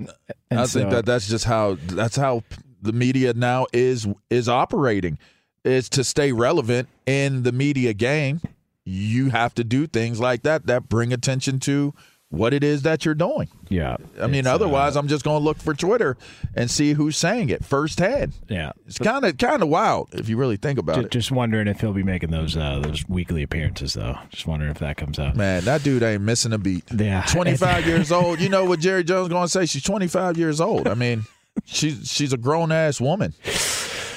I 0.50 0.64
so- 0.64 0.80
think 0.80 0.92
that 0.92 1.04
that's 1.04 1.28
just 1.28 1.44
how 1.44 1.76
that's 1.88 2.16
how 2.16 2.42
the 2.80 2.94
media 2.94 3.34
now 3.34 3.66
is 3.74 4.08
is 4.30 4.48
operating 4.48 5.18
is 5.62 5.90
to 5.90 6.02
stay 6.04 6.32
relevant 6.32 6.88
in 7.04 7.42
the 7.42 7.52
media 7.52 7.92
game. 7.92 8.40
You 8.85 9.30
have 9.30 9.55
to 9.55 9.64
do 9.64 9.87
things 9.87 10.18
like 10.20 10.43
that 10.43 10.66
that 10.66 10.89
bring 10.89 11.12
attention 11.12 11.61
to 11.61 11.95
what 12.30 12.55
it 12.55 12.64
is 12.64 12.80
that 12.80 13.05
you're 13.05 13.14
doing. 13.14 13.47
yeah, 13.68 13.99
I 14.18 14.26
mean, 14.26 14.47
uh, 14.47 14.55
otherwise, 14.55 14.97
I'm 14.97 15.07
just 15.07 15.22
going 15.22 15.39
to 15.39 15.45
look 15.45 15.59
for 15.59 15.74
Twitter 15.74 16.16
and 16.57 16.70
see 16.70 16.95
who's 16.95 17.18
saying 17.18 17.51
it 17.51 17.62
firsthand. 17.62 18.33
yeah. 18.49 18.72
It's 18.87 18.99
kind 18.99 19.26
of 19.26 19.37
kind 19.37 19.62
of 19.62 19.68
wild 19.68 20.09
if 20.14 20.30
you 20.30 20.39
really 20.39 20.57
think 20.57 20.78
about 20.78 20.97
Ju- 20.97 21.01
it. 21.03 21.11
Just 21.11 21.30
wondering 21.30 21.68
if 21.68 21.80
he'll 21.83 21.93
be 21.93 22.03
making 22.03 22.30
those 22.30 22.57
uh, 22.57 22.80
those 22.80 23.07
weekly 23.07 23.43
appearances, 23.43 23.93
though. 23.93 24.16
Just 24.30 24.47
wondering 24.47 24.70
if 24.70 24.78
that 24.78 24.97
comes 24.97 25.18
out. 25.18 25.37
Man, 25.37 25.64
that 25.66 25.83
dude 25.83 26.03
ain't 26.03 26.22
missing 26.22 26.55
a 26.55 26.59
beat. 26.59 26.85
Yeah. 26.91 27.22
25 27.28 27.87
years 27.87 28.11
old. 28.11 28.41
You 28.41 28.49
know 28.49 28.64
what 28.64 28.80
Jerry 28.80 29.05
Jones 29.05 29.28
going 29.28 29.45
to 29.45 29.49
say? 29.51 29.66
She's 29.66 29.83
25 29.83 30.39
years 30.39 30.59
old. 30.59 30.89
I 30.89 30.95
mean, 30.95 31.24
she's 31.66 32.11
she's 32.11 32.33
a 32.33 32.39
grown 32.39 32.72
ass 32.72 32.99
woman. 32.99 33.35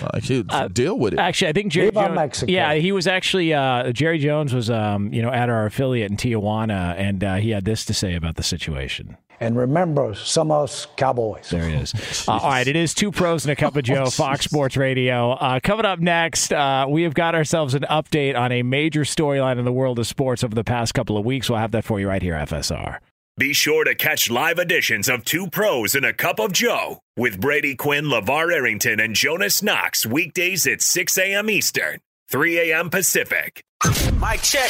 Like, 0.01 0.23
she, 0.23 0.43
deal 0.73 0.97
with 0.97 1.13
it. 1.13 1.19
Actually, 1.19 1.49
I 1.49 1.53
think 1.53 1.71
Jerry 1.71 1.89
Viva 1.89 2.05
Jones. 2.05 2.15
Mexico. 2.15 2.51
Yeah, 2.51 2.73
he 2.75 2.91
was 2.91 3.07
actually 3.07 3.53
uh, 3.53 3.91
Jerry 3.91 4.19
Jones 4.19 4.53
was 4.53 4.69
um, 4.69 5.13
you 5.13 5.21
know 5.21 5.31
at 5.31 5.49
our 5.49 5.65
affiliate 5.65 6.11
in 6.11 6.17
Tijuana, 6.17 6.95
and 6.97 7.23
uh, 7.23 7.35
he 7.35 7.51
had 7.51 7.65
this 7.65 7.85
to 7.85 7.93
say 7.93 8.15
about 8.15 8.35
the 8.35 8.43
situation. 8.43 9.17
And 9.39 9.57
remember, 9.57 10.15
some 10.15 10.49
of 10.49 10.63
us 10.63 10.87
cowboys. 10.95 11.49
There 11.49 11.67
he 11.67 11.75
is. 11.75 11.93
Uh, 12.27 12.31
all 12.31 12.49
right, 12.49 12.67
it 12.67 12.75
is 12.75 12.93
two 12.93 13.11
pros 13.11 13.45
and 13.45 13.51
a 13.51 13.55
cup 13.55 13.75
of 13.75 13.83
Joe, 13.83 14.05
Fox 14.09 14.45
Sports 14.45 14.77
Radio. 14.77 15.33
Uh, 15.33 15.59
coming 15.61 15.85
up 15.85 15.99
next, 15.99 16.51
uh, 16.51 16.85
we 16.89 17.03
have 17.03 17.13
got 17.13 17.35
ourselves 17.35 17.75
an 17.75 17.85
update 17.89 18.35
on 18.35 18.51
a 18.51 18.63
major 18.63 19.01
storyline 19.01 19.59
in 19.59 19.65
the 19.65 19.71
world 19.71 19.99
of 19.99 20.07
sports 20.07 20.43
over 20.43 20.55
the 20.55 20.63
past 20.63 20.93
couple 20.93 21.17
of 21.17 21.25
weeks. 21.25 21.49
We'll 21.49 21.59
have 21.59 21.71
that 21.71 21.83
for 21.83 21.99
you 21.99 22.07
right 22.07 22.21
here, 22.21 22.33
FSR. 22.33 22.99
Be 23.37 23.51
sure 23.51 23.83
to 23.83 23.93
catch 23.93 24.31
live 24.31 24.59
editions 24.59 25.09
of 25.09 25.25
Two 25.25 25.49
Pros 25.49 25.93
and 25.93 26.05
a 26.05 26.13
Cup 26.13 26.39
of 26.39 26.53
Joe 26.53 26.99
with 27.17 27.41
Brady 27.41 27.75
Quinn, 27.75 28.05
LaVar 28.05 28.53
Arrington, 28.53 29.01
and 29.01 29.13
Jonas 29.13 29.61
Knox 29.61 30.05
weekdays 30.05 30.65
at 30.65 30.81
6 30.81 31.17
a.m. 31.17 31.49
Eastern, 31.49 31.99
3 32.29 32.71
a.m. 32.71 32.89
Pacific. 32.89 33.61
Mike 34.19 34.41
check. 34.41 34.69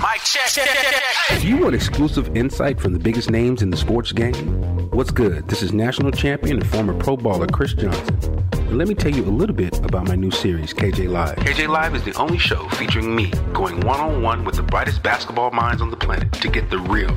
Mike 0.00 0.20
check. 0.22 1.40
Do 1.40 1.48
you 1.48 1.56
want 1.56 1.74
exclusive 1.74 2.36
insight 2.36 2.80
from 2.80 2.92
the 2.92 3.00
biggest 3.00 3.32
names 3.32 3.62
in 3.62 3.70
the 3.70 3.76
sports 3.76 4.12
game? 4.12 4.88
What's 4.92 5.10
good? 5.10 5.48
This 5.48 5.60
is 5.60 5.72
national 5.72 6.12
champion 6.12 6.58
and 6.58 6.70
former 6.70 6.94
pro 6.94 7.16
baller 7.16 7.50
Chris 7.50 7.74
Johnson. 7.74 8.48
And 8.52 8.78
let 8.78 8.86
me 8.86 8.94
tell 8.94 9.10
you 9.10 9.24
a 9.24 9.26
little 9.26 9.56
bit 9.56 9.76
about 9.80 10.06
my 10.06 10.14
new 10.14 10.30
series, 10.30 10.72
KJ 10.72 11.08
Live. 11.08 11.34
KJ 11.38 11.66
Live 11.66 11.96
is 11.96 12.04
the 12.04 12.14
only 12.14 12.38
show 12.38 12.68
featuring 12.68 13.12
me 13.16 13.32
going 13.52 13.80
one 13.80 13.98
on 13.98 14.22
one 14.22 14.44
with 14.44 14.54
the 14.54 14.62
brightest 14.62 15.02
basketball 15.02 15.50
minds 15.50 15.82
on 15.82 15.90
the 15.90 15.96
planet 15.96 16.30
to 16.34 16.48
get 16.48 16.70
the 16.70 16.78
real. 16.78 17.16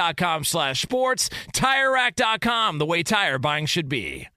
slash 0.43 0.81
sports. 0.81 1.29
tire 1.53 1.91
TireRack.com, 1.91 2.77
the 2.77 2.85
way 2.85 3.03
tire 3.03 3.39
buying 3.39 3.65
should 3.65 3.89
be. 3.89 4.27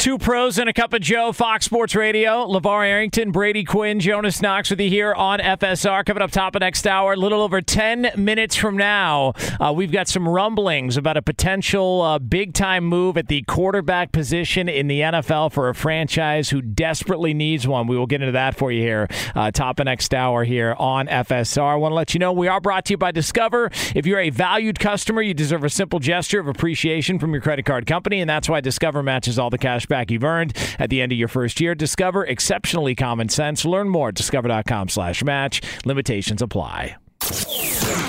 Two 0.00 0.16
pros 0.16 0.58
and 0.58 0.66
a 0.66 0.72
cup 0.72 0.94
of 0.94 1.02
Joe, 1.02 1.30
Fox 1.30 1.66
Sports 1.66 1.94
Radio. 1.94 2.46
LaVar 2.46 2.86
Arrington, 2.86 3.32
Brady 3.32 3.64
Quinn, 3.64 4.00
Jonas 4.00 4.40
Knox 4.40 4.70
with 4.70 4.80
you 4.80 4.88
here 4.88 5.12
on 5.12 5.40
FSR. 5.40 6.06
Coming 6.06 6.22
up 6.22 6.30
top 6.30 6.54
of 6.54 6.60
next 6.60 6.86
hour, 6.86 7.12
a 7.12 7.16
little 7.16 7.42
over 7.42 7.60
10 7.60 8.12
minutes 8.16 8.56
from 8.56 8.78
now, 8.78 9.34
uh, 9.60 9.70
we've 9.76 9.92
got 9.92 10.08
some 10.08 10.26
rumblings 10.26 10.96
about 10.96 11.18
a 11.18 11.22
potential 11.22 12.00
uh, 12.00 12.18
big 12.18 12.54
time 12.54 12.86
move 12.86 13.18
at 13.18 13.28
the 13.28 13.42
quarterback 13.42 14.10
position 14.10 14.70
in 14.70 14.86
the 14.86 15.00
NFL 15.00 15.52
for 15.52 15.68
a 15.68 15.74
franchise 15.74 16.48
who 16.48 16.62
desperately 16.62 17.34
needs 17.34 17.68
one. 17.68 17.86
We 17.86 17.98
will 17.98 18.06
get 18.06 18.22
into 18.22 18.32
that 18.32 18.56
for 18.56 18.72
you 18.72 18.80
here, 18.80 19.06
uh, 19.34 19.50
top 19.50 19.80
of 19.80 19.84
next 19.84 20.14
hour 20.14 20.44
here 20.44 20.74
on 20.78 21.08
FSR. 21.08 21.74
I 21.74 21.76
want 21.76 21.92
to 21.92 21.96
let 21.96 22.14
you 22.14 22.20
know 22.20 22.32
we 22.32 22.48
are 22.48 22.62
brought 22.62 22.86
to 22.86 22.94
you 22.94 22.96
by 22.96 23.10
Discover. 23.10 23.70
If 23.94 24.06
you're 24.06 24.20
a 24.20 24.30
valued 24.30 24.78
customer, 24.78 25.20
you 25.20 25.34
deserve 25.34 25.62
a 25.62 25.68
simple 25.68 25.98
gesture 25.98 26.40
of 26.40 26.48
appreciation 26.48 27.18
from 27.18 27.32
your 27.32 27.42
credit 27.42 27.66
card 27.66 27.84
company, 27.84 28.22
and 28.22 28.30
that's 28.30 28.48
why 28.48 28.62
Discover 28.62 29.02
matches 29.02 29.38
all 29.38 29.50
the 29.50 29.58
cash 29.58 29.89
back 29.90 30.10
you've 30.10 30.24
earned 30.24 30.56
at 30.78 30.88
the 30.88 31.02
end 31.02 31.12
of 31.12 31.18
your 31.18 31.28
first 31.28 31.60
year. 31.60 31.74
Discover 31.74 32.24
exceptionally 32.24 32.94
common 32.94 33.28
sense. 33.28 33.66
Learn 33.66 33.90
more 33.90 34.08
at 34.08 34.14
discover.com 34.14 34.88
slash 34.88 35.22
match. 35.22 35.60
Limitations 35.84 36.40
apply. 36.40 36.96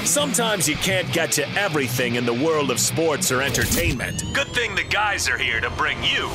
Sometimes 0.05 0.67
you 0.67 0.75
can't 0.77 1.11
get 1.11 1.31
to 1.33 1.47
everything 1.57 2.15
in 2.15 2.25
the 2.25 2.33
world 2.33 2.71
of 2.71 2.79
sports 2.79 3.31
or 3.31 3.41
entertainment. 3.41 4.23
Good 4.33 4.47
thing 4.47 4.73
the 4.73 4.83
guys 4.83 5.29
are 5.29 5.37
here 5.37 5.59
to 5.59 5.69
bring 5.71 5.97
you 6.03 6.29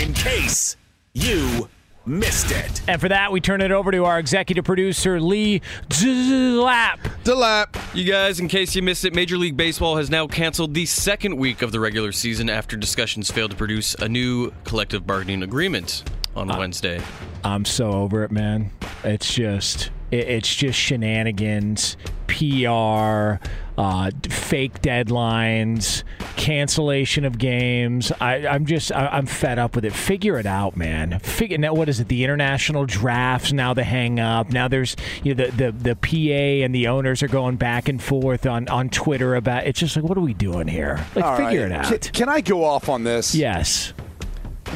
in 0.00 0.12
case 0.14 0.76
you 1.12 1.68
missed 2.06 2.50
it. 2.50 2.82
And 2.88 3.00
for 3.00 3.08
that, 3.08 3.32
we 3.32 3.40
turn 3.40 3.60
it 3.60 3.72
over 3.72 3.90
to 3.90 4.04
our 4.04 4.18
executive 4.18 4.64
producer, 4.64 5.20
Lee 5.20 5.60
Delap. 5.88 6.98
Delap. 7.24 7.94
You 7.94 8.04
guys, 8.04 8.40
in 8.40 8.48
case 8.48 8.74
you 8.76 8.82
missed 8.82 9.04
it, 9.04 9.14
Major 9.14 9.36
League 9.36 9.56
Baseball 9.56 9.96
has 9.96 10.10
now 10.10 10.26
canceled 10.26 10.74
the 10.74 10.86
second 10.86 11.36
week 11.36 11.62
of 11.62 11.72
the 11.72 11.80
regular 11.80 12.12
season 12.12 12.48
after 12.48 12.76
discussions 12.76 13.30
failed 13.30 13.50
to 13.50 13.56
produce 13.56 13.94
a 13.94 14.08
new 14.08 14.52
collective 14.64 15.06
bargaining 15.06 15.42
agreement 15.42 16.04
on 16.36 16.50
uh, 16.50 16.58
Wednesday. 16.58 17.00
I'm 17.42 17.64
so 17.64 17.90
over 17.90 18.22
it, 18.24 18.30
man. 18.30 18.70
It's 19.02 19.34
just 19.34 19.90
it, 20.10 20.28
it's 20.28 20.54
just 20.54 20.78
shenanigans, 20.78 21.96
PR, 22.26 23.44
uh, 23.76 24.10
fake 24.28 24.80
deadlines, 24.82 26.02
cancellation 26.36 27.24
of 27.24 27.38
games. 27.38 28.10
I, 28.20 28.46
I'm 28.46 28.66
just 28.66 28.92
I, 28.92 29.06
I'm 29.08 29.26
fed 29.26 29.58
up 29.58 29.74
with 29.74 29.84
it. 29.84 29.92
Figure 29.92 30.38
it 30.38 30.46
out, 30.46 30.76
man. 30.76 31.18
Figure 31.20 31.58
now. 31.58 31.74
What 31.74 31.88
is 31.88 32.00
it? 32.00 32.08
The 32.08 32.24
international 32.24 32.86
drafts 32.86 33.52
now 33.52 33.74
the 33.74 33.84
hang 33.84 34.18
up. 34.20 34.50
Now 34.50 34.68
there's 34.68 34.96
you 35.22 35.34
know 35.34 35.46
the, 35.46 35.52
the 35.52 35.72
the 35.72 35.96
PA 35.96 36.64
and 36.64 36.74
the 36.74 36.88
owners 36.88 37.22
are 37.22 37.28
going 37.28 37.56
back 37.56 37.88
and 37.88 38.02
forth 38.02 38.46
on 38.46 38.68
on 38.68 38.88
Twitter 38.88 39.34
about. 39.34 39.66
It's 39.66 39.78
just 39.80 39.96
like 39.96 40.04
what 40.04 40.16
are 40.16 40.22
we 40.22 40.34
doing 40.34 40.68
here? 40.68 41.04
Like 41.14 41.24
All 41.24 41.36
figure 41.36 41.62
right. 41.62 41.72
it 41.72 41.72
out. 41.72 41.86
Can, 41.86 42.12
can 42.12 42.28
I 42.28 42.40
go 42.40 42.64
off 42.64 42.88
on 42.88 43.04
this? 43.04 43.34
yes. 43.34 43.92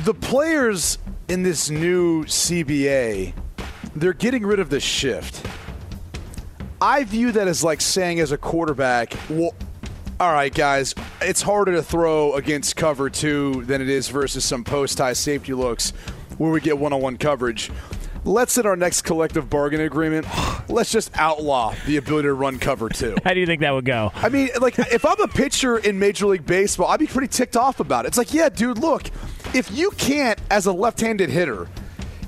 The 0.05 0.15
players 0.15 0.99
in 1.29 1.43
this 1.43 1.69
new 1.69 2.25
CBA, 2.25 3.33
they're 3.97 4.13
getting 4.13 4.47
rid 4.47 4.61
of 4.61 4.71
the 4.71 4.81
shift. 4.81 5.45
I 6.83 7.05
view 7.05 7.31
that 7.33 7.47
as 7.47 7.63
like 7.63 7.83
saying 7.83 8.21
as 8.21 8.33
a 8.33 8.39
quarterback, 8.39 9.15
well, 9.29 9.55
all 10.19 10.33
right, 10.33 10.53
guys, 10.53 10.95
it's 11.21 11.43
harder 11.43 11.73
to 11.73 11.83
throw 11.83 12.35
against 12.35 12.77
cover 12.77 13.11
two 13.11 13.65
than 13.67 13.83
it 13.83 13.89
is 13.91 14.09
versus 14.09 14.45
some 14.45 14.65
post 14.65 14.97
high 14.99 15.13
safety 15.13 15.53
looks 15.53 15.91
where 16.39 16.51
we 16.51 16.61
get 16.61 16.79
one 16.79 16.95
on 16.95 17.03
one 17.03 17.19
coverage. 17.19 17.71
Let's 18.25 18.57
in 18.57 18.65
our 18.65 18.77
next 18.77 19.03
collective 19.03 19.51
bargaining 19.51 19.87
agreement, 19.87 20.27
let's 20.69 20.91
just 20.91 21.11
outlaw 21.19 21.75
the 21.87 21.99
ability 21.99 22.29
to 22.29 22.35
run 22.35 22.59
cover 22.59 22.89
two. 22.89 23.15
How 23.25 23.35
do 23.35 23.41
you 23.41 23.47
think 23.47 23.61
that 23.61 23.73
would 23.73 23.85
go? 23.85 24.11
I 24.15 24.31
mean, 24.31 24.49
like, 24.59 24.79
if 24.79 25.05
I'm 25.05 25.21
a 25.21 25.29
pitcher 25.29 25.77
in 25.77 25.99
Major 25.99 26.27
League 26.29 26.47
Baseball, 26.47 26.89
I'd 26.89 27.01
be 27.01 27.07
pretty 27.07 27.29
ticked 27.29 27.59
off 27.59 27.81
about 27.81 28.07
it. 28.07 28.09
It's 28.09 28.19
like, 28.19 28.33
yeah, 28.33 28.49
dude, 28.49 28.79
look, 28.79 29.11
if 29.55 29.71
you 29.71 29.91
can't, 29.93 30.39
as 30.51 30.65
a 30.65 30.73
left 30.73 31.01
handed 31.01 31.29
hitter, 31.29 31.69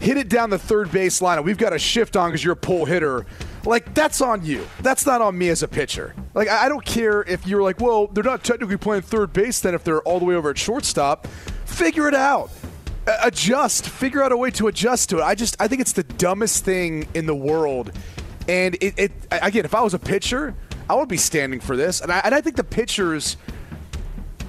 hit 0.00 0.18
it 0.18 0.28
down 0.28 0.50
the 0.50 0.58
third 0.58 0.90
base 0.92 1.22
line 1.22 1.38
and 1.38 1.46
we've 1.46 1.58
got 1.58 1.72
a 1.72 1.78
shift 1.78 2.16
on 2.16 2.30
because 2.30 2.44
you're 2.44 2.54
a 2.54 2.56
pull 2.56 2.84
hitter, 2.84 3.24
like, 3.64 3.94
that's 3.94 4.20
on 4.20 4.44
you. 4.44 4.66
That's 4.80 5.06
not 5.06 5.20
on 5.20 5.36
me 5.36 5.48
as 5.48 5.62
a 5.62 5.68
pitcher. 5.68 6.14
Like, 6.34 6.48
I 6.48 6.68
don't 6.68 6.84
care 6.84 7.22
if 7.22 7.46
you're 7.46 7.62
like, 7.62 7.80
well, 7.80 8.06
they're 8.08 8.24
not 8.24 8.44
technically 8.44 8.76
playing 8.76 9.02
third 9.02 9.32
base 9.32 9.60
then 9.60 9.74
if 9.74 9.84
they're 9.84 10.02
all 10.02 10.18
the 10.18 10.24
way 10.24 10.34
over 10.34 10.50
at 10.50 10.58
shortstop. 10.58 11.26
Figure 11.64 12.08
it 12.08 12.14
out. 12.14 12.50
A- 13.06 13.26
adjust. 13.26 13.88
Figure 13.88 14.22
out 14.22 14.32
a 14.32 14.36
way 14.36 14.50
to 14.52 14.68
adjust 14.68 15.10
to 15.10 15.18
it. 15.18 15.22
I 15.22 15.34
just, 15.34 15.56
I 15.60 15.68
think 15.68 15.80
it's 15.80 15.92
the 15.92 16.02
dumbest 16.04 16.64
thing 16.64 17.06
in 17.14 17.26
the 17.26 17.34
world. 17.34 17.92
And 18.48 18.74
it, 18.80 18.98
it 18.98 19.12
again, 19.30 19.64
if 19.64 19.74
I 19.74 19.82
was 19.82 19.94
a 19.94 19.98
pitcher, 19.98 20.54
I 20.90 20.94
would 20.94 21.08
be 21.08 21.16
standing 21.16 21.60
for 21.60 21.76
this. 21.76 22.00
And 22.00 22.10
I, 22.12 22.18
and 22.24 22.34
I 22.34 22.40
think 22.40 22.56
the 22.56 22.64
pitchers. 22.64 23.36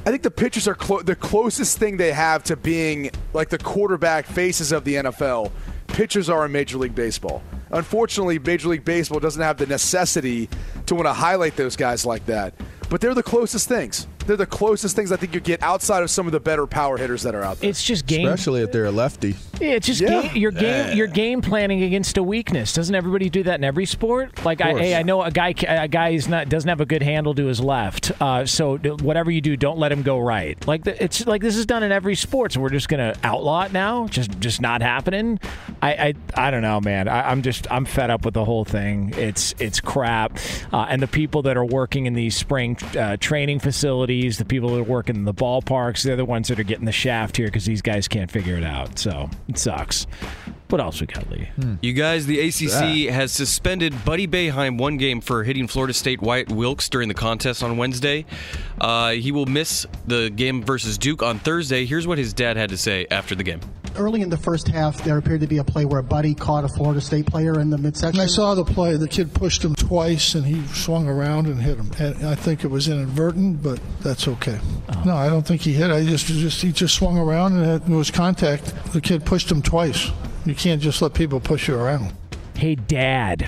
I 0.05 0.09
think 0.09 0.23
the 0.23 0.31
pitchers 0.31 0.67
are 0.67 0.75
clo- 0.75 1.01
the 1.01 1.15
closest 1.15 1.77
thing 1.77 1.95
they 1.95 2.11
have 2.11 2.43
to 2.45 2.57
being 2.57 3.09
like 3.31 3.47
the 3.47 3.57
quarterback 3.57 4.25
faces 4.25 4.73
of 4.73 4.83
the 4.83 4.95
NFL. 4.95 5.49
Pitchers 5.87 6.29
are 6.29 6.45
in 6.45 6.51
Major 6.51 6.77
League 6.77 6.95
Baseball. 6.95 7.41
Unfortunately, 7.73 8.37
Major 8.37 8.69
League 8.69 8.85
Baseball 8.85 9.19
doesn't 9.19 9.41
have 9.41 9.57
the 9.57 9.65
necessity 9.65 10.47
to 10.85 10.95
want 10.95 11.07
to 11.07 11.13
highlight 11.13 11.55
those 11.55 11.75
guys 11.75 12.05
like 12.05 12.25
that. 12.27 12.53
But 12.89 13.01
they're 13.01 13.15
the 13.15 13.23
closest 13.23 13.67
things. 13.67 14.07
They're 14.25 14.37
the 14.37 14.45
closest 14.45 14.95
things 14.95 15.11
I 15.11 15.15
think 15.17 15.33
you 15.33 15.39
get 15.39 15.61
outside 15.61 16.03
of 16.03 16.09
some 16.09 16.25
of 16.25 16.31
the 16.31 16.39
better 16.39 16.65
power 16.67 16.97
hitters 16.97 17.23
that 17.23 17.35
are 17.35 17.43
out 17.43 17.59
there. 17.59 17.69
It's 17.69 17.83
just 17.83 18.05
game. 18.05 18.27
Especially 18.27 18.61
if 18.61 18.71
they're 18.71 18.85
a 18.85 18.91
lefty. 18.91 19.35
Yeah, 19.59 19.71
it's 19.71 19.87
just 19.87 20.01
Yeah. 20.01 20.21
game, 20.23 20.35
your 20.37 20.51
game. 20.51 20.97
Your 20.97 21.07
game 21.07 21.41
planning 21.41 21.83
against 21.83 22.17
a 22.17 22.23
weakness. 22.23 22.73
Doesn't 22.73 22.95
everybody 22.95 23.29
do 23.29 23.43
that 23.43 23.59
in 23.59 23.63
every 23.63 23.85
sport? 23.85 24.43
Like, 24.45 24.61
I, 24.61 24.73
hey, 24.73 24.95
I 24.95 25.03
know 25.03 25.21
a 25.23 25.31
guy. 25.31 25.53
A 25.67 25.87
guy 25.87 26.09
is 26.09 26.27
not 26.27 26.49
doesn't 26.49 26.67
have 26.67 26.81
a 26.81 26.85
good 26.85 27.03
handle 27.03 27.33
to 27.35 27.45
his 27.45 27.59
left. 27.59 28.11
Uh, 28.21 28.45
so 28.45 28.77
whatever 28.77 29.31
you 29.31 29.41
do, 29.41 29.55
don't 29.57 29.77
let 29.77 29.91
him 29.91 30.01
go 30.03 30.19
right. 30.19 30.57
Like 30.67 30.83
the, 30.83 31.01
it's 31.03 31.25
like 31.25 31.41
this 31.41 31.55
is 31.55 31.65
done 31.65 31.83
in 31.83 31.91
every 31.91 32.15
sport. 32.15 32.53
So 32.53 32.61
we're 32.61 32.69
just 32.69 32.89
gonna 32.89 33.15
outlaw 33.23 33.63
it 33.63 33.71
now. 33.73 34.07
Just 34.07 34.39
just 34.39 34.61
not 34.61 34.81
happening. 34.81 35.39
I 35.81 35.91
I, 36.35 36.47
I 36.47 36.51
don't 36.51 36.61
know, 36.61 36.79
man. 36.81 37.07
I, 37.07 37.29
I'm 37.31 37.41
just 37.41 37.67
I'm 37.71 37.85
fed 37.85 38.09
up 38.09 38.25
with 38.25 38.33
the 38.33 38.45
whole 38.45 38.65
thing. 38.65 39.13
It's 39.17 39.53
it's 39.59 39.79
crap. 39.79 40.37
Uh, 40.71 40.85
and 40.89 41.01
the 41.01 41.07
people 41.07 41.41
that 41.43 41.57
are 41.57 41.65
working 41.65 42.05
in 42.05 42.13
these 42.13 42.35
spring 42.35 42.77
uh, 42.97 43.17
training 43.19 43.59
facilities, 43.59 44.12
the 44.21 44.45
people 44.45 44.69
that 44.69 44.79
are 44.79 44.83
working 44.83 45.15
in 45.15 45.25
the 45.25 45.33
ballparks, 45.33 46.03
they're 46.03 46.15
the 46.15 46.25
ones 46.25 46.47
that 46.47 46.59
are 46.59 46.63
getting 46.63 46.85
the 46.85 46.91
shaft 46.91 47.37
here 47.37 47.47
because 47.47 47.65
these 47.65 47.81
guys 47.81 48.07
can't 48.07 48.29
figure 48.31 48.55
it 48.55 48.63
out. 48.63 48.99
So 48.99 49.29
it 49.47 49.57
sucks. 49.57 50.05
What 50.69 50.81
else 50.81 50.99
we 51.01 51.07
got, 51.07 51.29
Lee? 51.29 51.49
You 51.81 51.93
guys, 51.93 52.25
the 52.25 52.39
ACC 52.39 53.13
has 53.13 53.31
suspended 53.31 53.93
Buddy 54.05 54.27
Boeheim 54.27 54.79
one 54.79 54.97
game 54.97 55.21
for 55.21 55.43
hitting 55.43 55.67
Florida 55.67 55.93
State 55.93 56.21
Wyatt 56.21 56.51
Wilkes 56.51 56.89
during 56.89 57.09
the 57.09 57.13
contest 57.13 57.61
on 57.61 57.77
Wednesday. 57.77 58.25
Uh, 58.81 59.11
he 59.11 59.31
will 59.31 59.45
miss 59.45 59.85
the 60.07 60.29
game 60.31 60.63
versus 60.63 60.97
Duke 60.97 61.21
on 61.21 61.37
Thursday. 61.37 61.85
Here's 61.85 62.07
what 62.07 62.17
his 62.17 62.33
dad 62.33 62.57
had 62.57 62.69
to 62.69 62.77
say 62.77 63.05
after 63.11 63.35
the 63.35 63.43
game. 63.43 63.59
Early 63.95 64.21
in 64.21 64.29
the 64.29 64.37
first 64.37 64.67
half, 64.67 65.03
there 65.03 65.17
appeared 65.17 65.41
to 65.41 65.47
be 65.47 65.57
a 65.57 65.63
play 65.63 65.85
where 65.85 65.99
a 65.99 66.03
Buddy 66.03 66.33
caught 66.33 66.63
a 66.63 66.67
Florida 66.67 66.99
State 66.99 67.27
player 67.27 67.59
in 67.59 67.69
the 67.69 67.77
midsection. 67.77 68.19
I 68.19 68.25
saw 68.25 68.55
the 68.55 68.65
play. 68.65 68.97
The 68.97 69.07
kid 69.07 69.33
pushed 69.33 69.63
him 69.63 69.75
twice, 69.75 70.33
and 70.35 70.45
he 70.45 70.65
swung 70.67 71.07
around 71.07 71.47
and 71.47 71.61
hit 71.61 71.77
him. 71.77 71.91
And 71.99 72.27
I 72.27 72.35
think 72.35 72.63
it 72.63 72.67
was 72.69 72.87
inadvertent, 72.87 73.61
but 73.61 73.79
that's 74.01 74.27
okay. 74.27 74.59
Uh-huh. 74.89 75.03
No, 75.05 75.15
I 75.15 75.29
don't 75.29 75.45
think 75.45 75.61
he 75.61 75.73
hit. 75.73 75.91
I 75.91 76.03
just, 76.03 76.25
just 76.25 76.61
he 76.61 76.71
just 76.71 76.95
swung 76.95 77.17
around 77.17 77.57
and 77.57 77.83
it 77.83 77.87
was 77.87 78.09
contact. 78.09 78.73
The 78.93 79.01
kid 79.01 79.25
pushed 79.25 79.51
him 79.51 79.61
twice. 79.61 80.11
You 80.45 80.55
can't 80.55 80.81
just 80.81 81.01
let 81.01 81.13
people 81.13 81.39
push 81.39 81.67
you 81.67 81.75
around. 81.75 82.13
Hey, 82.55 82.75
Dad, 82.75 83.47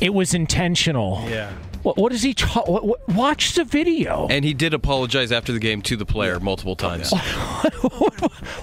it 0.00 0.12
was 0.14 0.34
intentional. 0.34 1.24
Yeah. 1.28 1.50
What, 1.88 1.96
what 1.96 2.12
is 2.12 2.22
he? 2.22 2.34
Ta- 2.34 2.64
what, 2.66 2.84
what, 2.84 3.08
watch 3.08 3.54
the 3.54 3.64
video. 3.64 4.26
And 4.28 4.44
he 4.44 4.52
did 4.52 4.74
apologize 4.74 5.32
after 5.32 5.54
the 5.54 5.58
game 5.58 5.80
to 5.82 5.96
the 5.96 6.04
player 6.04 6.38
multiple 6.38 6.76
times. 6.76 7.14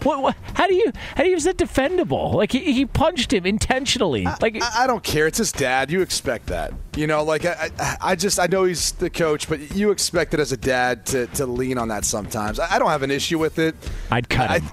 What, 0.03 0.21
what, 0.21 0.35
how 0.53 0.67
do 0.67 0.75
you? 0.75 0.91
How 1.15 1.23
do 1.23 1.29
you? 1.29 1.35
Is 1.35 1.45
that 1.45 1.57
defendable? 1.57 2.35
Like 2.35 2.51
he, 2.51 2.73
he 2.73 2.85
punched 2.85 3.33
him 3.33 3.45
intentionally. 3.47 4.25
Like 4.39 4.61
I, 4.61 4.83
I 4.83 4.87
don't 4.87 5.03
care. 5.03 5.25
It's 5.25 5.39
his 5.39 5.51
dad. 5.51 5.89
You 5.89 6.01
expect 6.01 6.47
that. 6.47 6.73
You 6.95 7.07
know, 7.07 7.23
like 7.23 7.43
I, 7.43 7.71
I, 7.79 7.97
I 8.01 8.15
just 8.15 8.39
I 8.39 8.45
know 8.45 8.65
he's 8.65 8.91
the 8.91 9.09
coach, 9.09 9.49
but 9.49 9.75
you 9.75 9.89
expect 9.89 10.35
it 10.35 10.39
as 10.39 10.51
a 10.51 10.57
dad 10.57 11.07
to, 11.07 11.25
to 11.27 11.47
lean 11.47 11.79
on 11.79 11.87
that 11.87 12.05
sometimes. 12.05 12.59
I, 12.59 12.75
I 12.75 12.79
don't 12.79 12.89
have 12.89 13.01
an 13.01 13.09
issue 13.09 13.39
with 13.39 13.57
it. 13.57 13.75
I'd 14.11 14.29
cut 14.29 14.51
I, 14.51 14.59
him. 14.59 14.71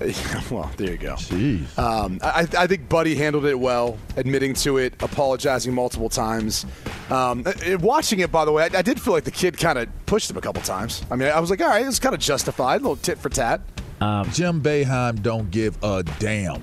well, 0.50 0.70
there 0.76 0.90
you 0.92 0.96
go. 0.96 1.14
Jeez. 1.14 1.78
Um, 1.78 2.18
I, 2.22 2.46
I 2.58 2.66
think 2.66 2.88
Buddy 2.88 3.14
handled 3.14 3.44
it 3.44 3.58
well, 3.58 3.98
admitting 4.16 4.54
to 4.54 4.78
it, 4.78 4.94
apologizing 5.02 5.72
multiple 5.72 6.08
times. 6.08 6.66
Um, 7.10 7.44
uh, 7.46 7.52
watching 7.78 8.20
it, 8.20 8.32
by 8.32 8.44
the 8.44 8.52
way, 8.52 8.64
I, 8.64 8.78
I 8.78 8.82
did 8.82 9.00
feel 9.00 9.12
like 9.12 9.24
the 9.24 9.30
kid 9.30 9.56
kind 9.56 9.78
of 9.78 9.88
pushed 10.06 10.30
him 10.30 10.36
a 10.36 10.40
couple 10.40 10.62
times. 10.62 11.04
I 11.10 11.16
mean, 11.16 11.28
I 11.28 11.38
was 11.38 11.50
like, 11.50 11.60
all 11.60 11.68
right, 11.68 11.86
it's 11.86 11.98
kind 11.98 12.14
of 12.14 12.20
justified, 12.20 12.80
a 12.80 12.82
little 12.82 12.96
tit 12.96 13.18
for 13.18 13.28
tat. 13.28 13.60
Jim 14.32 14.60
Boeheim 14.60 15.22
don't 15.22 15.50
give 15.50 15.82
a 15.82 16.02
damn. 16.18 16.62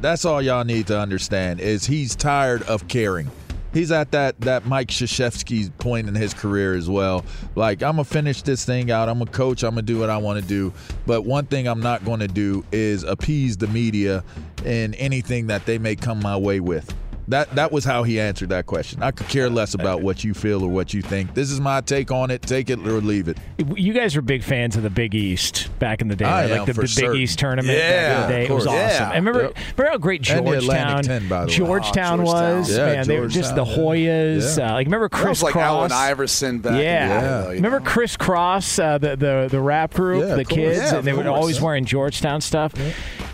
That's 0.00 0.24
all 0.24 0.42
y'all 0.42 0.64
need 0.64 0.88
to 0.88 0.98
understand 0.98 1.60
is 1.60 1.86
he's 1.86 2.14
tired 2.14 2.62
of 2.64 2.86
caring. 2.88 3.30
He's 3.74 3.90
at 3.90 4.12
that 4.12 4.40
that 4.42 4.66
Mike 4.66 4.88
Krzyzewski's 4.88 5.68
point 5.78 6.08
in 6.08 6.14
his 6.14 6.32
career 6.32 6.74
as 6.74 6.88
well. 6.88 7.24
Like 7.56 7.82
I'm 7.82 7.96
gonna 7.96 8.04
finish 8.04 8.40
this 8.40 8.64
thing 8.64 8.92
out. 8.92 9.08
I'm 9.08 9.20
a 9.20 9.26
coach. 9.26 9.64
I'm 9.64 9.70
gonna 9.70 9.82
do 9.82 9.98
what 9.98 10.10
I 10.10 10.16
want 10.16 10.40
to 10.40 10.46
do. 10.46 10.72
But 11.06 11.22
one 11.22 11.46
thing 11.46 11.66
I'm 11.66 11.80
not 11.80 12.04
going 12.04 12.20
to 12.20 12.28
do 12.28 12.64
is 12.70 13.02
appease 13.02 13.56
the 13.56 13.66
media 13.66 14.22
in 14.64 14.94
anything 14.94 15.48
that 15.48 15.66
they 15.66 15.78
may 15.78 15.96
come 15.96 16.20
my 16.20 16.36
way 16.36 16.60
with. 16.60 16.94
That 17.28 17.54
that 17.54 17.72
was 17.72 17.84
how 17.84 18.02
he 18.02 18.20
answered 18.20 18.50
that 18.50 18.66
question. 18.66 19.02
I 19.02 19.10
could 19.10 19.28
care 19.28 19.48
less 19.48 19.72
about 19.74 20.02
what 20.02 20.24
you 20.24 20.34
feel 20.34 20.62
or 20.62 20.68
what 20.68 20.92
you 20.92 21.00
think. 21.00 21.32
This 21.34 21.50
is 21.50 21.58
my 21.60 21.80
take 21.80 22.10
on 22.10 22.30
it. 22.30 22.42
Take 22.42 22.68
it 22.68 22.78
or 22.80 23.00
leave 23.00 23.28
it. 23.28 23.38
You 23.74 23.92
guys 23.94 24.14
were 24.14 24.20
big 24.22 24.42
fans 24.42 24.76
of 24.76 24.82
the 24.82 24.90
Big 24.90 25.14
East 25.14 25.70
back 25.78 26.02
in 26.02 26.08
the 26.08 26.16
day, 26.16 26.26
I 26.26 26.42
right? 26.42 26.50
am, 26.50 26.58
like 26.58 26.66
the, 26.66 26.74
for 26.74 26.80
the 26.82 26.86
Big 26.86 26.90
certain. 26.90 27.16
East 27.20 27.38
tournament 27.38 27.78
Yeah, 27.78 27.90
back 27.90 28.16
in 28.16 28.22
the 28.22 28.28
day. 28.36 28.44
of 28.44 28.50
It 28.50 28.54
was 28.54 28.64
course. 28.66 28.76
awesome. 28.76 28.88
Yeah. 29.08 29.10
And 29.16 29.26
remember, 29.26 29.42
Yep. 29.48 29.56
remember 29.78 29.90
how 29.92 29.98
great 29.98 30.28
And 30.30 30.46
the 30.46 30.50
Georgetown, 30.52 31.02
10, 31.02 31.28
by 31.28 31.44
the. 31.46 31.50
Georgetown 31.50 32.20
Oh, 32.20 32.24
Georgetown. 32.24 32.58
was. 32.58 32.70
Yeah, 32.76 32.86
man, 32.86 33.06
they 33.06 33.20
were 33.20 33.28
just 33.28 33.54
the 33.54 33.64
Hoyas. 33.64 34.58
Yeah. 34.58 34.70
Uh, 34.70 34.72
like 34.74 34.86
remember 34.86 35.08
That 35.08 35.16
Chris 35.16 35.28
was 35.28 35.42
like 35.44 35.52
Cross? 35.52 35.64
Allen 35.64 35.92
Iverson 35.92 36.58
back. 36.58 36.72
in 36.72 36.76
the 36.78 36.82
Yeah. 36.84 37.42
day, 37.44 37.48
Remember 37.54 37.80
know? 37.80 37.86
Kris 37.86 38.16
Kross, 38.18 38.78
uh, 38.82 38.98
the, 38.98 39.16
the 39.16 39.48
the 39.50 39.60
rap 39.60 39.94
group, 39.94 40.28
Yeah, 40.28 40.34
the 40.34 40.44
kids, 40.44 40.78
Yeah, 40.78 40.96
and 40.98 41.06
they 41.06 41.12
of 41.12 41.16
were 41.18 41.28
always 41.28 41.60
wearing 41.60 41.84
Georgetown 41.86 42.40
stuff. 42.42 42.72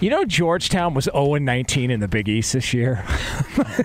You 0.00 0.10
know, 0.10 0.24
Georgetown 0.24 0.94
was 0.94 1.04
0 1.12 1.34
19 1.36 1.90
in 1.90 2.00
the 2.00 2.08
Big 2.08 2.28
East 2.28 2.52
this 2.52 2.72
year. 2.72 3.04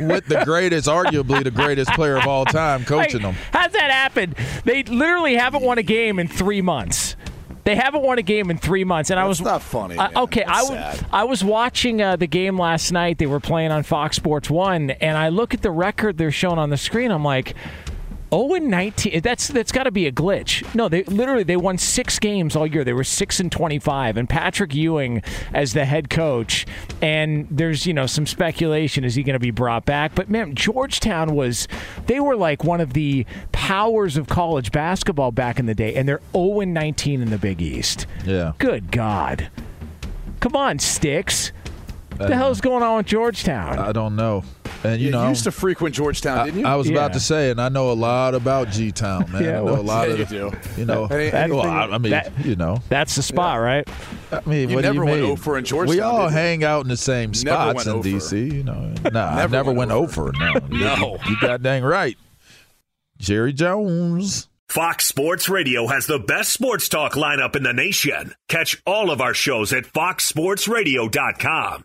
With 0.00 0.26
the 0.26 0.42
greatest, 0.44 0.88
arguably 0.88 1.42
the 1.44 1.50
greatest 1.50 1.90
player 1.92 2.16
of 2.16 2.26
all 2.26 2.44
time 2.44 2.84
coaching 2.84 3.22
Like, 3.22 3.34
them. 3.34 3.44
How's 3.52 3.72
that 3.72 3.90
happen? 3.90 4.34
They 4.64 4.82
literally 4.84 5.34
haven't 5.36 5.62
won 5.62 5.78
a 5.78 5.82
game 5.82 6.18
in 6.18 6.28
three 6.28 6.60
months. 6.62 7.16
They 7.64 7.76
haven't 7.76 8.02
won 8.02 8.18
a 8.18 8.22
game 8.22 8.50
in 8.50 8.58
three 8.58 8.84
months, 8.84 9.08
and 9.10 9.18
I 9.18 9.24
was 9.24 9.38
That's 9.38 9.46
not 9.48 9.62
funny, 9.62 9.98
I- 9.98 10.08
man. 10.08 10.16
okay, 10.24 10.44
I 10.44 10.62
was. 10.64 11.02
I 11.12 11.24
was 11.24 11.42
watching 11.42 12.02
uh, 12.02 12.16
the 12.16 12.26
game 12.26 12.58
last 12.58 12.92
night. 12.92 13.16
They 13.16 13.26
were 13.26 13.40
playing 13.40 13.70
on 13.72 13.84
Fox 13.84 14.16
Sports 14.16 14.50
One, 14.50 14.90
and 14.90 15.16
I 15.16 15.30
look 15.30 15.54
at 15.54 15.62
the 15.62 15.70
record 15.70 16.18
they're 16.18 16.30
showing 16.30 16.58
on 16.58 16.68
the 16.70 16.76
screen. 16.76 17.10
I'm 17.10 17.24
like. 17.24 17.54
0 18.34 18.54
and 18.54 18.68
19. 18.68 19.12
Eh, 19.14 19.20
that's 19.20 19.48
that's 19.48 19.72
got 19.72 19.84
to 19.84 19.90
be 19.90 20.06
a 20.06 20.12
glitch. 20.12 20.74
No, 20.74 20.88
they 20.88 21.04
literally 21.04 21.42
they 21.44 21.56
won 21.56 21.78
six 21.78 22.18
games 22.18 22.56
all 22.56 22.66
year. 22.66 22.84
They 22.84 22.92
were 22.92 23.04
six 23.04 23.40
and 23.40 23.50
25, 23.50 24.16
and 24.16 24.28
Patrick 24.28 24.74
Ewing 24.74 25.22
as 25.52 25.72
the 25.72 25.84
head 25.84 26.10
coach. 26.10 26.66
And 27.00 27.46
there's 27.50 27.86
you 27.86 27.94
know 27.94 28.06
some 28.06 28.26
speculation 28.26 29.04
is 29.04 29.14
he 29.14 29.22
going 29.22 29.34
to 29.34 29.40
be 29.40 29.50
brought 29.50 29.84
back? 29.84 30.14
But 30.14 30.28
man, 30.28 30.54
Georgetown 30.54 31.34
was 31.34 31.68
they 32.06 32.20
were 32.20 32.36
like 32.36 32.64
one 32.64 32.80
of 32.80 32.92
the 32.92 33.26
powers 33.52 34.16
of 34.16 34.28
college 34.28 34.72
basketball 34.72 35.30
back 35.32 35.58
in 35.58 35.66
the 35.66 35.74
day, 35.74 35.94
and 35.94 36.08
they're 36.08 36.20
0 36.32 36.60
and 36.60 36.74
19 36.74 37.22
in 37.22 37.30
the 37.30 37.38
Big 37.38 37.62
East. 37.62 38.06
Yeah. 38.24 38.52
Good 38.58 38.90
God, 38.90 39.48
come 40.40 40.56
on, 40.56 40.78
sticks. 40.78 41.52
What 42.16 42.28
the 42.28 42.36
hell's 42.36 42.60
going 42.60 42.82
on 42.84 42.98
with 42.98 43.06
Georgetown? 43.06 43.78
I 43.78 43.90
don't 43.90 44.14
know. 44.14 44.44
And 44.84 45.00
you 45.00 45.06
You 45.06 45.12
know, 45.12 45.28
used 45.30 45.44
to 45.44 45.50
frequent 45.50 45.94
Georgetown, 45.94 46.38
I, 46.38 46.44
didn't 46.44 46.60
you? 46.60 46.66
I 46.66 46.74
was 46.76 46.88
Yeah. 46.88 46.96
about 46.98 47.14
to 47.14 47.20
say, 47.20 47.50
and 47.50 47.60
I 47.60 47.70
know 47.70 47.90
a 47.90 47.94
lot 47.94 48.34
about 48.34 48.70
G 48.70 48.92
Town, 48.92 49.30
man. 49.32 49.42
Yeah, 49.44 49.50
I 49.50 49.54
know 49.54 49.64
well, 49.64 49.80
a 49.80 49.80
lot 49.80 50.08
yeah, 50.08 50.14
of 50.14 50.30
you 50.30 50.50
do. 50.50 50.52
you 50.76 50.84
know. 50.84 51.06
Any- 51.06 51.52
well, 51.52 51.62
I, 51.62 51.86
I 51.86 51.98
mean, 51.98 52.10
that- 52.10 52.32
you 52.44 52.54
know. 52.54 52.82
That's 52.90 53.16
the 53.16 53.22
spot, 53.22 53.60
right? 53.60 53.88
I 54.30 54.40
mean, 54.46 54.68
You 54.68 54.76
what 54.76 54.82
never 54.82 54.94
do 54.94 55.00
you 55.00 55.06
went 55.06 55.22
mean? 55.22 55.30
over 55.30 55.56
in 55.58 55.64
We 55.88 56.00
all 56.00 56.28
hang 56.28 56.62
out 56.64 56.82
in 56.82 56.88
the 56.88 56.96
same 56.98 57.30
Never 57.30 57.40
spots 57.72 57.86
in 57.86 57.92
over. 57.92 58.06
DC. 58.08 58.52
You 58.52 58.62
know, 58.62 58.92
nah, 59.12 59.30
I 59.30 59.36
Never 59.36 59.52
never 59.52 59.72
went 59.72 59.90
went 59.90 59.92
over. 59.92 60.32
No, 60.38 60.52
No. 60.70 61.18
you 61.28 61.36
got 61.40 61.62
dang 61.62 61.82
right. 61.82 62.16
Jerry 63.18 63.52
Jones. 63.54 64.48
Fox 64.68 65.06
Sports 65.06 65.48
Radio 65.48 65.86
has 65.86 66.06
the 66.06 66.18
best 66.18 66.52
sports 66.52 66.88
talk 66.88 67.12
lineup 67.12 67.54
in 67.54 67.62
the 67.62 67.72
nation. 67.72 68.34
Catch 68.48 68.82
all 68.86 69.10
of 69.10 69.20
our 69.20 69.34
shows 69.34 69.72
at 69.72 69.84
foxsportsradio.com. 69.84 71.84